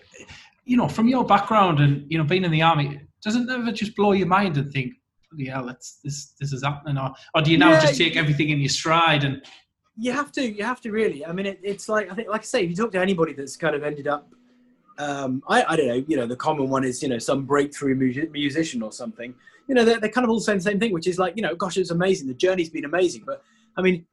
you 0.66 0.78
know, 0.78 0.88
from 0.88 1.08
your 1.08 1.26
background 1.26 1.80
and 1.80 2.06
you 2.10 2.18
know, 2.18 2.24
being 2.24 2.44
in 2.44 2.52
the 2.52 2.62
army, 2.62 3.00
doesn't 3.24 3.50
ever 3.50 3.72
just 3.72 3.96
blow 3.96 4.14
your 4.14 4.28
mind 4.28 4.58
and 4.58 4.72
think, 4.72 4.94
yeah, 5.36 5.60
let's 5.60 6.00
this 6.04 6.34
this 6.40 6.54
is 6.54 6.64
happening, 6.64 6.98
or 6.98 7.14
or 7.36 7.42
do 7.42 7.52
you 7.52 7.58
now 7.58 7.72
Yeah, 7.72 7.82
just 7.82 7.98
take 7.98 8.16
everything 8.16 8.50
in 8.50 8.60
your 8.60 8.70
stride 8.70 9.24
and 9.24 9.46
You 9.98 10.12
have 10.12 10.32
to. 10.34 10.42
You 10.42 10.64
have 10.64 10.82
to 10.82 10.92
really. 10.92 11.26
I 11.26 11.32
mean, 11.34 11.46
it, 11.46 11.60
it's 11.64 11.88
like 11.88 12.12
I 12.12 12.16
think, 12.16 12.28
like 12.30 12.42
I 12.42 12.46
say, 12.46 12.64
if 12.64 12.70
you 12.70 12.76
talk 12.76 12.92
to 12.94 13.00
anybody 13.00 13.34
that's 13.34 13.56
kind 13.56 13.76
of 13.76 13.84
ended 13.84 14.08
up, 14.08 14.28
um, 14.98 15.44
I, 15.48 15.64
I 15.64 15.76
don't 15.76 15.88
know. 15.88 16.04
You 16.08 16.18
know, 16.18 16.26
the 16.26 16.36
common 16.36 16.70
one 16.70 16.84
is 16.84 17.04
you 17.04 17.10
know 17.10 17.20
some 17.20 17.46
breakthrough 17.46 17.96
mu- 17.96 18.30
musician 18.32 18.82
or 18.82 18.92
something. 18.92 19.36
You 19.68 19.76
know, 19.76 19.86
they're, 19.86 20.00
they're 20.00 20.10
kind 20.10 20.26
of 20.26 20.32
all 20.32 20.40
saying 20.40 20.58
the 20.60 20.64
same 20.64 20.80
thing, 20.80 20.92
which 20.92 21.08
is 21.08 21.18
like, 21.20 21.36
you 21.38 21.42
know, 21.42 21.56
gosh, 21.56 21.78
it's 21.78 21.92
amazing. 21.92 22.28
The 22.28 22.34
journey's 22.34 22.70
been 22.70 22.86
amazing, 22.86 23.24
but 23.26 23.44
I 23.78 23.82
mean, 23.82 24.06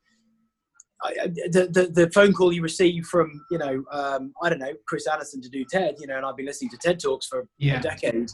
I, 1.02 1.14
I- 1.22 1.26
the, 1.28 1.68
the 1.72 2.04
the 2.04 2.10
phone 2.10 2.32
call 2.34 2.52
you 2.52 2.62
receive 2.62 3.06
from 3.06 3.42
you 3.50 3.56
know, 3.58 3.82
um, 3.90 4.34
I 4.42 4.50
don't 4.50 4.58
know, 4.58 4.72
Chris 4.86 5.06
Anderson 5.06 5.40
to 5.42 5.48
do 5.48 5.64
TED. 5.64 5.96
You 5.98 6.08
know, 6.08 6.16
and 6.18 6.26
I've 6.26 6.36
been 6.36 6.46
listening 6.46 6.70
to 6.72 6.76
TED 6.78 7.00
talks 7.00 7.26
for 7.26 7.46
Yeah. 7.58 7.78
a 7.78 7.82
decade. 7.82 8.30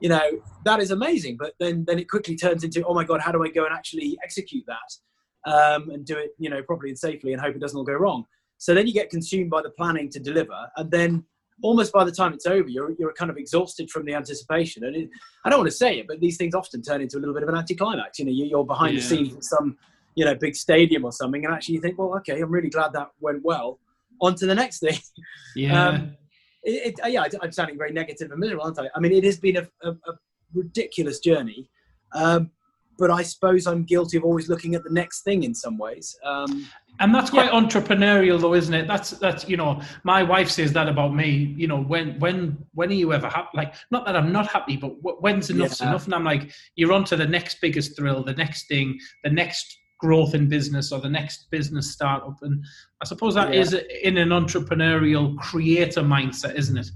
You 0.00 0.10
know, 0.10 0.22
that 0.64 0.80
is 0.80 0.90
amazing, 0.92 1.38
but 1.38 1.54
then 1.58 1.84
then 1.88 1.98
it 1.98 2.08
quickly 2.08 2.36
turns 2.36 2.62
into, 2.62 2.84
oh 2.86 2.94
my 2.94 3.04
god, 3.04 3.20
how 3.20 3.32
do 3.32 3.42
I 3.44 3.48
go 3.48 3.64
and 3.64 3.74
actually 3.74 4.16
execute 4.22 4.64
that? 4.68 4.78
Um, 5.46 5.90
and 5.90 6.04
do 6.04 6.16
it, 6.16 6.30
you 6.38 6.48
know, 6.50 6.62
properly 6.62 6.90
and 6.90 6.98
safely, 6.98 7.32
and 7.32 7.40
hope 7.42 7.54
it 7.54 7.60
doesn't 7.60 7.76
all 7.78 7.84
go 7.84 7.94
wrong. 7.94 8.24
So 8.58 8.74
then 8.74 8.86
you 8.86 8.92
get 8.92 9.10
consumed 9.10 9.50
by 9.50 9.62
the 9.62 9.70
planning 9.70 10.08
to 10.10 10.20
deliver, 10.20 10.56
and 10.76 10.90
then 10.90 11.24
almost 11.62 11.92
by 11.92 12.02
the 12.04 12.10
time 12.12 12.32
it's 12.32 12.46
over, 12.46 12.68
you're 12.68 12.92
you're 12.98 13.12
kind 13.12 13.30
of 13.30 13.36
exhausted 13.36 13.90
from 13.90 14.04
the 14.04 14.14
anticipation. 14.14 14.84
And 14.84 14.96
it, 14.96 15.08
I 15.44 15.50
don't 15.50 15.58
want 15.60 15.70
to 15.70 15.76
say 15.76 15.98
it, 15.98 16.06
but 16.08 16.20
these 16.20 16.36
things 16.36 16.54
often 16.54 16.82
turn 16.82 17.00
into 17.00 17.16
a 17.18 17.20
little 17.20 17.34
bit 17.34 17.42
of 17.42 17.48
an 17.48 17.56
anticlimax. 17.56 18.18
You 18.18 18.24
know, 18.26 18.32
you- 18.32 18.46
you're 18.46 18.64
behind 18.66 18.96
the 18.96 19.00
scenes 19.02 19.34
at 19.34 19.44
some, 19.44 19.76
you 20.14 20.24
know, 20.24 20.34
big 20.34 20.56
stadium 20.56 21.04
or 21.04 21.12
something, 21.12 21.44
and 21.44 21.52
actually 21.54 21.74
you 21.76 21.80
think, 21.80 21.98
well, 21.98 22.16
okay, 22.18 22.40
I'm 22.40 22.50
really 22.50 22.70
glad 22.70 22.92
that 22.94 23.10
went 23.20 23.42
well. 23.44 23.78
On 24.20 24.34
to 24.36 24.46
the 24.46 24.54
next 24.54 24.78
thing. 24.80 24.98
yeah, 25.56 25.88
Um, 25.88 26.16
it, 26.62 26.94
it, 26.98 27.12
yeah, 27.12 27.22
I- 27.22 27.28
I'm 27.42 27.52
sounding 27.52 27.76
very 27.76 27.92
negative 27.92 28.30
and 28.30 28.40
miserable, 28.40 28.64
aren't 28.64 28.78
I? 28.78 28.88
I 28.94 29.00
mean, 29.00 29.12
it 29.12 29.24
has 29.24 29.38
been 29.38 29.56
a, 29.58 29.68
a, 29.82 29.90
a 29.90 30.12
ridiculous 30.54 31.18
journey, 31.18 31.68
um, 32.14 32.50
but 32.98 33.10
I 33.10 33.22
suppose 33.22 33.66
I'm 33.66 33.84
guilty 33.84 34.16
of 34.16 34.24
always 34.24 34.48
looking 34.48 34.74
at 34.74 34.84
the 34.84 34.90
next 34.90 35.22
thing 35.22 35.42
in 35.44 35.54
some 35.54 35.78
ways. 35.78 36.16
Um, 36.24 36.68
and 37.00 37.12
that's 37.12 37.30
quite 37.30 37.50
entrepreneurial, 37.50 38.40
though, 38.40 38.54
isn't 38.54 38.72
it? 38.72 38.86
That's 38.86 39.10
that's 39.10 39.48
you 39.48 39.56
know, 39.56 39.80
my 40.04 40.22
wife 40.22 40.48
says 40.48 40.72
that 40.74 40.88
about 40.88 41.14
me. 41.14 41.54
You 41.56 41.66
know, 41.66 41.82
when 41.82 42.18
when 42.20 42.56
when 42.74 42.90
are 42.90 42.94
you 42.94 43.12
ever 43.12 43.28
happy? 43.28 43.48
Like, 43.54 43.74
not 43.90 44.06
that 44.06 44.14
I'm 44.16 44.30
not 44.32 44.46
happy, 44.46 44.76
but 44.76 44.90
when's 45.20 45.50
enough's 45.50 45.80
Yeah. 45.80 45.88
enough? 45.88 46.04
And 46.04 46.14
I'm 46.14 46.24
like, 46.24 46.52
you're 46.76 46.92
on 46.92 47.04
to 47.06 47.16
the 47.16 47.26
next 47.26 47.60
biggest 47.60 47.96
thrill, 47.96 48.22
the 48.22 48.34
next 48.34 48.68
thing, 48.68 48.98
the 49.24 49.30
next 49.30 49.76
growth 49.98 50.34
in 50.34 50.48
business 50.48 50.92
or 50.92 51.00
the 51.00 51.08
next 51.08 51.50
business 51.50 51.90
startup. 51.90 52.36
And 52.42 52.64
I 53.00 53.06
suppose 53.06 53.34
that 53.34 53.52
Yeah. 53.52 53.60
is 53.60 53.72
in 54.02 54.16
an 54.18 54.28
entrepreneurial 54.28 55.36
creator 55.38 56.02
mindset, 56.02 56.54
isn't 56.54 56.76
it? 56.76 56.90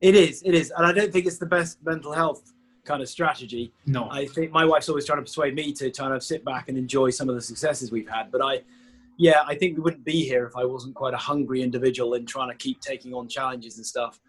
it 0.00 0.14
is, 0.14 0.42
it 0.44 0.54
is, 0.54 0.72
and 0.76 0.86
I 0.86 0.92
don't 0.92 1.12
think 1.12 1.26
it's 1.26 1.38
the 1.38 1.46
best 1.46 1.78
mental 1.84 2.12
health 2.12 2.52
kind 2.88 3.02
of 3.02 3.08
strategy. 3.08 3.64
No. 3.86 4.08
I 4.10 4.26
think 4.26 4.50
my 4.50 4.64
wife's 4.64 4.88
always 4.88 5.06
trying 5.06 5.18
to 5.18 5.26
persuade 5.30 5.54
me 5.54 5.72
to 5.74 5.90
kind 5.90 6.12
of 6.16 6.22
sit 6.22 6.44
back 6.44 6.68
and 6.68 6.76
enjoy 6.84 7.10
some 7.10 7.28
of 7.28 7.34
the 7.34 7.44
successes 7.50 7.92
we've 7.92 8.12
had, 8.18 8.32
but 8.32 8.42
I. 8.42 8.62
Yeah, 9.20 9.42
I 9.52 9.56
think 9.56 9.76
we 9.76 9.82
wouldn't 9.82 10.04
be 10.04 10.20
here 10.22 10.46
if 10.46 10.56
I 10.56 10.64
wasn't 10.64 10.94
quite 10.94 11.12
a 11.12 11.22
hungry 11.30 11.60
individual 11.60 12.14
in 12.14 12.24
trying 12.24 12.50
to 12.50 12.56
keep 12.56 12.80
taking 12.80 13.12
on 13.12 13.26
challenges 13.26 13.76
and 13.76 13.84
stuff. 13.84 14.20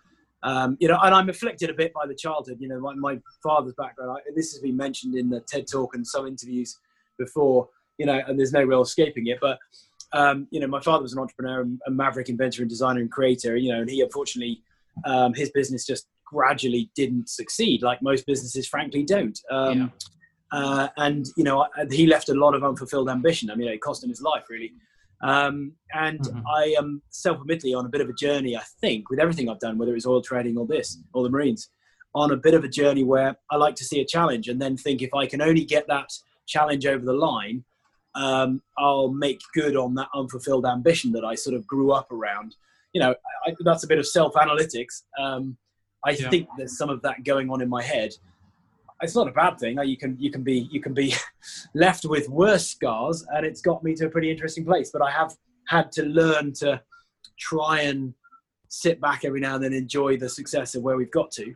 Um, 0.41 0.78
you 0.80 0.88
know, 0.88 0.98
and 1.04 1.13
I'm 1.13 1.30
afflicted 1.30 1.69
a 1.69 1.76
bit 1.76 1.93
by 1.93 2.08
the 2.08 2.15
childhood. 2.15 2.58
You 2.60 2.69
know, 2.69 2.80
my, 2.80 2.95
my 2.95 3.19
father's 3.43 3.76
background. 3.78 4.17
I, 4.17 4.32
this 4.36 4.52
has 4.54 4.62
been 4.62 4.76
mentioned 4.76 5.13
in 5.15 5.30
the 5.30 5.41
TED 5.41 5.65
Talk 5.72 5.93
and 5.93 6.06
some 6.06 6.26
interviews 6.26 6.80
before. 7.19 7.69
You 8.00 8.08
know, 8.08 8.19
and 8.26 8.39
there's 8.39 8.52
no 8.52 8.63
real 8.63 8.82
escaping 8.82 9.28
it. 9.28 9.38
But 9.39 9.60
um, 10.12 10.48
you 10.50 10.60
know, 10.60 10.67
my 10.67 10.82
father 10.82 11.04
was 11.04 11.13
an 11.13 11.19
entrepreneur, 11.19 11.67
a 11.86 11.91
maverick 11.91 12.30
inventor 12.30 12.63
and 12.63 12.69
designer 12.69 13.02
and 13.02 13.12
creator. 13.12 13.56
You 13.58 13.74
know, 13.74 13.82
and 13.82 13.89
he 13.89 14.02
unfortunately, 14.02 14.63
um, 15.06 15.36
his 15.36 15.52
business 15.52 15.86
just 15.86 16.08
gradually 16.32 16.92
didn't 16.96 17.30
succeed, 17.30 17.82
like 17.82 18.02
most 18.02 18.26
businesses, 18.26 18.68
frankly, 18.68 19.04
don't. 19.04 19.39
Um, 19.52 19.78
Yeah. 19.78 19.88
uh, 20.52 20.88
and 20.98 21.26
you 21.38 21.44
know, 21.44 21.62
I- 21.63 21.86
he 21.92 22.06
left 22.08 22.30
a 22.30 22.34
lot 22.34 22.56
of 22.56 22.63
unfulfilled 22.63 23.10
ambition. 23.10 23.50
I 23.50 23.56
mean, 23.56 23.68
it 23.68 23.82
cost 23.82 24.04
him 24.04 24.10
his 24.10 24.22
life, 24.22 24.46
really. 24.50 24.74
Um, 25.22 25.74
and 25.94 26.20
Mhm. 26.22 26.44
I 26.48 26.76
am 26.78 27.02
self-admittedly 27.10 27.74
on 27.74 27.86
a 27.86 27.89
bit 27.89 28.02
of 28.02 28.10
a 28.10 28.13
journey. 28.13 28.56
I 28.56 28.63
think 28.82 29.10
with 29.10 29.20
everything 29.20 29.50
I've 29.50 29.60
done, 29.60 29.78
whether 29.78 29.96
it's 29.96 30.06
oil 30.08 30.22
trading 30.22 30.58
or 30.58 30.65
this 30.65 30.98
or 31.13 31.24
the 31.24 31.30
Marines, 31.30 31.70
on 32.15 32.32
a 32.32 32.38
bit 32.38 32.54
of 32.54 32.63
a 32.63 32.68
journey 32.70 33.04
where 33.04 33.36
I 33.52 33.58
like 33.58 33.76
to 33.76 33.84
see 33.84 34.00
a 34.00 34.06
challenge 34.06 34.48
and 34.48 34.62
then 34.62 34.78
think 34.78 35.02
if 35.02 35.13
I 35.13 35.28
can 35.28 35.42
only 35.42 35.65
get 35.65 35.88
that 35.88 36.10
challenge 36.48 36.86
over 36.88 37.04
the 37.06 37.13
line, 37.13 37.63
um, 38.15 38.62
I'll 38.78 39.10
make 39.10 39.39
good 39.54 39.76
on 39.76 39.94
that 39.96 40.10
unfulfilled 40.15 40.65
ambition 40.65 41.12
that 41.12 41.24
I 41.24 41.36
sort 41.36 41.56
of 41.56 41.68
grew 41.68 41.92
up 41.92 42.12
around. 42.12 42.56
You 42.94 43.02
know, 43.02 43.13
I, 43.46 43.56
that's 43.60 43.84
a 43.84 43.88
bit 43.88 44.00
of 44.00 44.08
self-analytics. 44.08 45.04
Um, 45.20 45.58
I 46.06 46.12
Yeah. 46.12 46.30
think 46.30 46.48
there's 46.58 46.78
some 46.78 46.90
of 46.90 47.02
that 47.02 47.24
going 47.24 47.50
on 47.50 47.62
in 47.62 47.70
my 47.70 47.82
head. 47.84 48.14
It's 49.02 49.16
not 49.16 49.28
a 49.28 49.32
bad 49.32 49.60
thing. 49.60 49.78
You 49.84 49.98
can 49.98 50.18
you 50.20 50.32
can 50.32 50.44
be 50.44 50.68
you 50.72 50.82
can 50.82 50.94
be 50.94 51.14
left 51.74 52.06
with 52.06 52.28
worse 52.30 52.68
scars, 52.68 53.26
and 53.34 53.46
it's 53.46 53.62
got 53.62 53.84
me 53.84 53.96
to 53.96 54.06
a 54.08 54.10
pretty 54.10 54.30
interesting 54.30 54.66
place. 54.66 54.92
But 54.92 55.02
I 55.02 55.12
have 55.12 55.36
had 55.68 55.92
to 55.94 56.04
learn 56.04 56.54
to 56.54 56.82
try 57.38 57.82
and 57.82 58.14
sit 58.68 59.00
back 59.02 59.24
every 59.26 59.40
now 59.40 59.56
and 59.56 59.64
then, 59.64 59.74
enjoy 59.74 60.18
the 60.18 60.30
success 60.30 60.76
of 60.76 60.84
where 60.84 60.98
we've 60.98 61.12
got 61.12 61.32
to. 61.32 61.56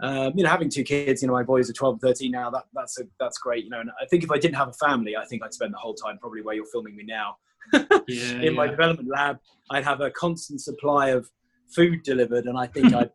Um, 0.00 0.32
you 0.36 0.44
know, 0.44 0.50
having 0.50 0.68
two 0.68 0.82
kids, 0.84 1.22
you 1.22 1.28
know, 1.28 1.34
my 1.34 1.42
boys 1.42 1.70
are 1.70 1.72
12 1.72 1.94
and 1.94 2.00
13 2.02 2.30
now. 2.30 2.50
That 2.50 2.64
that's 2.74 2.98
a, 3.00 3.04
that's 3.18 3.38
great. 3.38 3.64
You 3.64 3.70
know, 3.70 3.80
and 3.80 3.90
I 4.00 4.06
think 4.06 4.24
if 4.24 4.30
I 4.30 4.38
didn't 4.38 4.56
have 4.56 4.68
a 4.68 4.72
family, 4.72 5.16
I 5.16 5.24
think 5.24 5.42
I'd 5.42 5.54
spend 5.54 5.72
the 5.72 5.78
whole 5.78 5.94
time 5.94 6.18
probably 6.18 6.42
where 6.42 6.54
you're 6.54 6.66
filming 6.66 6.96
me 6.96 7.04
now 7.04 7.36
Yeah, 8.08 8.40
in 8.42 8.54
my 8.54 8.66
development 8.66 9.08
lab. 9.08 9.38
I'd 9.70 9.84
have 9.84 10.00
a 10.00 10.10
constant 10.10 10.60
supply 10.60 11.10
of 11.10 11.30
food 11.74 12.02
delivered, 12.02 12.44
and 12.44 12.58
I 12.58 12.66
think 12.66 12.92
I'd 13.00 13.10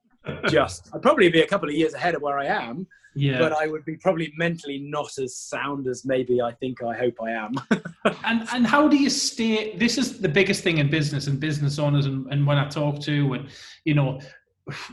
just 0.49 0.89
I'd 0.93 1.01
probably 1.01 1.29
be 1.29 1.41
a 1.41 1.47
couple 1.47 1.69
of 1.69 1.75
years 1.75 1.93
ahead 1.93 2.15
of 2.15 2.21
where 2.21 2.37
I 2.37 2.45
am, 2.45 2.87
yeah. 3.15 3.39
but 3.39 3.53
I 3.53 3.67
would 3.67 3.85
be 3.85 3.95
probably 3.97 4.33
mentally 4.37 4.79
not 4.79 5.17
as 5.17 5.35
sound 5.35 5.87
as 5.87 6.05
maybe 6.05 6.41
I 6.41 6.51
think 6.53 6.83
I 6.83 6.95
hope 6.95 7.15
I 7.21 7.31
am. 7.31 7.53
and 8.25 8.47
and 8.53 8.65
how 8.65 8.87
do 8.87 8.97
you 8.97 9.09
stay 9.09 9.75
this 9.77 9.97
is 9.97 10.19
the 10.19 10.29
biggest 10.29 10.63
thing 10.63 10.77
in 10.77 10.89
business 10.89 11.27
and 11.27 11.39
business 11.39 11.79
owners 11.79 12.05
and, 12.05 12.31
and 12.31 12.45
when 12.45 12.57
i 12.57 12.67
talk 12.67 12.99
to 13.01 13.33
and 13.33 13.49
you 13.85 13.93
know 13.93 14.19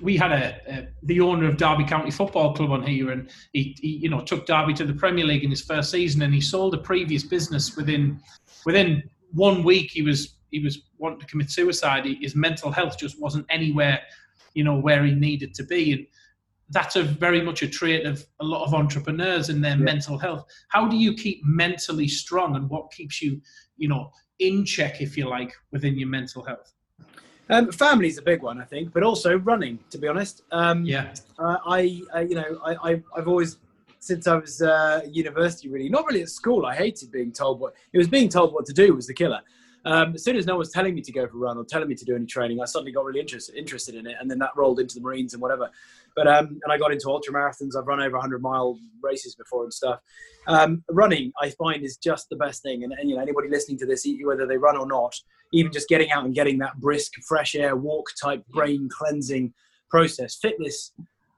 we 0.01 0.17
had 0.17 0.33
a, 0.33 0.61
a 0.69 0.89
the 1.05 1.21
owner 1.21 1.47
of 1.47 1.57
derby 1.57 1.85
county 1.85 2.11
football 2.11 2.55
club 2.55 2.71
on 2.71 2.83
here 2.83 3.11
and 3.11 3.31
he, 3.53 3.77
he 3.81 3.89
you 3.89 4.09
know 4.09 4.21
took 4.21 4.47
derby 4.47 4.73
to 4.73 4.85
the 4.85 4.93
premier 4.93 5.25
league 5.25 5.45
in 5.45 5.51
his 5.51 5.63
first 5.63 5.91
season 5.91 6.23
and 6.23 6.35
he 6.35 6.41
sold 6.41 6.75
a 6.75 6.79
previous 6.79 7.23
business 7.23 7.77
within 7.77 8.21
within 8.65 9.03
one 9.33 9.63
week 9.63 9.91
he 9.91 10.03
was 10.03 10.37
he 10.51 10.61
was 10.61 10.83
wanting 10.99 11.21
to 11.21 11.27
commit 11.27 11.51
suicide 11.51 12.07
his 12.21 12.35
mental 12.35 12.71
health 12.71 12.99
just 12.99 13.21
wasn't 13.21 13.45
anywhere 13.51 14.01
you 14.57 14.65
know 14.65 14.79
where 14.87 15.05
he 15.05 15.13
needed 15.15 15.55
to 15.55 15.65
be 15.65 15.83
and 15.93 16.07
that's 16.71 16.97
a 16.97 17.03
very 17.03 17.41
much 17.49 17.63
a 17.63 17.69
trait 17.69 18.05
of 18.05 18.25
a 18.41 18.45
lot 18.45 18.65
of 18.67 18.75
entrepreneurs 18.75 19.49
in 19.51 19.61
their 19.61 19.79
Yeah. 19.79 19.93
mental 19.93 20.19
health 20.19 20.45
how 20.69 20.89
do 20.89 20.97
you 20.97 21.15
keep 21.15 21.39
mentally 21.45 22.09
strong 22.09 22.57
and 22.57 22.69
what 22.69 22.91
keeps 22.91 23.23
you 23.23 23.41
you 23.77 23.89
know 23.89 24.11
in 24.39 24.65
check 24.65 25.01
if 25.01 25.17
you 25.17 25.29
like 25.29 25.53
within 25.71 25.95
your 25.99 26.09
mental 26.09 26.43
health 26.43 26.73
um, 27.49 27.71
family's 27.71 28.19
a 28.19 28.23
big 28.23 28.43
one, 28.43 28.61
I 28.61 28.65
think, 28.65 28.93
but 28.93 29.05
also 29.05 29.39
running. 29.39 29.79
To 29.91 29.99
be 29.99 30.09
honest, 30.09 30.43
um, 30.51 30.85
yeah 30.85 31.15
uh, 31.39 31.59
I, 31.65 32.03
I 32.13 32.21
you 32.23 32.35
know 32.35 32.51
I, 32.65 32.73
I 32.91 33.03
I've 33.17 33.29
always 33.29 33.59
since 34.01 34.27
I 34.27 34.37
was 34.37 34.63
uh, 34.63 35.03
university 35.11 35.69
really 35.69 35.89
not 35.89 36.07
really 36.07 36.23
at 36.23 36.29
school 36.29 36.67
I 36.67 36.75
hated 36.75 37.11
being 37.13 37.33
told 37.33 37.61
what 37.61 37.75
it 37.93 37.99
was 37.99 38.09
being 38.09 38.29
told 38.29 38.53
what 38.53 38.67
to 38.67 38.73
do 38.73 38.95
was 38.95 39.07
the 39.07 39.15
killer. 39.15 39.41
Um, 39.87 40.15
as 40.17 40.25
soon 40.25 40.37
as 40.37 40.47
no 40.47 40.55
one 40.55 40.59
was 40.59 40.73
telling 40.73 40.97
me 40.97 41.01
to 41.01 41.13
go 41.13 41.29
for 41.29 41.37
a 41.37 41.39
run 41.39 41.57
or 41.57 41.65
telling 41.65 41.87
me 41.87 41.95
to 41.95 42.05
do 42.05 42.17
any 42.17 42.27
training, 42.27 42.61
I 42.61 42.65
suddenly 42.65 42.91
got 42.91 43.05
really 43.05 43.21
interested 43.21 43.55
interested 43.55 43.95
in 43.95 44.05
it, 44.07 44.17
and 44.21 44.29
then 44.29 44.41
that 44.41 44.51
rolled 44.57 44.81
into 44.81 44.97
the 44.97 45.01
Marines 45.01 45.33
and 45.33 45.41
whatever. 45.41 45.71
But 46.17 46.27
um, 46.27 46.59
and 46.65 46.73
I 46.73 46.77
got 46.77 46.93
into 46.93 47.09
ultra 47.09 47.33
marathons. 47.33 47.77
I've 47.79 47.87
run 47.87 48.01
over 48.01 48.17
100 48.17 48.43
mile 48.43 48.79
races 49.01 49.37
before 49.37 49.63
and 49.63 49.73
stuff. 49.73 50.01
Um, 50.49 50.83
running, 50.91 51.33
I 51.41 51.51
find, 51.51 51.85
is 51.85 51.97
just 51.97 52.29
the 52.29 52.37
best 52.37 52.63
thing. 52.63 52.83
And, 52.83 52.93
and 52.95 53.09
you 53.09 53.15
know, 53.15 53.23
anybody 53.23 53.49
listening 53.49 53.79
to 53.79 53.87
this, 53.87 54.07
whether 54.25 54.45
they 54.45 54.57
run 54.57 54.77
or 54.77 54.87
not, 54.87 55.15
even 55.53 55.71
just 55.71 55.89
getting 55.89 56.11
out 56.11 56.25
and 56.25 56.35
getting 56.35 56.59
that 56.59 56.81
brisk, 56.81 57.13
fresh 57.27 57.55
air 57.55 57.77
walk 57.77 58.07
type 58.21 58.45
brain 58.49 58.89
cleansing 58.91 59.55
process, 59.89 60.35
fitness, 60.35 60.93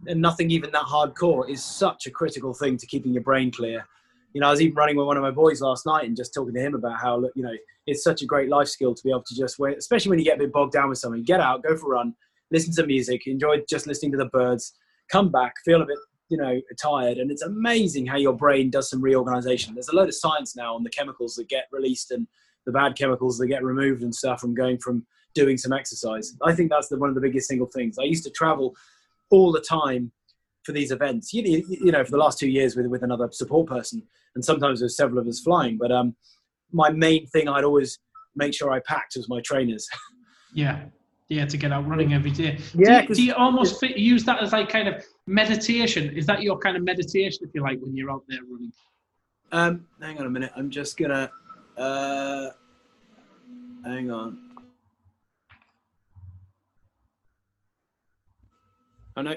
and 0.07 0.23
nothing 0.23 0.51
even 0.51 0.71
that 0.71 0.85
hardcore 0.85 1.49
is 1.51 1.63
such 1.63 2.07
a 2.07 2.11
critical 2.11 2.55
thing 2.55 2.79
to 2.79 2.87
keeping 2.87 3.13
your 3.13 3.23
brain 3.23 3.51
clear. 3.51 3.87
You 4.35 4.41
know, 4.41 4.49
I 4.49 4.51
was 4.51 4.61
even 4.61 4.75
running 4.75 4.97
with 4.97 5.07
one 5.07 5.17
of 5.17 5.23
my 5.23 5.31
boys 5.31 5.61
last 5.61 5.87
night 5.87 6.05
and 6.05 6.17
just 6.17 6.35
talking 6.35 6.55
to 6.55 6.61
him 6.61 6.75
about 6.75 7.01
how, 7.01 7.21
you 7.35 7.43
know, 7.43 7.55
it's 7.87 8.05
such 8.05 8.23
a 8.23 8.27
great 8.27 8.49
life 8.49 8.69
skill 8.69 8.95
to 8.95 9.03
be 9.03 9.11
able 9.11 9.25
to 9.25 9.35
just 9.35 9.59
wait, 9.59 9.79
especially 9.79 10.11
when 10.11 10.19
you 10.19 10.25
get 10.25 10.37
a 10.37 10.41
bit 10.41 10.53
bogged 10.53 10.73
down 10.73 10.91
with 10.91 10.99
something, 10.99 11.23
get 11.23 11.41
out, 11.41 11.63
go 11.63 11.77
for 11.77 11.95
a 11.95 11.97
run, 11.97 12.15
listen 12.51 12.75
to 12.75 12.87
music, 12.87 13.27
enjoy 13.27 13.63
just 13.69 13.87
listening 13.87 14.13
to 14.13 14.19
the 14.19 14.27
birds, 14.27 14.75
come 15.11 15.31
back, 15.31 15.55
feel 15.65 15.81
a 15.81 15.87
bit, 15.87 15.99
you 16.29 16.37
know, 16.37 16.61
tired. 16.81 17.19
And 17.19 17.31
it's 17.31 17.43
amazing 17.43 18.07
how 18.07 18.17
your 18.17 18.35
brain 18.35 18.71
does 18.71 18.91
some 18.91 19.01
reorganization. 19.01 19.75
There's 19.75 19.89
a 19.89 19.97
load 19.97 20.09
of 20.09 20.15
science 20.15 20.55
now 20.55 20.75
on 20.75 20.83
the 20.83 20.91
chemicals 20.91 21.35
that 21.37 21.49
get 21.49 21.67
released 21.73 22.11
and 22.11 22.27
the 22.67 22.73
bad 22.73 22.97
chemicals 22.97 23.39
that 23.39 23.47
get 23.47 23.65
removed 23.65 24.03
and 24.03 24.15
stuff 24.15 24.41
from 24.41 24.55
going 24.55 24.79
from 24.79 25.07
doing 25.35 25.57
some 25.57 25.73
exercise. 25.73 26.35
I 26.43 26.55
think 26.55 26.71
that's 26.71 26.89
the, 26.89 26.99
one 26.99 27.09
of 27.09 27.15
the 27.15 27.21
biggest 27.21 27.49
single 27.49 27.69
things. 27.69 27.99
I 27.99 28.05
used 28.05 28.25
to 28.25 28.31
travel 28.31 28.75
all 29.31 29.53
the 29.53 29.61
time 29.61 30.13
for 30.69 30.73
these 30.73 30.91
events, 30.91 31.33
you, 31.33 31.65
you, 31.67 31.91
know, 31.91 32.05
for 32.05 32.11
the 32.11 32.19
last 32.19 32.39
two 32.39 32.47
years 32.47 32.77
with, 32.77 32.85
with 32.89 33.03
another 33.03 33.27
support 33.33 33.67
person. 33.67 34.03
And 34.35 34.45
sometimes 34.45 34.81
there's 34.81 34.99
several 34.99 35.19
of 35.19 35.27
us 35.27 35.41
flying. 35.41 35.79
But 35.79 35.91
um, 35.91 36.15
my 36.73 36.91
main 36.91 37.27
thing 37.29 37.49
I'd 37.49 37.65
always 37.65 37.99
make 38.37 38.53
sure 38.53 38.71
I 38.71 38.81
packed 38.81 39.15
was 39.17 39.31
my 39.31 39.41
trainers. 39.41 39.89
yeah 40.55 40.85
yeah 41.29 41.45
to 41.45 41.59
get 41.59 41.73
out 41.73 41.87
running 41.87 42.15
every 42.15 42.31
day 42.31 42.59
Yeah, 42.75 43.03
do, 43.03 43.15
do 43.15 43.23
you 43.23 43.35
almost 43.35 43.79
fit, 43.79 43.99
use 43.99 44.25
that 44.25 44.43
as 44.43 44.53
like 44.53 44.71
kind 44.71 44.89
of 44.89 45.05
meditation 45.27 46.17
is 46.17 46.25
that 46.25 46.43
your 46.43 46.59
kind 46.59 46.75
of 46.75 46.83
meditation 46.83 47.41
if 47.47 47.51
you 47.55 47.61
like 47.61 47.79
when 47.83 47.95
you're 47.95 48.11
out 48.11 48.25
there 48.29 48.39
running 48.51 48.73
Um, 49.53 49.87
hang 50.01 50.19
on 50.19 50.27
a 50.27 50.31
minute. 50.31 50.53
I'm 50.57 50.71
just 50.71 50.97
gonna. 50.97 51.31
Uh, 51.77 52.49
hang 53.85 54.11
on. 54.11 54.39
Oh 59.17 59.23
no. 59.23 59.37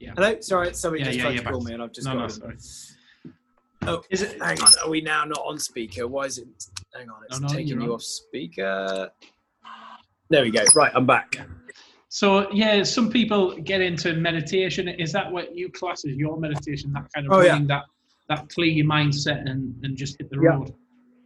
Yeah. 0.00 0.12
Hello. 0.16 0.40
Sorry, 0.40 0.72
somebody 0.74 1.02
Yeah, 1.02 1.06
just 1.08 1.18
yeah, 1.18 1.24
tried 1.24 1.34
yeah, 1.34 1.40
to 1.42 1.50
call 1.50 1.60
me, 1.60 1.74
and 1.74 1.82
I've 1.82 1.92
just 1.92 2.06
no 2.08 2.14
got. 2.14 2.20
no 2.22 2.28
sorry 2.28 2.56
Oh, 3.86 4.02
is 4.10 4.22
it 4.22 4.40
hang 4.42 4.60
on. 4.60 4.72
Are 4.84 4.90
we 4.90 5.00
now 5.00 5.24
not 5.24 5.40
on 5.46 5.58
speaker? 5.58 6.06
Why 6.08 6.24
is 6.24 6.38
it? 6.38 6.48
Hang 6.94 7.08
on. 7.10 7.16
It's 7.28 7.38
No, 7.40 7.48
no, 7.48 7.54
taking 7.54 7.68
you're 7.68 7.80
you 7.80 7.88
on. 7.90 7.94
off 7.94 8.02
speaker. 8.02 9.10
There 10.30 10.42
we 10.42 10.50
go. 10.50 10.64
Right, 10.74 10.92
I'm 10.94 11.06
back. 11.06 11.36
So 12.08 12.50
yeah, 12.52 12.82
some 12.82 13.10
people 13.10 13.56
get 13.58 13.80
into 13.82 14.14
meditation. 14.14 14.88
Is 14.88 15.12
that 15.12 15.30
what 15.30 15.54
you 15.56 15.70
class 15.70 16.04
as 16.06 16.12
your 16.14 16.38
meditation? 16.38 16.92
That 16.92 17.06
kind 17.14 17.26
of 17.26 17.32
Oh, 17.32 17.40
yeah. 17.42 17.52
running 17.52 17.66
that 17.68 17.84
that 18.28 18.48
clear 18.48 18.68
your 18.70 18.86
mindset 18.86 19.48
and, 19.50 19.74
and 19.82 19.96
just 19.96 20.16
hit 20.18 20.30
the 20.30 20.36
Yeah. 20.42 20.50
road. 20.56 20.74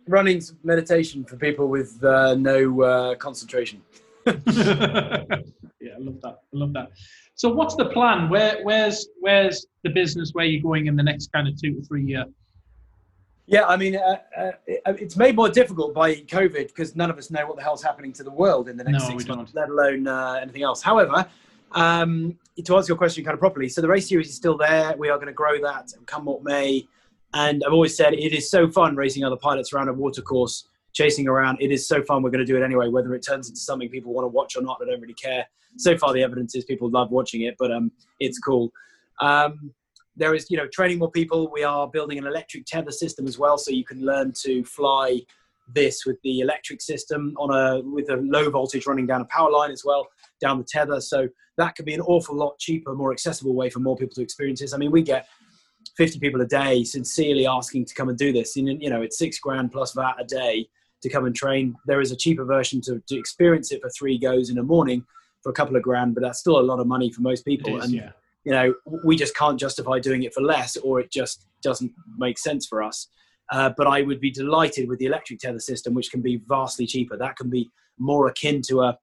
Running's 0.08 0.54
meditation 0.64 1.24
for 1.24 1.36
people 1.36 1.68
with 1.68 2.02
uh, 2.04 2.34
no 2.34 2.80
uh, 2.82 3.14
concentration. 3.16 3.82
love 6.04 6.20
that. 6.22 6.38
I 6.52 6.56
love 6.56 6.72
that. 6.74 6.90
So 7.34 7.48
what's 7.52 7.74
the 7.76 7.86
plan? 7.86 8.28
Where 8.28 8.62
where's 8.62 9.08
where's 9.20 9.66
the 9.82 9.90
business? 9.90 10.30
Where 10.32 10.44
you're 10.44 10.62
going 10.62 10.86
in 10.86 10.96
the 10.96 11.02
next 11.02 11.32
kind 11.32 11.48
of 11.48 11.60
two 11.60 11.74
to 11.74 11.82
three 11.82 12.04
year? 12.04 12.24
Yeah, 13.46 13.66
I 13.66 13.76
mean, 13.76 13.96
uh, 13.96 14.16
uh, 14.38 14.52
it's 14.86 15.16
made 15.16 15.36
more 15.36 15.50
difficult 15.50 15.92
by 15.92 16.14
COVID 16.14 16.68
because 16.68 16.96
none 16.96 17.10
of 17.10 17.18
us 17.18 17.30
know 17.30 17.46
what 17.46 17.56
the 17.56 17.62
hell's 17.62 17.82
happening 17.82 18.10
to 18.14 18.24
the 18.24 18.30
world 18.30 18.68
in 18.70 18.76
the 18.78 18.84
next 18.84 19.02
No, 19.02 19.10
six 19.10 19.28
months, 19.28 19.52
let 19.54 19.68
alone 19.68 20.06
uh, 20.06 20.38
anything 20.40 20.62
else. 20.62 20.80
However, 20.80 21.26
um, 21.72 22.38
to 22.64 22.76
answer 22.76 22.88
your 22.88 22.96
question 22.96 23.22
kind 23.22 23.34
of 23.34 23.40
properly, 23.40 23.68
so 23.68 23.82
the 23.82 23.88
race 23.88 24.08
series 24.08 24.28
is 24.28 24.34
still 24.34 24.56
there. 24.56 24.96
We 24.96 25.10
are 25.10 25.18
going 25.18 25.26
to 25.26 25.34
grow 25.34 25.60
that 25.60 25.92
come 26.06 26.24
what 26.24 26.42
may. 26.42 26.88
And 27.34 27.62
I've 27.66 27.72
always 27.72 27.96
said 27.96 28.14
it 28.14 28.32
is 28.32 28.48
so 28.48 28.70
fun 28.70 28.96
racing 28.96 29.24
other 29.24 29.36
pilots 29.36 29.72
around 29.72 29.88
a 29.88 29.92
watercourse, 29.92 30.68
chasing 30.92 31.28
around. 31.28 31.58
It 31.60 31.72
is 31.72 31.86
so 31.86 32.02
fun. 32.02 32.22
We're 32.22 32.30
going 32.30 32.46
to 32.46 32.50
do 32.50 32.56
it 32.56 32.64
anyway, 32.64 32.88
whether 32.88 33.12
it 33.14 33.26
turns 33.26 33.48
into 33.48 33.60
something 33.60 33.90
people 33.90 34.14
want 34.14 34.24
to 34.24 34.28
watch 34.28 34.56
or 34.56 34.62
not. 34.62 34.78
I 34.80 34.86
don't 34.86 35.00
really 35.00 35.14
care. 35.14 35.44
So 35.76 35.96
far, 35.96 36.12
the 36.12 36.22
evidence 36.22 36.54
is 36.54 36.64
people 36.64 36.90
love 36.90 37.10
watching 37.10 37.42
it, 37.42 37.54
but 37.58 37.72
um, 37.72 37.90
it's 38.20 38.38
cool. 38.38 38.70
Um, 39.20 39.72
there 40.16 40.34
is, 40.34 40.46
you 40.50 40.56
know, 40.56 40.68
training 40.68 40.98
more 40.98 41.10
people. 41.10 41.50
We 41.52 41.64
are 41.64 41.88
building 41.88 42.18
an 42.18 42.26
electric 42.26 42.66
tether 42.66 42.92
system 42.92 43.26
as 43.26 43.38
well, 43.38 43.58
so 43.58 43.70
you 43.72 43.84
can 43.84 44.04
learn 44.04 44.32
to 44.42 44.64
fly 44.64 45.20
this 45.74 46.04
with 46.04 46.16
the 46.22 46.40
electric 46.40 46.82
system 46.82 47.34
on 47.38 47.50
a 47.50 47.80
with 47.80 48.10
a 48.10 48.16
low 48.16 48.50
voltage 48.50 48.86
running 48.86 49.06
down 49.06 49.22
a 49.22 49.24
power 49.26 49.50
line 49.50 49.70
as 49.70 49.82
well 49.84 50.06
down 50.40 50.58
the 50.58 50.64
tether. 50.64 51.00
So 51.00 51.28
that 51.56 51.74
could 51.74 51.86
be 51.86 51.94
an 51.94 52.00
awful 52.02 52.36
lot 52.36 52.58
cheaper, 52.58 52.94
more 52.94 53.12
accessible 53.12 53.54
way 53.54 53.70
for 53.70 53.80
more 53.80 53.96
people 53.96 54.14
to 54.16 54.22
experience 54.22 54.60
this. 54.60 54.74
I 54.74 54.76
mean, 54.76 54.90
we 54.90 55.02
get 55.02 55.26
50 55.96 56.18
people 56.18 56.40
a 56.40 56.46
day 56.46 56.84
sincerely 56.84 57.46
asking 57.46 57.86
to 57.86 57.94
come 57.94 58.08
and 58.08 58.18
do 58.18 58.32
this. 58.32 58.56
And, 58.56 58.82
you 58.82 58.90
know, 58.90 59.02
it's 59.02 59.18
six 59.18 59.38
grand 59.38 59.72
plus 59.72 59.92
VAT 59.92 60.16
a 60.18 60.24
day 60.24 60.68
to 61.02 61.08
come 61.08 61.26
and 61.26 61.34
train. 61.34 61.76
There 61.86 62.00
is 62.00 62.10
a 62.10 62.16
cheaper 62.16 62.44
version 62.44 62.80
to, 62.82 63.00
to 63.08 63.18
experience 63.18 63.70
it 63.70 63.80
for 63.80 63.90
three 63.90 64.18
goes 64.18 64.50
in 64.50 64.58
a 64.58 64.62
morning 64.62 65.04
for 65.44 65.50
a 65.50 65.52
couple 65.52 65.76
of 65.76 65.82
grand, 65.82 66.14
but 66.14 66.22
that's 66.22 66.40
still 66.40 66.58
a 66.58 66.62
lot 66.70 66.80
of 66.80 66.88
money 66.88 67.12
for 67.12 67.20
most 67.20 67.44
people. 67.44 67.80
and 67.82 67.92
yeah. 67.92 68.10
you 68.44 68.50
know, 68.50 68.74
we 69.04 69.14
just 69.14 69.36
can't 69.36 69.60
justify 69.60 70.00
doing 70.00 70.24
it 70.24 70.34
for 70.34 70.40
less, 70.40 70.76
or 70.78 70.98
it 70.98 71.12
just 71.12 71.46
doesn't 71.62 71.92
make 72.16 72.38
sense 72.38 72.66
for 72.66 72.82
us. 72.82 73.08
Uh, 73.52 73.70
but 73.76 73.86
I 73.86 74.00
would 74.00 74.20
be 74.20 74.30
delighted 74.30 74.88
with 74.88 74.98
the 74.98 75.04
electric 75.04 75.38
tether 75.38 75.60
system, 75.60 75.92
which 75.92 76.10
can 76.10 76.22
be 76.22 76.40
vastly 76.48 76.86
cheaper. 76.86 77.18
That 77.18 77.36
can 77.36 77.50
be 77.50 77.70
more 77.98 78.26
akin 78.26 78.62
to 78.68 78.80
a, 78.80 78.98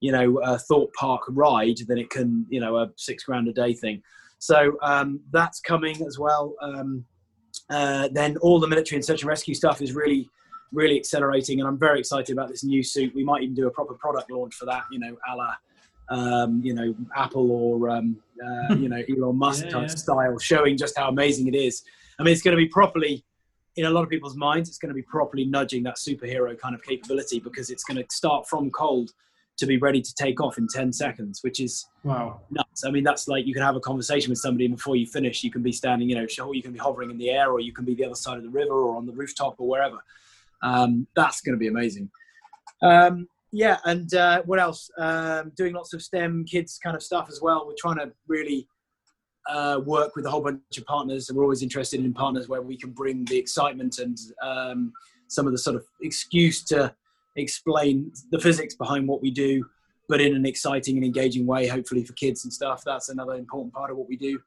you 0.00 0.12
know, 0.12 0.38
a 0.38 0.56
thought 0.56 0.92
park 0.94 1.22
ride 1.28 1.78
than 1.88 1.98
it 1.98 2.08
can, 2.08 2.46
you 2.48 2.60
know, 2.60 2.76
a 2.76 2.90
six 2.96 3.24
grand 3.24 3.48
a 3.48 3.52
day 3.52 3.74
thing. 3.74 4.00
So 4.38 4.76
um, 4.82 5.20
that's 5.32 5.60
coming 5.60 6.06
as 6.06 6.16
well. 6.16 6.54
Um, 6.62 7.04
uh, 7.70 8.08
then 8.12 8.36
all 8.36 8.60
the 8.60 8.68
military 8.68 8.98
and 8.98 9.04
search 9.04 9.22
and 9.22 9.28
rescue 9.28 9.54
stuff 9.54 9.82
is 9.82 9.94
really 9.94 10.30
really 10.72 10.96
accelerating, 10.96 11.60
and 11.60 11.68
I'm 11.68 11.78
very 11.78 12.00
excited 12.00 12.32
about 12.32 12.48
this 12.48 12.64
new 12.64 12.82
suit. 12.82 13.14
We 13.14 13.24
might 13.24 13.42
even 13.42 13.54
do 13.54 13.66
a 13.66 13.70
proper 13.70 13.94
product 13.94 14.30
launch 14.30 14.54
for 14.54 14.64
that, 14.66 14.84
you 14.90 14.98
know, 14.98 15.16
a 15.30 15.36
la, 15.36 15.54
um, 16.12 16.60
you 16.62 16.74
know, 16.74 16.94
Apple 17.16 17.50
or 17.50 17.88
um, 17.90 18.16
uh, 18.44 18.74
you 18.74 18.88
know 18.88 19.02
Elon 19.10 19.36
Musk 19.36 19.64
Yeah, 19.72 19.80
yeah. 19.80 19.86
style, 19.86 20.38
showing 20.38 20.76
just 20.76 20.96
how 20.96 21.08
amazing 21.08 21.46
it 21.48 21.54
is. 21.54 21.82
I 22.18 22.22
mean, 22.22 22.32
it's 22.32 22.42
going 22.42 22.56
to 22.56 22.62
be 22.62 22.68
properly 22.68 23.24
in 23.76 23.86
a 23.86 23.90
lot 23.90 24.02
of 24.04 24.10
people's 24.10 24.36
minds. 24.36 24.68
It's 24.68 24.78
going 24.78 24.90
to 24.90 24.94
be 24.94 25.02
properly 25.02 25.44
nudging 25.46 25.82
that 25.84 25.96
superhero 25.96 26.58
kind 26.58 26.74
of 26.74 26.82
capability 26.82 27.40
because 27.40 27.70
it's 27.70 27.84
going 27.84 27.96
to 27.96 28.04
start 28.14 28.46
from 28.48 28.70
cold 28.70 29.12
to 29.56 29.66
be 29.66 29.78
ready 29.78 30.00
to 30.02 30.14
take 30.14 30.40
off 30.40 30.58
in 30.58 30.66
10 30.66 30.92
seconds, 30.92 31.40
which 31.42 31.58
is 31.60 31.86
Wow. 32.04 32.40
nuts. 32.50 32.84
I 32.84 32.90
mean, 32.90 33.04
that's 33.04 33.28
like 33.28 33.46
you 33.46 33.54
can 33.54 33.62
have 33.62 33.76
a 33.76 33.80
conversation 33.80 34.30
with 34.30 34.38
somebody 34.38 34.66
and 34.66 34.76
before 34.76 34.96
you 34.96 35.06
finish. 35.06 35.42
You 35.44 35.50
can 35.50 35.62
be 35.62 35.72
standing, 35.72 36.08
you 36.10 36.16
know, 36.16 36.26
sure, 36.26 36.54
you 36.54 36.62
can 36.62 36.72
be 36.72 36.78
hovering 36.78 37.10
in 37.10 37.16
the 37.18 37.30
air, 37.30 37.50
or 37.50 37.60
you 37.60 37.72
can 37.72 37.84
be 37.84 37.94
the 37.94 38.04
other 38.04 38.14
side 38.14 38.36
of 38.36 38.42
the 38.42 38.50
river, 38.50 38.72
or 38.74 38.96
on 38.96 39.06
the 39.06 39.12
rooftop, 39.12 39.54
or 39.58 39.68
wherever. 39.68 39.98
Um, 40.62 41.06
that's 41.16 41.40
going 41.40 41.54
to 41.54 41.58
be 41.58 41.68
amazing. 41.68 42.10
Um, 42.82 43.28
yeah, 43.52 43.76
and 43.84 44.12
uh, 44.14 44.42
what 44.46 44.58
else? 44.58 44.90
Um, 44.98 45.52
doing 45.56 45.74
lots 45.74 45.92
of 45.92 46.02
STEM 46.02 46.46
kids 46.46 46.78
kind 46.82 46.96
of 46.96 47.02
stuff 47.02 47.28
as 47.30 47.40
well. 47.42 47.66
We're 47.66 47.74
trying 47.78 47.98
to 47.98 48.10
really 48.26 48.66
uh, 49.48 49.80
work 49.84 50.16
with 50.16 50.24
a 50.24 50.30
whole 50.30 50.40
bunch 50.40 50.60
of 50.78 50.86
partners. 50.86 51.30
We're 51.32 51.42
always 51.42 51.62
interested 51.62 52.00
in 52.00 52.14
partners 52.14 52.48
where 52.48 52.62
we 52.62 52.78
can 52.78 52.90
bring 52.90 53.26
the 53.26 53.38
excitement 53.38 53.98
and 53.98 54.16
um, 54.42 54.92
some 55.28 55.46
of 55.46 55.52
the 55.52 55.58
sort 55.58 55.76
of 55.76 55.84
excuse 56.00 56.64
to 56.64 56.94
explain 57.36 58.10
the 58.30 58.38
physics 58.38 58.74
behind 58.74 59.06
what 59.06 59.20
we 59.20 59.30
do, 59.30 59.64
but 60.08 60.20
in 60.20 60.34
an 60.34 60.46
exciting 60.46 60.96
and 60.96 61.04
engaging 61.04 61.46
way, 61.46 61.66
hopefully 61.66 62.04
for 62.04 62.14
kids 62.14 62.44
and 62.44 62.52
stuff. 62.52 62.82
That's 62.84 63.10
another 63.10 63.34
important 63.34 63.74
part 63.74 63.90
of 63.90 63.98
what 63.98 64.08
we 64.08 64.16
do. 64.16 64.40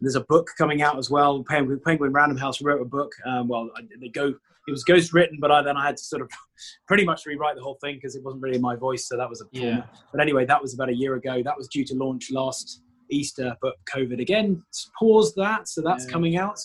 There's 0.00 0.16
a 0.16 0.24
book 0.24 0.50
coming 0.58 0.82
out 0.82 0.98
as 0.98 1.10
well. 1.10 1.44
Penguin, 1.48 1.80
Penguin 1.84 2.12
Random 2.12 2.36
House 2.36 2.60
wrote 2.60 2.82
a 2.82 2.84
book. 2.84 3.12
Um, 3.24 3.48
well, 3.48 3.70
they 4.00 4.08
go. 4.08 4.34
It 4.68 4.70
was 4.70 4.84
ghost 4.84 5.12
written, 5.12 5.38
but 5.40 5.50
I, 5.50 5.62
then 5.62 5.76
I 5.76 5.86
had 5.86 5.96
to 5.96 6.02
sort 6.04 6.22
of 6.22 6.30
pretty 6.86 7.04
much 7.04 7.26
rewrite 7.26 7.56
the 7.56 7.62
whole 7.62 7.78
thing 7.82 7.96
because 7.96 8.14
it 8.14 8.22
wasn't 8.22 8.42
really 8.42 8.58
my 8.58 8.76
voice. 8.76 9.08
So 9.08 9.16
that 9.16 9.28
was 9.28 9.40
a 9.40 9.44
Yeah. 9.52 9.82
But 10.12 10.20
anyway, 10.20 10.44
that 10.46 10.60
was 10.60 10.74
about 10.74 10.88
a 10.88 10.94
year 10.94 11.14
ago. 11.14 11.42
That 11.42 11.56
was 11.56 11.68
due 11.68 11.84
to 11.86 11.94
launch 11.94 12.30
last 12.30 12.82
Easter, 13.10 13.56
but 13.60 13.74
COVID 13.92 14.20
again 14.20 14.62
paused 14.98 15.34
that. 15.36 15.68
So 15.68 15.82
that's 15.82 16.06
Yeah. 16.06 16.12
coming 16.12 16.36
out. 16.36 16.58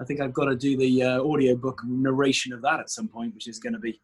I 0.00 0.04
think 0.04 0.20
I've 0.20 0.32
got 0.32 0.46
to 0.46 0.56
do 0.56 0.76
the 0.76 1.02
uh, 1.02 1.22
audio 1.22 1.54
book 1.56 1.82
narration 1.86 2.52
of 2.52 2.62
that 2.62 2.80
at 2.80 2.90
some 2.90 3.08
point, 3.08 3.34
which 3.34 3.48
is 3.48 3.58
going 3.58 3.74
to 3.74 3.78
be 3.78 4.00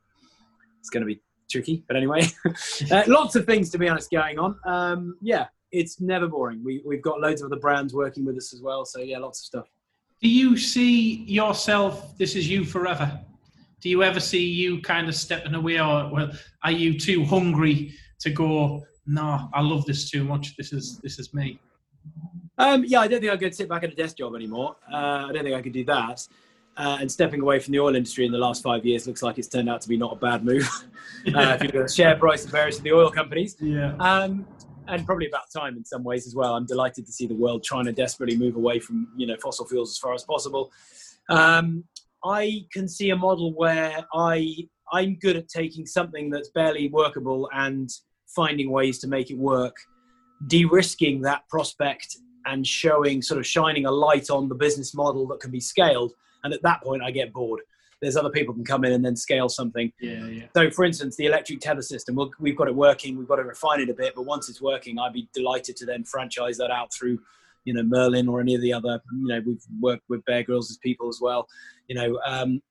it's 0.80 0.90
going 0.90 1.00
to 1.02 1.06
be 1.06 1.20
tricky. 1.50 1.84
But 1.88 1.96
anyway, 1.96 2.28
uh, 2.90 3.02
lots 3.06 3.34
of 3.34 3.44
things 3.46 3.70
to 3.70 3.78
be 3.78 3.88
honest 3.88 4.10
going 4.10 4.38
on. 4.38 4.56
Um, 4.66 5.16
yeah, 5.20 5.46
it's 5.72 6.00
never 6.00 6.28
boring. 6.28 6.62
We, 6.64 6.82
we've 6.86 7.02
got 7.02 7.20
loads 7.20 7.42
of 7.42 7.50
other 7.50 7.60
brands 7.60 7.94
working 7.94 8.24
with 8.24 8.36
us 8.36 8.52
as 8.54 8.62
well. 8.62 8.84
So 8.84 9.00
yeah, 9.00 9.18
lots 9.18 9.40
of 9.40 9.44
stuff. 9.46 9.66
Do 10.22 10.28
you 10.28 10.56
see 10.56 11.24
yourself? 11.24 12.16
This 12.18 12.36
is 12.36 12.48
you 12.48 12.64
forever. 12.64 13.20
Do 13.80 13.90
you 13.90 14.02
ever 14.02 14.20
see 14.20 14.42
you 14.42 14.80
kind 14.80 15.08
of 15.08 15.14
stepping 15.14 15.54
away, 15.54 15.78
or 15.78 16.10
well, 16.10 16.30
are 16.64 16.72
you 16.72 16.98
too 16.98 17.24
hungry 17.24 17.92
to 18.20 18.30
go? 18.30 18.82
No, 19.06 19.48
I 19.52 19.60
love 19.60 19.84
this 19.84 20.10
too 20.10 20.24
much. 20.24 20.56
This 20.56 20.72
is 20.72 20.98
this 20.98 21.18
is 21.18 21.34
me. 21.34 21.60
Um, 22.58 22.84
yeah, 22.86 23.00
I 23.00 23.08
don't 23.08 23.20
think 23.20 23.32
I 23.32 23.36
could 23.36 23.54
sit 23.54 23.68
back 23.68 23.84
at 23.84 23.92
a 23.92 23.94
desk 23.94 24.16
job 24.16 24.34
anymore. 24.34 24.76
Uh, 24.90 25.26
I 25.28 25.32
don't 25.32 25.44
think 25.44 25.54
I 25.54 25.60
could 25.60 25.74
do 25.74 25.84
that. 25.84 26.26
Uh, 26.78 26.98
and 27.00 27.10
stepping 27.10 27.40
away 27.40 27.58
from 27.58 27.72
the 27.72 27.80
oil 27.80 27.94
industry 27.96 28.26
in 28.26 28.32
the 28.32 28.38
last 28.38 28.62
five 28.62 28.84
years 28.84 29.06
looks 29.06 29.22
like 29.22 29.38
it's 29.38 29.48
turned 29.48 29.68
out 29.68 29.80
to 29.82 29.88
be 29.88 29.96
not 29.96 30.12
a 30.12 30.16
bad 30.16 30.44
move. 30.44 30.66
uh, 31.34 31.56
if 31.58 31.62
you 31.62 31.66
look 31.68 31.74
at 31.76 31.86
the 31.88 31.92
share 31.92 32.16
price 32.16 32.44
of 32.44 32.50
various 32.50 32.78
of 32.78 32.84
the 32.84 32.92
oil 32.92 33.10
companies, 33.10 33.56
Yeah. 33.60 33.94
um, 33.96 34.46
and 34.88 35.04
probably 35.04 35.26
about 35.26 35.50
time 35.50 35.76
in 35.76 35.84
some 35.84 36.04
ways 36.04 36.26
as 36.26 36.34
well. 36.34 36.54
I'm 36.54 36.66
delighted 36.66 37.06
to 37.06 37.12
see 37.12 37.26
the 37.26 37.34
world 37.34 37.62
trying 37.64 37.86
to 37.86 37.92
desperately 37.92 38.36
move 38.38 38.56
away 38.56 38.78
from 38.78 39.08
you 39.16 39.26
know 39.26 39.36
fossil 39.42 39.66
fuels 39.66 39.90
as 39.90 39.98
far 39.98 40.14
as 40.14 40.22
possible. 40.24 40.70
Um, 41.28 41.84
I 42.24 42.66
can 42.72 42.88
see 42.88 43.10
a 43.10 43.16
model 43.16 43.52
where 43.54 44.04
I 44.14 44.68
I'm 44.92 45.16
good 45.16 45.36
at 45.36 45.48
taking 45.48 45.84
something 45.86 46.30
that's 46.30 46.50
barely 46.50 46.88
workable 46.88 47.48
and 47.52 47.90
finding 48.28 48.70
ways 48.70 48.98
to 49.00 49.08
make 49.08 49.30
it 49.30 49.38
work, 49.38 49.76
de-risking 50.46 51.22
that 51.22 51.48
prospect 51.48 52.16
and 52.46 52.66
showing 52.66 53.20
sort 53.22 53.38
of 53.38 53.46
shining 53.46 53.86
a 53.86 53.90
light 53.90 54.30
on 54.30 54.48
the 54.48 54.54
business 54.54 54.94
model 54.94 55.26
that 55.26 55.40
can 55.40 55.50
be 55.50 55.60
scaled. 55.60 56.12
And 56.44 56.54
at 56.54 56.62
that 56.62 56.82
point, 56.82 57.02
I 57.02 57.10
get 57.10 57.32
bored. 57.32 57.60
There's 58.00 58.16
other 58.16 58.30
people 58.30 58.54
can 58.54 58.64
come 58.64 58.84
in 58.84 58.92
and 58.92 59.04
then 59.04 59.16
scale 59.16 59.48
something. 59.48 59.92
Yeah, 60.00 60.26
yeah. 60.26 60.44
So, 60.54 60.70
for 60.70 60.84
instance, 60.84 61.16
the 61.16 61.26
electric 61.26 61.60
tether 61.60 61.82
system, 61.82 62.14
we'll, 62.14 62.30
we've 62.38 62.56
got 62.56 62.68
it 62.68 62.74
working. 62.74 63.16
We've 63.16 63.26
got 63.26 63.36
to 63.36 63.44
refine 63.44 63.80
it 63.80 63.88
a 63.88 63.94
bit, 63.94 64.14
but 64.14 64.22
once 64.22 64.48
it's 64.48 64.60
working, 64.60 64.98
I'd 64.98 65.14
be 65.14 65.28
delighted 65.32 65.76
to 65.76 65.86
then 65.86 66.04
franchise 66.04 66.58
that 66.58 66.70
out 66.70 66.92
through, 66.92 67.18
you 67.66 67.74
know, 67.74 67.82
Merlin 67.82 68.28
or 68.28 68.40
any 68.40 68.54
of 68.54 68.62
the 68.62 68.72
other. 68.72 69.02
You 69.12 69.26
know, 69.26 69.42
we've 69.44 69.62
worked 69.80 70.04
with 70.08 70.24
Bear 70.24 70.42
Grylls 70.42 70.70
as 70.70 70.78
people 70.78 71.08
as 71.08 71.18
well. 71.20 71.46
You 71.88 71.96
know, 71.96 72.18
um, 72.24 72.62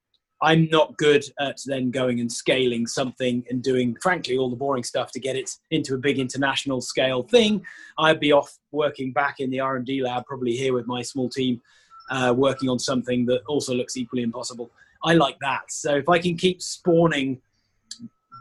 I'm 0.42 0.68
not 0.70 0.98
good 0.98 1.24
at 1.40 1.58
then 1.66 1.92
going 1.92 2.20
and 2.20 2.32
scaling 2.32 2.88
something 2.88 3.44
and 3.50 3.62
doing, 3.62 3.96
frankly, 4.02 4.38
all 4.38 4.50
the 4.50 4.56
boring 4.56 4.84
stuff 4.84 5.12
to 5.12 5.20
get 5.20 5.36
it 5.36 5.52
into 5.72 5.96
a 5.96 6.00
big 6.00 6.18
international 6.18 6.82
scale 6.82 7.24
thing. 7.24 7.64
I'd 7.98 8.20
be 8.20 8.32
off 8.32 8.58
working 8.72 9.14
back 9.14 9.40
in 9.40 9.50
the 9.50 9.60
R&D 9.60 10.02
lab, 10.02 10.26
probably 10.26 10.56
here 10.56 10.74
with 10.74 10.88
my 10.88 11.02
small 11.02 11.30
team, 11.30 11.62
uh, 12.10 12.34
working 12.36 12.70
on 12.70 12.80
something 12.80 13.26
that 13.28 13.42
also 13.48 13.74
looks 13.74 13.98
equally 13.98 14.24
impossible. 14.24 14.72
I 15.04 15.14
like 15.14 15.38
that. 15.40 15.72
So 15.72 15.96
if 15.96 16.10
I 16.10 16.20
can 16.20 16.36
keep 16.38 16.62
spawning, 16.62 17.42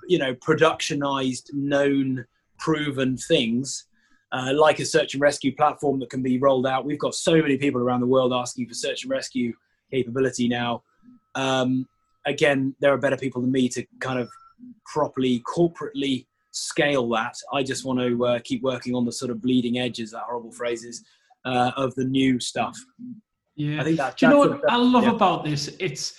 you 0.08 0.18
know, 0.18 0.34
productionized, 0.34 1.52
known, 1.52 2.26
proven 2.58 3.16
things, 3.16 3.86
uh, 4.34 4.52
like 4.52 4.80
a 4.80 4.84
search 4.84 5.14
and 5.14 5.20
rescue 5.20 5.54
platform 5.54 6.00
that 6.00 6.10
can 6.10 6.20
be 6.20 6.38
rolled 6.38 6.66
out. 6.66 6.84
We've 6.84 6.98
got 6.98 7.14
so 7.14 7.40
many 7.40 7.56
people 7.56 7.80
around 7.80 8.00
the 8.00 8.06
world 8.06 8.32
asking 8.32 8.66
for 8.66 8.74
search 8.74 9.04
and 9.04 9.10
rescue 9.10 9.52
capability 9.92 10.48
now. 10.48 10.82
Um, 11.36 11.86
again, 12.26 12.74
there 12.80 12.92
are 12.92 12.98
better 12.98 13.16
people 13.16 13.40
than 13.42 13.52
me 13.52 13.68
to 13.70 13.86
kind 14.00 14.18
of 14.18 14.28
properly 14.92 15.40
corporately 15.46 16.26
scale 16.50 17.08
that. 17.10 17.36
I 17.52 17.62
just 17.62 17.84
want 17.84 18.00
to 18.00 18.26
uh, 18.26 18.38
keep 18.42 18.62
working 18.62 18.96
on 18.96 19.04
the 19.04 19.12
sort 19.12 19.30
of 19.30 19.40
bleeding 19.40 19.78
edges, 19.78 20.10
that 20.10 20.22
horrible 20.22 20.52
phrases, 20.52 21.04
uh, 21.44 21.70
of 21.76 21.94
the 21.94 22.04
new 22.04 22.40
stuff. 22.40 22.76
Yeah. 23.54 23.80
I 23.80 23.84
think 23.84 23.98
that. 23.98 24.16
Do 24.16 24.26
you 24.26 24.32
know 24.32 24.38
what 24.38 24.60
I 24.68 24.76
love 24.76 25.04
yeah. 25.04 25.12
about 25.12 25.44
this? 25.44 25.70
It's 25.78 26.18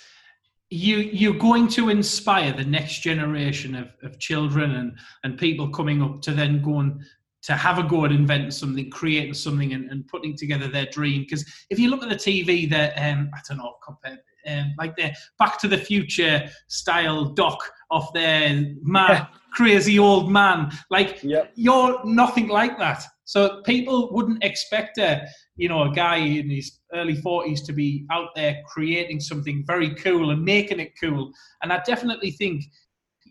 you 0.70 0.96
you're 0.96 1.34
going 1.34 1.68
to 1.68 1.90
inspire 1.90 2.52
the 2.52 2.64
next 2.64 3.00
generation 3.00 3.74
of, 3.74 3.88
of 4.02 4.18
children 4.18 4.76
and, 4.76 4.96
and 5.22 5.38
people 5.38 5.68
coming 5.68 6.02
up 6.02 6.22
to 6.22 6.32
then 6.32 6.62
go 6.62 6.80
and 6.80 7.00
to 7.46 7.54
have 7.54 7.78
a 7.78 7.82
go 7.84 8.04
at 8.04 8.12
inventing 8.12 8.50
something, 8.50 8.90
creating 8.90 9.34
something 9.34 9.72
and, 9.72 9.90
and 9.90 10.06
putting 10.08 10.36
together 10.36 10.66
their 10.68 10.86
dream. 10.86 11.22
Because 11.22 11.44
if 11.70 11.78
you 11.78 11.90
look 11.90 12.02
at 12.02 12.08
the 12.08 12.16
TV 12.16 12.68
that 12.70 12.94
um, 12.98 13.30
I 13.34 13.40
don't 13.48 13.58
know, 13.58 13.74
compared 13.84 14.18
um, 14.48 14.74
like 14.78 14.96
the 14.96 15.12
Back 15.38 15.58
to 15.60 15.68
the 15.68 15.78
Future 15.78 16.48
style 16.68 17.24
doc 17.24 17.58
of 17.90 18.12
their 18.14 18.74
mad, 18.82 19.28
crazy 19.52 19.98
old 19.98 20.30
man, 20.30 20.70
like 20.90 21.22
Yep. 21.22 21.52
you're 21.54 22.04
nothing 22.04 22.48
like 22.48 22.78
that. 22.78 23.04
So 23.24 23.62
people 23.62 24.12
wouldn't 24.12 24.44
expect 24.44 24.98
a 24.98 25.26
you 25.56 25.68
know 25.68 25.82
a 25.82 25.92
guy 25.92 26.16
in 26.16 26.50
his 26.50 26.80
early 26.94 27.16
40s 27.16 27.64
to 27.66 27.72
be 27.72 28.06
out 28.12 28.28
there 28.36 28.62
creating 28.68 29.20
something 29.20 29.64
very 29.66 29.94
cool 29.96 30.30
and 30.30 30.42
making 30.44 30.80
it 30.80 30.92
cool. 31.00 31.32
And 31.62 31.72
I 31.72 31.80
definitely 31.86 32.32
think 32.32 32.64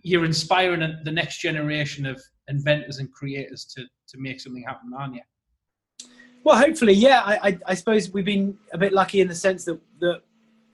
you're 0.04 0.26
inspiring 0.26 0.82
the 1.04 1.12
next 1.12 1.42
generation 1.42 2.06
of 2.06 2.22
inventors 2.48 3.00
and 3.00 3.12
creators 3.12 3.66
to 3.66 3.84
to 4.08 4.18
make 4.18 4.40
something 4.40 4.64
happen, 4.64 4.94
aren't 4.98 5.16
you? 5.16 5.22
Well, 6.44 6.58
hopefully, 6.58 6.94
yeah. 6.94 7.22
I, 7.26 7.48
I, 7.48 7.60
I 7.66 7.74
suppose 7.74 8.12
we've 8.12 8.26
been 8.26 8.56
a 8.72 8.78
bit 8.78 8.94
lucky 8.94 9.22
in 9.22 9.28
the 9.28 9.36
sense 9.36 9.66
that 9.66 9.80
that 10.00 10.22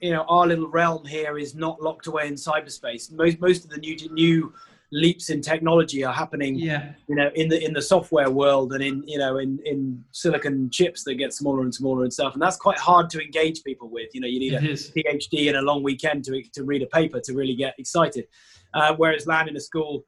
you 0.00 0.12
know 0.12 0.24
our 0.28 0.46
little 0.46 0.68
realm 0.68 1.04
here 1.06 1.38
is 1.38 1.54
not 1.54 1.80
locked 1.80 2.06
away 2.06 2.26
in 2.26 2.34
cyberspace. 2.34 3.10
Most 3.10 3.40
most 3.40 3.64
of 3.64 3.70
the 3.70 3.78
new 3.78 3.96
new 4.12 4.52
leaps 4.92 5.30
in 5.30 5.40
technology 5.40 6.04
are 6.04 6.12
happening, 6.12 6.56
Yeah, 6.56 6.92
you 7.08 7.16
know, 7.16 7.30
in 7.34 7.48
the 7.48 7.64
in 7.64 7.72
the 7.72 7.80
software 7.80 8.30
world 8.30 8.74
and 8.74 8.84
in 8.84 9.02
you 9.06 9.16
know 9.16 9.38
in 9.38 9.58
in 9.64 10.04
silicon 10.12 10.68
chips 10.70 11.04
that 11.04 11.14
get 11.14 11.32
smaller 11.32 11.62
and 11.62 11.74
smaller 11.74 12.02
and 12.02 12.12
stuff. 12.12 12.34
And 12.34 12.42
that's 12.42 12.58
quite 12.58 12.78
hard 12.78 13.08
to 13.10 13.22
engage 13.22 13.64
people 13.64 13.88
with. 13.88 14.10
You 14.12 14.20
know, 14.20 14.28
you 14.28 14.40
need 14.40 14.52
it 14.52 14.62
a 14.62 14.70
is. 14.70 14.92
PhD 14.94 15.48
and 15.48 15.56
a 15.56 15.62
long 15.62 15.82
weekend 15.82 16.24
to 16.24 16.42
to 16.52 16.64
read 16.64 16.82
a 16.82 16.86
paper 16.86 17.18
to 17.20 17.32
really 17.32 17.54
get 17.54 17.74
excited. 17.78 18.26
Uh, 18.74 18.94
whereas 18.96 19.26
land 19.26 19.48
in 19.48 19.56
a 19.56 19.60
school 19.60 20.04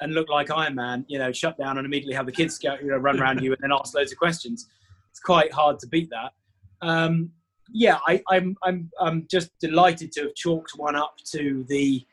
and 0.00 0.14
look 0.14 0.28
like 0.28 0.50
Iron 0.50 0.74
Man, 0.74 1.04
you 1.08 1.18
know, 1.18 1.32
shut 1.32 1.58
down 1.58 1.78
and 1.78 1.86
immediately 1.86 2.14
have 2.14 2.26
the 2.26 2.32
kids 2.32 2.58
go, 2.58 2.76
you 2.80 2.88
know, 2.88 2.96
run 2.96 3.20
around 3.20 3.42
you 3.42 3.52
and 3.52 3.60
then 3.60 3.72
ask 3.72 3.94
loads 3.94 4.12
of 4.12 4.18
questions. 4.18 4.68
It's 5.10 5.20
quite 5.20 5.52
hard 5.52 5.78
to 5.80 5.86
beat 5.86 6.10
that. 6.10 6.32
Um, 6.80 7.30
yeah, 7.70 7.98
I, 8.06 8.22
I'm 8.28 8.56
I'm 8.62 8.90
I'm 9.00 9.26
just 9.30 9.50
delighted 9.58 10.12
to 10.12 10.22
have 10.22 10.34
chalked 10.34 10.72
one 10.76 10.96
up 10.96 11.16
to 11.32 11.64
the 11.68 12.06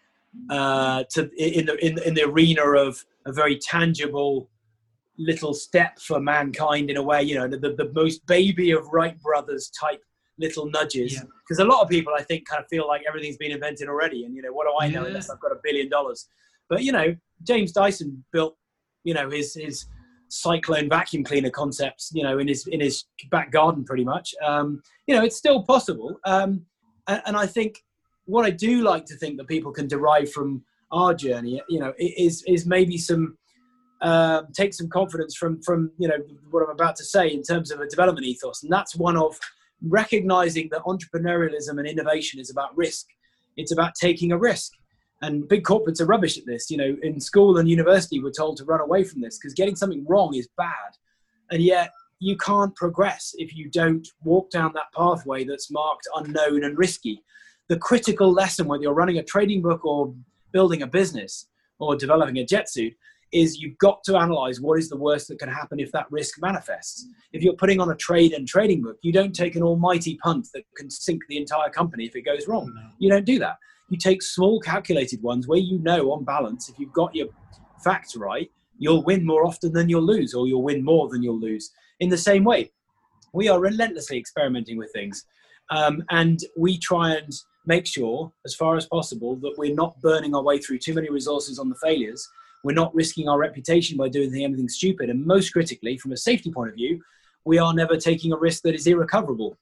uh, 0.49 1.03
to 1.11 1.29
in 1.37 1.65
the 1.65 1.85
in, 1.85 2.01
in 2.03 2.13
the 2.13 2.23
arena 2.23 2.63
of 2.63 3.03
a 3.25 3.31
very 3.31 3.57
tangible 3.57 4.49
little 5.17 5.53
step 5.53 5.99
for 5.99 6.19
mankind 6.19 6.89
in 6.89 6.97
a 6.97 7.01
way. 7.01 7.23
You 7.23 7.35
know, 7.35 7.47
the, 7.47 7.57
the, 7.57 7.89
most 7.93 8.25
baby 8.27 8.71
of 8.71 8.85
Wright 8.91 9.17
brothers 9.21 9.69
type 9.69 10.03
little 10.37 10.69
nudges. 10.69 11.13
Yeah. 11.13 11.21
Because 11.47 11.59
a 11.59 11.65
lot 11.65 11.81
of 11.81 11.89
people, 11.89 12.13
I 12.17 12.21
think, 12.21 12.47
kind 12.47 12.61
of 12.61 12.67
feel 12.67 12.85
like 12.85 13.03
everything's 13.07 13.37
been 13.37 13.51
invented 13.51 13.87
already, 13.87 14.25
and 14.25 14.35
you 14.35 14.41
know, 14.41 14.51
what 14.51 14.67
do 14.67 14.73
I 14.79 14.89
know 14.89 15.03
Yeah. 15.03 15.07
unless 15.07 15.29
I've 15.29 15.39
got 15.39 15.51
a 15.51 15.59
billion 15.63 15.89
dollars? 15.89 16.27
But 16.69 16.83
you 16.83 16.91
know, 16.91 17.15
James 17.43 17.71
Dyson 17.71 18.23
built, 18.31 18.57
you 19.03 19.13
know, 19.13 19.29
his 19.29 19.53
his 19.53 19.85
cyclone 20.29 20.89
vacuum 20.89 21.23
cleaner 21.23 21.49
concepts, 21.49 22.11
you 22.13 22.23
know, 22.23 22.39
in 22.39 22.47
his 22.47 22.67
in 22.67 22.79
his 22.79 23.05
back 23.29 23.51
garden, 23.51 23.83
pretty 23.83 24.03
much. 24.03 24.33
Um, 24.43 24.81
you 25.07 25.15
know, 25.15 25.23
it's 25.23 25.37
still 25.37 25.63
possible, 25.63 26.19
um, 26.25 26.65
and, 27.07 27.21
and 27.27 27.37
I 27.37 27.45
think 27.45 27.83
what 28.25 28.45
I 28.45 28.49
do 28.49 28.81
like 28.81 29.05
to 29.05 29.15
think 29.15 29.37
that 29.37 29.47
people 29.47 29.71
can 29.71 29.87
derive 29.87 30.31
from 30.31 30.63
our 30.91 31.13
journey, 31.13 31.61
you 31.69 31.79
know, 31.79 31.93
is 31.97 32.43
is 32.47 32.65
maybe 32.65 32.97
some 32.97 33.37
um, 34.01 34.47
take 34.53 34.73
some 34.73 34.89
confidence 34.89 35.35
from 35.35 35.61
from 35.61 35.91
you 35.97 36.07
know 36.07 36.17
what 36.51 36.63
I'm 36.63 36.69
about 36.69 36.95
to 36.97 37.05
say 37.05 37.27
in 37.27 37.43
terms 37.43 37.71
of 37.71 37.79
a 37.79 37.87
development 37.87 38.25
ethos, 38.25 38.63
and 38.63 38.71
that's 38.71 38.95
one 38.95 39.17
of 39.17 39.37
recognizing 39.81 40.69
that 40.71 40.81
entrepreneurialism 40.81 41.77
and 41.77 41.87
innovation 41.87 42.39
is 42.39 42.49
about 42.49 42.75
risk. 42.75 43.05
It's 43.57 43.71
about 43.71 43.93
taking 43.99 44.31
a 44.31 44.37
risk, 44.37 44.71
and 45.21 45.47
big 45.47 45.63
corporates 45.63 46.01
are 46.01 46.05
rubbish 46.05 46.37
at 46.37 46.45
this. 46.45 46.69
You 46.69 46.77
know, 46.77 46.97
in 47.03 47.19
school 47.19 47.57
and 47.57 47.69
university, 47.69 48.19
we're 48.21 48.31
told 48.31 48.57
to 48.57 48.65
run 48.65 48.81
away 48.81 49.03
from 49.03 49.21
this 49.21 49.37
because 49.37 49.53
getting 49.53 49.75
something 49.75 50.05
wrong 50.07 50.35
is 50.35 50.47
bad, 50.57 50.97
and 51.51 51.61
yet 51.61 51.91
you 52.19 52.37
can't 52.37 52.75
progress 52.75 53.33
if 53.37 53.55
you 53.55 53.69
don't 53.69 54.07
walk 54.23 54.49
down 54.49 54.71
that 54.73 54.91
pathway 54.95 55.43
that's 55.43 55.71
marked 55.71 56.07
unknown 56.15 56.63
and 56.63 56.77
risky. 56.77 57.21
The 57.67 57.77
critical 57.77 58.31
lesson, 58.31 58.67
whether 58.67 58.83
you're 58.83 58.93
running 58.93 59.17
a 59.17 59.23
trading 59.23 59.61
book 59.61 59.85
or 59.85 60.13
building 60.51 60.81
a 60.81 60.87
business 60.87 61.47
or 61.79 61.95
developing 61.95 62.37
a 62.37 62.45
jet 62.45 62.69
suit, 62.69 62.93
is 63.31 63.59
you've 63.59 63.77
got 63.79 64.03
to 64.05 64.15
analyze 64.15 64.61
what 64.61 64.79
is 64.79 64.87
the 64.87 64.95
worst 64.95 65.27
that 65.27 65.39
can 65.39 65.49
happen 65.49 65.79
if 65.79 65.91
that 65.91 66.05
risk 66.09 66.39
manifests. 66.41 67.07
If 67.33 67.43
you're 67.43 67.55
putting 67.55 67.81
on 67.81 67.91
a 67.91 67.95
trade 67.95 68.31
and 68.31 68.47
trading 68.47 68.81
book, 68.81 68.97
you 69.01 69.11
don't 69.11 69.35
take 69.35 69.55
an 69.55 69.63
almighty 69.63 70.17
punt 70.23 70.47
that 70.53 70.63
can 70.77 70.89
sink 70.89 71.23
the 71.27 71.37
entire 71.37 71.69
company 71.69 72.05
if 72.05 72.15
it 72.15 72.21
goes 72.21 72.47
wrong. 72.47 72.71
You 72.99 73.09
don't 73.09 73.25
do 73.25 73.39
that. 73.39 73.57
You 73.89 73.97
take 73.97 74.21
small 74.21 74.59
calculated 74.59 75.21
ones 75.21 75.47
where 75.47 75.59
you 75.59 75.79
know 75.79 76.11
on 76.11 76.23
balance, 76.23 76.69
if 76.69 76.79
you've 76.79 76.93
got 76.93 77.13
your 77.15 77.27
facts 77.83 78.15
right, 78.15 78.49
you'll 78.77 79.03
win 79.03 79.25
more 79.25 79.45
often 79.45 79.73
than 79.73 79.89
you'll 79.89 80.01
lose, 80.01 80.33
or 80.33 80.47
you'll 80.47 80.63
win 80.63 80.83
more 80.83 81.07
than 81.09 81.23
you'll 81.23 81.39
lose. 81.39 81.71
In 81.99 82.09
the 82.09 82.17
same 82.17 82.43
way, 82.43 82.71
we 83.33 83.47
are 83.47 83.59
relentlessly 83.59 84.17
experimenting 84.17 84.77
with 84.77 84.91
things. 84.91 85.25
Um, 85.69 86.03
and 86.09 86.39
we 86.57 86.77
try 86.77 87.15
and 87.15 87.31
make 87.65 87.87
sure, 87.87 88.31
as 88.45 88.53
far 88.53 88.75
as 88.75 88.85
possible, 88.85 89.35
that 89.37 89.55
we're 89.57 89.73
not 89.73 89.99
burning 90.01 90.35
our 90.35 90.43
way 90.43 90.59
through 90.59 90.79
too 90.79 90.93
many 90.93 91.09
resources 91.09 91.57
on 91.59 91.69
the 91.69 91.75
failures. 91.75 92.27
We're 92.63 92.73
not 92.73 92.93
risking 92.93 93.27
our 93.29 93.37
reputation 93.37 93.97
by 93.97 94.09
doing 94.09 94.33
anything 94.33 94.69
stupid. 94.69 95.09
And 95.09 95.25
most 95.25 95.51
critically, 95.51 95.97
from 95.97 96.11
a 96.11 96.17
safety 96.17 96.51
point 96.51 96.69
of 96.69 96.75
view, 96.75 97.01
we 97.45 97.57
are 97.59 97.73
never 97.73 97.97
taking 97.97 98.31
a 98.33 98.37
risk 98.37 98.63
that 98.63 98.75
is 98.75 98.87
irrecoverable. 98.87 99.57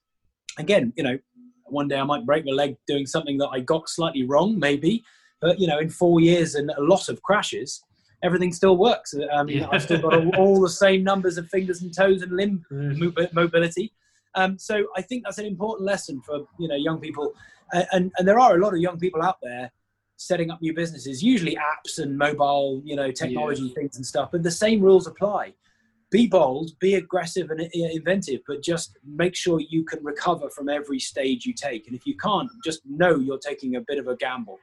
Again, 0.58 0.92
you 0.96 1.02
know, 1.02 1.18
one 1.66 1.88
day 1.88 1.98
I 1.98 2.04
might 2.04 2.26
break 2.26 2.44
my 2.44 2.52
leg 2.52 2.76
doing 2.86 3.06
something 3.06 3.38
that 3.38 3.48
I 3.48 3.60
got 3.60 3.88
slightly 3.88 4.24
wrong, 4.24 4.58
maybe. 4.58 5.04
But, 5.40 5.58
you 5.58 5.66
know, 5.66 5.78
in 5.78 5.90
four 5.90 6.20
years 6.20 6.54
and 6.54 6.70
a 6.70 6.82
lot 6.82 7.08
of 7.08 7.22
crashes, 7.22 7.82
everything 8.22 8.52
still 8.52 8.76
works. 8.76 9.14
Um, 9.32 9.48
Yeah. 9.48 9.68
I've 9.70 9.82
still 9.82 10.00
got 10.00 10.14
all, 10.14 10.36
all 10.36 10.60
the 10.60 10.70
same 10.70 11.04
numbers 11.04 11.36
of 11.38 11.48
fingers 11.48 11.82
and 11.82 11.94
toes 11.94 12.22
and 12.22 12.32
limb 12.32 12.64
mo- 12.70 13.12
mobility. 13.32 13.92
Um, 14.34 14.58
so 14.58 14.86
I 14.96 15.02
think 15.02 15.24
that's 15.24 15.38
an 15.38 15.46
important 15.46 15.86
lesson 15.86 16.20
for 16.22 16.40
you 16.58 16.66
know 16.66 16.74
young 16.74 16.98
people, 17.00 17.34
and, 17.72 17.86
and 17.92 18.12
and 18.18 18.26
there 18.26 18.40
are 18.40 18.56
a 18.56 18.60
lot 18.60 18.74
of 18.74 18.80
young 18.80 18.98
people 18.98 19.22
out 19.22 19.36
there 19.42 19.70
setting 20.16 20.50
up 20.50 20.60
new 20.60 20.74
businesses, 20.74 21.22
usually 21.22 21.56
apps 21.56 21.98
and 22.00 22.18
mobile 22.18 22.82
you 22.84 22.96
know 22.96 23.12
technology 23.12 23.68
things 23.74 23.96
and 23.96 24.04
stuff. 24.04 24.30
But 24.32 24.42
the 24.42 24.50
same 24.50 24.80
rules 24.80 25.06
apply. 25.06 25.54
Be 26.14 26.28
bold, 26.28 26.70
be 26.78 26.94
aggressive 26.94 27.50
and 27.50 27.60
inventive, 27.72 28.40
but 28.46 28.62
just 28.62 28.96
make 29.04 29.34
sure 29.34 29.58
you 29.58 29.82
can 29.84 29.98
recover 30.04 30.48
from 30.48 30.68
every 30.68 31.00
stage 31.00 31.44
you 31.44 31.52
take. 31.52 31.88
And 31.88 31.96
if 31.96 32.06
you 32.06 32.16
can't, 32.16 32.48
just 32.64 32.82
know 32.86 33.16
you're 33.16 33.44
taking 33.50 33.74
a 33.74 33.80
bit 33.80 33.98
of 33.98 34.06
a 34.06 34.14
gamble. 34.14 34.60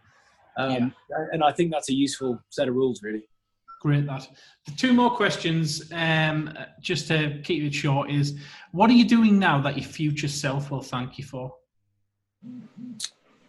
Um, 0.55 0.95
And 1.33 1.43
I 1.43 1.51
think 1.51 1.69
that's 1.73 1.89
a 1.89 1.93
useful 1.93 2.39
set 2.51 2.69
of 2.69 2.75
rules, 2.75 3.03
really. 3.03 3.23
Great, 3.81 4.05
that. 4.05 4.29
The 4.65 4.71
two 4.71 4.93
more 4.93 5.11
questions, 5.11 5.91
um, 5.91 6.57
just 6.79 7.09
to 7.09 7.41
keep 7.43 7.61
it 7.63 7.73
short, 7.73 8.09
is 8.09 8.39
what 8.71 8.89
are 8.89 8.93
you 8.93 9.03
doing 9.03 9.37
now 9.37 9.59
that 9.59 9.75
your 9.75 9.89
future 9.89 10.29
self 10.29 10.71
will 10.71 10.81
thank 10.81 11.17
you 11.17 11.25
for? 11.25 11.53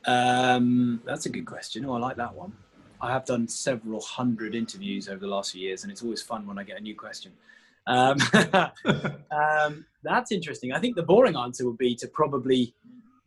Um, 0.06 1.00
that's 1.04 1.26
a 1.26 1.30
good 1.30 1.46
question. 1.46 1.84
Oh, 1.84 1.92
I 1.92 1.98
like 2.00 2.16
that 2.16 2.34
one. 2.34 2.52
I 3.00 3.12
have 3.12 3.24
done 3.26 3.46
several 3.46 4.00
hundred 4.00 4.56
interviews 4.56 5.08
over 5.08 5.20
the 5.20 5.32
last 5.36 5.52
few 5.52 5.60
years, 5.60 5.84
and 5.84 5.92
it's 5.92 6.02
always 6.02 6.22
fun 6.22 6.48
when 6.48 6.58
I 6.58 6.64
get 6.64 6.78
a 6.78 6.80
new 6.80 6.96
question. 6.96 7.30
Um, 7.86 8.16
um, 9.30 9.84
that's 10.02 10.32
interesting. 10.32 10.72
I 10.72 10.80
think 10.80 10.96
the 10.96 11.02
boring 11.02 11.36
answer 11.36 11.66
would 11.66 11.78
be 11.78 11.94
to 11.96 12.08
probably 12.08 12.74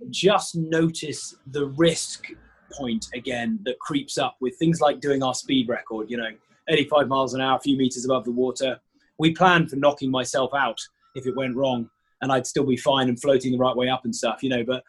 just 0.10 0.56
notice 0.56 1.36
the 1.48 1.68
risk 1.68 2.28
point 2.72 3.08
again 3.14 3.60
that 3.64 3.80
creeps 3.80 4.18
up 4.18 4.36
with 4.42 4.58
things 4.58 4.82
like 4.82 5.00
doing 5.00 5.24
our 5.24 5.34
speed 5.34 5.70
record, 5.70 6.10
you 6.10 6.18
know, 6.18 6.30
85 6.68 7.08
miles 7.08 7.34
an 7.34 7.42
hour, 7.42 7.58
a 7.58 7.62
few 7.62 7.78
meters 7.78 8.06
above 8.06 8.26
the 8.26 8.32
water. 8.32 8.80
We 9.18 9.32
planned 9.34 9.70
for 9.70 9.78
knocking 9.78 10.12
myself 10.12 10.52
out 10.54 10.80
if 11.16 11.26
it 11.26 11.36
went 11.36 11.56
wrong, 11.56 11.90
and 12.22 12.32
I'd 12.32 12.48
still 12.48 12.66
be 12.66 12.78
fine 12.78 13.08
and 13.08 13.22
floating 13.22 13.52
the 13.52 13.58
right 13.58 13.76
way 13.76 13.88
up 13.88 14.04
and 14.04 14.14
stuff, 14.14 14.44
you 14.44 14.50
know, 14.50 14.64
but 14.64 14.84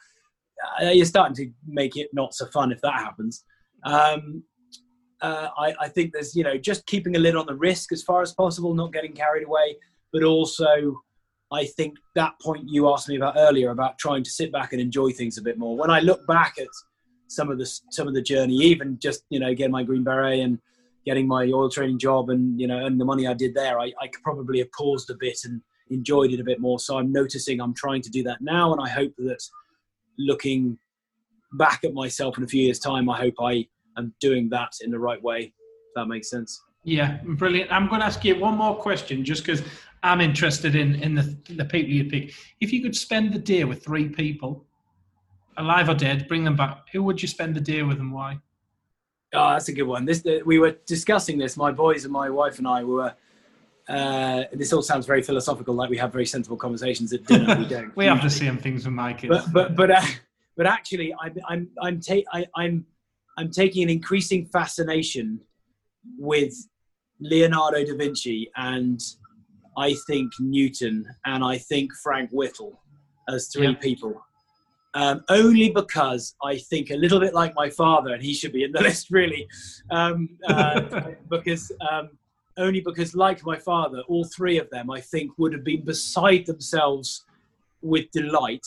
uh, 0.82 0.90
you're 0.90 1.04
starting 1.04 1.36
to 1.36 1.50
make 1.66 1.96
it 1.96 2.08
not 2.12 2.34
so 2.34 2.46
fun 2.46 2.72
if 2.72 2.80
that 2.80 2.94
happens. 2.94 3.44
Um, 3.84 4.42
uh, 5.22 5.48
I, 5.56 5.74
I 5.80 5.88
think 5.88 6.12
there's, 6.12 6.36
you 6.36 6.44
know, 6.44 6.56
just 6.56 6.86
keeping 6.86 7.16
a 7.16 7.18
lid 7.18 7.36
on 7.36 7.46
the 7.46 7.54
risk 7.54 7.92
as 7.92 8.02
far 8.02 8.22
as 8.22 8.32
possible, 8.32 8.74
not 8.74 8.92
getting 8.92 9.12
carried 9.12 9.46
away, 9.46 9.76
but 10.12 10.22
also 10.22 11.00
I 11.52 11.64
think 11.64 11.96
that 12.14 12.34
point 12.40 12.64
you 12.68 12.88
asked 12.92 13.08
me 13.08 13.16
about 13.16 13.34
earlier 13.36 13.70
about 13.70 13.98
trying 13.98 14.24
to 14.24 14.30
sit 14.30 14.50
back 14.50 14.72
and 14.72 14.80
enjoy 14.80 15.12
things 15.12 15.38
a 15.38 15.42
bit 15.42 15.58
more. 15.58 15.76
When 15.76 15.90
I 15.90 16.00
look 16.00 16.26
back 16.26 16.56
at 16.58 16.66
some 17.28 17.50
of 17.50 17.58
the 17.58 17.66
some 17.90 18.08
of 18.08 18.14
the 18.14 18.22
journey, 18.22 18.56
even 18.56 18.98
just 18.98 19.24
you 19.30 19.38
know 19.38 19.54
getting 19.54 19.72
my 19.72 19.84
green 19.84 20.02
beret 20.02 20.40
and 20.40 20.58
getting 21.04 21.28
my 21.28 21.44
oil 21.44 21.70
training 21.70 21.98
job 21.98 22.30
and 22.30 22.60
you 22.60 22.66
know 22.66 22.84
and 22.84 23.00
the 23.00 23.04
money 23.04 23.26
I 23.26 23.34
did 23.34 23.54
there, 23.54 23.78
I, 23.78 23.92
I 24.00 24.08
could 24.08 24.22
probably 24.24 24.58
have 24.58 24.72
paused 24.72 25.08
a 25.10 25.14
bit 25.14 25.38
and 25.44 25.62
enjoyed 25.90 26.32
it 26.32 26.40
a 26.40 26.44
bit 26.44 26.60
more. 26.60 26.80
So 26.80 26.98
I'm 26.98 27.12
noticing 27.12 27.60
I'm 27.60 27.74
trying 27.74 28.02
to 28.02 28.10
do 28.10 28.24
that 28.24 28.40
now, 28.40 28.72
and 28.72 28.80
I 28.82 28.88
hope 28.88 29.12
that 29.18 29.42
looking 30.18 30.78
back 31.52 31.84
at 31.84 31.94
myself 31.94 32.38
in 32.38 32.44
a 32.44 32.48
few 32.48 32.62
years' 32.64 32.80
time, 32.80 33.08
I 33.08 33.18
hope 33.18 33.34
I 33.40 33.68
am 33.96 34.14
doing 34.20 34.48
that 34.50 34.72
in 34.82 34.90
the 34.90 34.98
right 34.98 35.22
way. 35.22 35.52
If 35.88 35.94
that 35.94 36.06
makes 36.06 36.30
sense. 36.30 36.62
Yeah, 36.84 37.18
brilliant. 37.24 37.72
I'm 37.72 37.88
going 37.88 38.00
to 38.00 38.06
ask 38.06 38.24
you 38.24 38.38
one 38.38 38.56
more 38.56 38.76
question 38.76 39.24
just 39.24 39.44
because 39.44 39.62
I'm 40.02 40.20
interested 40.20 40.76
in, 40.76 40.94
in 41.02 41.14
the, 41.14 41.36
the 41.50 41.64
people 41.64 41.90
you 41.90 42.04
pick. 42.04 42.32
If 42.60 42.72
you 42.72 42.80
could 42.80 42.94
spend 42.94 43.32
the 43.32 43.40
day 43.40 43.64
with 43.64 43.84
three 43.84 44.08
people, 44.08 44.64
alive 45.56 45.88
or 45.88 45.94
dead, 45.94 46.28
bring 46.28 46.44
them 46.44 46.56
back, 46.56 46.86
who 46.92 47.02
would 47.02 47.20
you 47.20 47.28
spend 47.28 47.54
the 47.54 47.60
day 47.60 47.82
with 47.82 47.98
and 47.98 48.12
why? 48.12 48.38
Oh, 49.34 49.50
that's 49.50 49.68
a 49.68 49.72
good 49.72 49.82
one. 49.82 50.04
This 50.04 50.22
we 50.44 50.58
were 50.58 50.76
discussing 50.86 51.38
this. 51.38 51.56
My 51.56 51.72
boys 51.72 52.04
and 52.04 52.12
my 52.12 52.30
wife 52.30 52.58
and 52.58 52.68
I 52.68 52.84
were. 52.84 53.14
Uh, 53.88 54.44
this 54.52 54.72
all 54.72 54.82
sounds 54.82 55.06
very 55.06 55.22
philosophical, 55.22 55.72
like 55.74 55.88
we 55.88 55.96
have 55.96 56.12
very 56.12 56.26
sensible 56.26 56.56
conversations 56.56 57.12
at 57.12 57.24
dinner. 57.24 57.56
We 57.56 57.66
don't. 57.66 57.92
We 57.96 58.06
have 58.06 58.22
the 58.22 58.30
same 58.30 58.58
things 58.58 58.84
with 58.84 58.94
my 58.94 59.12
kids. 59.12 59.30
but 59.30 59.52
but 59.52 59.76
but 59.76 59.90
uh, 59.90 60.02
but 60.56 60.66
actually, 60.66 61.14
I'm 61.20 61.34
I'm 61.48 61.68
I'm 61.82 62.00
ta- 62.00 62.28
I, 62.32 62.46
I'm 62.54 62.86
I'm 63.36 63.50
taking 63.50 63.82
an 63.84 63.90
increasing 63.90 64.46
fascination 64.46 65.40
with 66.18 66.54
Leonardo 67.20 67.84
da 67.84 67.96
Vinci 67.96 68.50
and 68.56 69.00
I 69.76 69.94
think 70.06 70.32
Newton 70.40 71.04
and 71.24 71.44
I 71.44 71.58
think 71.58 71.92
Frank 72.02 72.30
Whittle 72.30 72.80
as 73.28 73.48
three 73.48 73.66
Yeah. 73.68 73.74
people. 73.74 74.22
Um, 74.94 75.22
only 75.28 75.70
because 75.70 76.34
I 76.42 76.56
think 76.56 76.90
a 76.90 76.96
little 76.96 77.20
bit 77.20 77.34
like 77.34 77.54
my 77.54 77.68
father, 77.68 78.14
and 78.14 78.22
he 78.22 78.32
should 78.32 78.52
be 78.52 78.64
in 78.64 78.72
the 78.72 78.80
list 78.88 79.10
really, 79.10 79.46
um, 79.90 80.30
uh, 80.48 81.10
because 81.30 81.70
um, 81.90 82.08
only 82.56 82.80
because 82.80 83.14
like 83.14 83.44
my 83.44 83.58
father, 83.58 84.00
all 84.08 84.24
three 84.24 84.58
of 84.58 84.70
them 84.70 84.90
I 84.90 85.02
think 85.02 85.32
would 85.36 85.52
have 85.52 85.64
been 85.64 85.84
beside 85.84 86.46
themselves 86.46 87.26
with 87.82 88.10
delight 88.12 88.64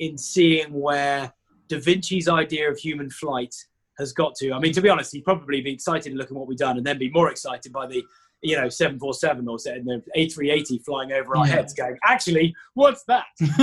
in 0.00 0.18
seeing 0.18 0.72
where 0.72 1.32
Da 1.68 1.78
Vinci's 1.78 2.28
idea 2.28 2.68
of 2.68 2.76
human 2.78 3.08
flight 3.10 3.54
has 3.98 4.12
got 4.12 4.34
to. 4.36 4.52
I 4.52 4.58
mean, 4.58 4.72
to 4.72 4.80
be 4.80 4.88
honest, 4.88 5.12
he'd 5.12 5.24
probably 5.24 5.60
be 5.60 5.72
excited 5.72 6.10
to 6.10 6.16
look 6.16 6.30
at 6.30 6.36
what 6.36 6.46
we've 6.46 6.58
done 6.58 6.76
and 6.76 6.86
then 6.86 6.98
be 6.98 7.10
more 7.10 7.30
excited 7.30 7.72
by 7.72 7.86
the, 7.86 8.02
you 8.42 8.56
know, 8.56 8.68
747 8.68 9.48
or 9.48 9.58
the 9.58 10.02
A380 10.16 10.84
flying 10.84 11.12
over 11.12 11.36
our 11.36 11.46
Yeah. 11.46 11.54
heads 11.54 11.74
going, 11.74 11.96
actually, 12.04 12.54
what's 12.74 13.04
that? 13.04 13.26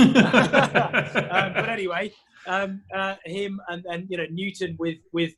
um, 1.30 1.52
but 1.54 1.68
anyway, 1.68 2.12
um, 2.46 2.82
uh, 2.94 3.16
him 3.24 3.60
and, 3.68 3.84
and, 3.86 4.06
you 4.10 4.18
know, 4.18 4.26
Newton 4.30 4.76
with, 4.78 4.98
with, 5.12 5.32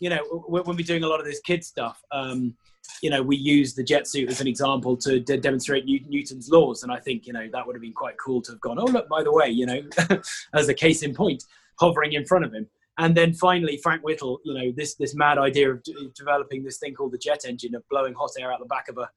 you 0.00 0.10
know, 0.10 0.22
when 0.48 0.64
we're 0.76 0.78
doing 0.78 1.04
a 1.04 1.08
lot 1.08 1.20
of 1.20 1.26
this 1.26 1.40
kid 1.40 1.62
stuff, 1.62 2.02
um, 2.10 2.54
you 3.02 3.10
know, 3.10 3.22
we 3.22 3.36
use 3.36 3.74
the 3.74 3.84
jet 3.84 4.08
suit 4.08 4.28
as 4.30 4.40
an 4.40 4.46
example 4.46 4.96
to 4.96 5.20
de- 5.20 5.36
demonstrate 5.36 5.84
New- 5.84 6.04
Newton's 6.08 6.48
laws. 6.50 6.82
And 6.82 6.90
I 6.90 6.98
think, 6.98 7.26
you 7.26 7.32
know, 7.32 7.48
that 7.52 7.66
would 7.66 7.76
have 7.76 7.82
been 7.82 7.92
quite 7.92 8.16
cool 8.18 8.42
to 8.42 8.52
have 8.52 8.60
gone, 8.60 8.78
oh, 8.78 8.84
look, 8.84 9.08
by 9.08 9.22
the 9.22 9.32
way, 9.32 9.48
you 9.48 9.66
know, 9.66 9.82
as 10.54 10.68
a 10.68 10.74
case 10.74 11.02
in 11.02 11.14
point, 11.14 11.44
hovering 11.78 12.14
in 12.14 12.24
front 12.24 12.44
of 12.44 12.52
him. 12.52 12.66
And 13.00 13.16
then 13.16 13.32
finally, 13.32 13.78
Frank 13.82 14.02
Whittle, 14.02 14.40
you 14.44 14.54
know, 14.54 14.72
this, 14.76 14.94
this 14.94 15.14
mad 15.14 15.38
idea 15.38 15.70
of 15.72 15.82
d- 15.82 15.94
developing 16.14 16.62
this 16.62 16.78
thing 16.78 16.94
called 16.94 17.12
the 17.12 17.18
jet 17.18 17.40
engine, 17.48 17.74
of 17.74 17.82
blowing 17.88 18.14
hot 18.14 18.30
air 18.38 18.52
out 18.52 18.60
the 18.60 18.66
back 18.66 18.88
of 18.88 18.98
a 18.98 19.08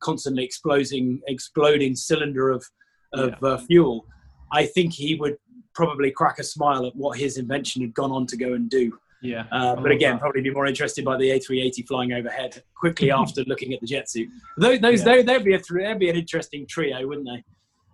constantly 0.00 0.44
exploding, 0.44 1.20
exploding 1.26 1.94
cylinder 1.96 2.50
of, 2.50 2.64
of 3.12 3.42
uh, 3.42 3.58
fuel. 3.58 4.06
I 4.52 4.66
think 4.66 4.92
he 4.92 5.16
would 5.16 5.36
probably 5.74 6.10
crack 6.10 6.38
a 6.38 6.44
smile 6.44 6.86
at 6.86 6.94
what 6.94 7.18
his 7.18 7.36
invention 7.36 7.82
had 7.82 7.92
gone 7.94 8.12
on 8.12 8.26
to 8.26 8.36
go 8.36 8.52
and 8.54 8.70
do. 8.70 8.96
yeah. 9.22 9.44
Uh, 9.50 9.74
but 9.74 9.90
again, 9.90 10.12
that. 10.14 10.20
probably 10.20 10.42
be 10.42 10.50
more 10.50 10.66
interested 10.66 11.04
by 11.04 11.16
the 11.16 11.28
A380 11.30 11.86
flying 11.88 12.12
overhead 12.12 12.62
quickly 12.74 13.10
after 13.20 13.42
looking 13.44 13.72
at 13.74 13.80
the 13.80 13.86
jet 13.86 14.08
suit. 14.08 14.28
Those, 14.56 14.78
those, 14.80 15.00
Yeah. 15.00 15.16
they'd, 15.16 15.26
they'd 15.26 15.44
be 15.44 15.54
a 15.54 15.60
they'd 15.70 15.98
be 15.98 16.10
an 16.10 16.16
interesting 16.16 16.66
trio, 16.66 17.06
wouldn't 17.08 17.26
they? 17.26 17.42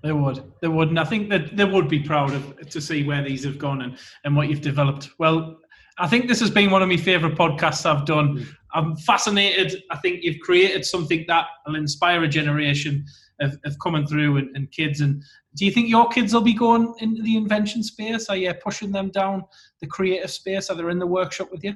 They 0.02 0.12
would. 0.12 0.42
They 0.62 0.68
would. 0.68 0.88
And 0.88 1.00
I 1.00 1.04
think 1.04 1.28
that 1.30 1.56
they 1.56 1.64
would 1.64 1.88
be 1.88 2.00
proud 2.00 2.32
of 2.32 2.68
to 2.70 2.80
see 2.80 3.04
where 3.04 3.22
these 3.22 3.44
have 3.44 3.58
gone 3.58 3.82
and, 3.82 3.98
and 4.24 4.36
what 4.36 4.48
you've 4.48 4.60
developed. 4.60 5.10
Well, 5.18 5.58
I 5.98 6.06
think 6.06 6.28
this 6.28 6.40
has 6.40 6.50
been 6.50 6.70
one 6.70 6.82
of 6.82 6.88
my 6.88 6.96
favourite 6.96 7.36
podcasts 7.36 7.84
I've 7.84 8.06
done. 8.06 8.46
I'm 8.74 8.96
fascinated. 8.96 9.82
I 9.90 9.96
think 9.96 10.22
you've 10.22 10.40
created 10.40 10.84
something 10.84 11.24
that 11.26 11.46
will 11.66 11.74
inspire 11.74 12.22
a 12.22 12.28
generation 12.28 13.04
of, 13.40 13.58
of 13.64 13.76
coming 13.80 14.06
through 14.06 14.36
and, 14.36 14.56
and 14.56 14.70
kids. 14.70 15.00
And 15.00 15.22
do 15.56 15.64
you 15.64 15.72
think 15.72 15.88
your 15.88 16.08
kids 16.08 16.32
will 16.32 16.42
be 16.42 16.54
going 16.54 16.94
into 16.98 17.22
the 17.22 17.36
invention 17.36 17.82
space? 17.82 18.28
Are 18.28 18.36
you 18.36 18.54
pushing 18.54 18.92
them 18.92 19.10
down 19.10 19.42
the 19.80 19.86
creative 19.88 20.30
space? 20.30 20.70
Are 20.70 20.76
they 20.76 20.88
in 20.88 21.00
the 21.00 21.06
workshop 21.06 21.50
with 21.50 21.64
you? 21.64 21.74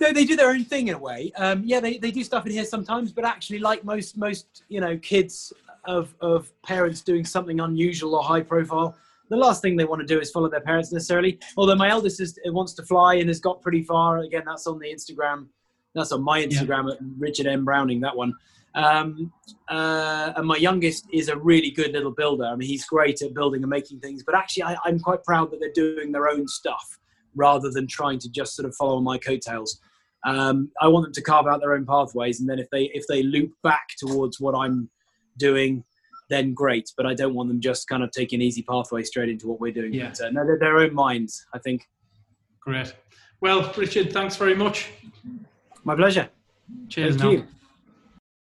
they, 0.00 0.12
they 0.12 0.24
do 0.24 0.34
their 0.34 0.50
own 0.50 0.64
thing 0.64 0.88
in 0.88 0.94
a 0.94 0.98
way. 0.98 1.30
Um, 1.36 1.62
yeah, 1.64 1.78
they, 1.78 1.98
they 1.98 2.10
do 2.10 2.24
stuff 2.24 2.46
in 2.46 2.52
here 2.52 2.64
sometimes, 2.64 3.12
but 3.12 3.24
actually, 3.24 3.58
like 3.58 3.84
most 3.84 4.16
most 4.16 4.64
you 4.68 4.80
know 4.80 4.96
kids 4.98 5.52
of 5.86 6.14
of 6.20 6.50
parents 6.62 7.00
doing 7.00 7.24
something 7.24 7.60
unusual 7.60 8.14
or 8.14 8.22
high 8.22 8.42
profile, 8.42 8.96
the 9.30 9.36
last 9.36 9.62
thing 9.62 9.76
they 9.76 9.84
want 9.84 10.00
to 10.00 10.06
do 10.06 10.20
is 10.20 10.30
follow 10.30 10.50
their 10.50 10.60
parents 10.60 10.92
necessarily. 10.92 11.38
Although 11.56 11.76
my 11.76 11.88
eldest 11.88 12.20
is, 12.20 12.38
wants 12.46 12.74
to 12.74 12.82
fly 12.82 13.14
and 13.14 13.28
has 13.28 13.40
got 13.40 13.62
pretty 13.62 13.82
far. 13.82 14.18
Again, 14.18 14.42
that's 14.46 14.66
on 14.66 14.78
the 14.78 14.92
Instagram. 14.92 15.46
That's 15.94 16.12
on 16.12 16.22
my 16.22 16.44
Instagram 16.44 16.88
yeah. 16.88 16.94
at 16.94 16.98
Richard 17.18 17.46
M 17.46 17.64
Browning. 17.64 18.00
That 18.00 18.16
one. 18.16 18.34
Um, 18.74 19.32
uh, 19.68 20.32
and 20.36 20.46
my 20.46 20.56
youngest 20.56 21.06
is 21.12 21.28
a 21.28 21.36
really 21.36 21.70
good 21.70 21.92
little 21.92 22.12
builder. 22.12 22.44
I 22.44 22.54
mean, 22.54 22.68
he's 22.68 22.84
great 22.84 23.20
at 23.22 23.34
building 23.34 23.62
and 23.62 23.70
making 23.70 24.00
things. 24.00 24.22
But 24.22 24.36
actually, 24.36 24.64
I, 24.64 24.76
I'm 24.84 25.00
quite 25.00 25.24
proud 25.24 25.50
that 25.50 25.58
they're 25.60 25.72
doing 25.72 26.12
their 26.12 26.28
own 26.28 26.46
stuff 26.46 26.98
rather 27.34 27.70
than 27.70 27.86
trying 27.86 28.18
to 28.20 28.30
just 28.30 28.54
sort 28.54 28.68
of 28.68 28.74
follow 28.76 29.00
my 29.00 29.18
coattails. 29.18 29.80
Um, 30.24 30.70
I 30.80 30.88
want 30.88 31.04
them 31.04 31.12
to 31.12 31.22
carve 31.22 31.46
out 31.46 31.60
their 31.60 31.74
own 31.74 31.86
pathways, 31.86 32.40
and 32.40 32.48
then 32.48 32.58
if 32.58 32.68
they 32.70 32.90
if 32.94 33.06
they 33.08 33.22
loop 33.22 33.52
back 33.62 33.88
towards 33.98 34.38
what 34.38 34.54
I'm 34.54 34.90
doing, 35.36 35.84
then 36.28 36.54
great. 36.54 36.92
But 36.96 37.06
I 37.06 37.14
don't 37.14 37.34
want 37.34 37.48
them 37.48 37.60
just 37.60 37.88
kind 37.88 38.02
of 38.02 38.10
taking 38.10 38.40
easy 38.40 38.62
pathway 38.62 39.02
straight 39.02 39.28
into 39.28 39.48
what 39.48 39.60
we're 39.60 39.72
doing. 39.72 39.92
Yeah. 39.92 40.10
But, 40.10 40.20
uh, 40.20 40.30
no, 40.30 40.46
they're 40.46 40.58
their 40.58 40.78
own 40.78 40.94
minds, 40.94 41.46
I 41.54 41.58
think. 41.58 41.88
Great. 42.60 42.94
Well, 43.40 43.72
Richard, 43.76 44.12
thanks 44.12 44.36
very 44.36 44.54
much. 44.54 44.90
My 45.84 45.94
pleasure. 45.94 46.28
Cheers. 46.88 47.16
Thank 47.16 47.22
now. 47.22 47.30
you. 47.30 47.46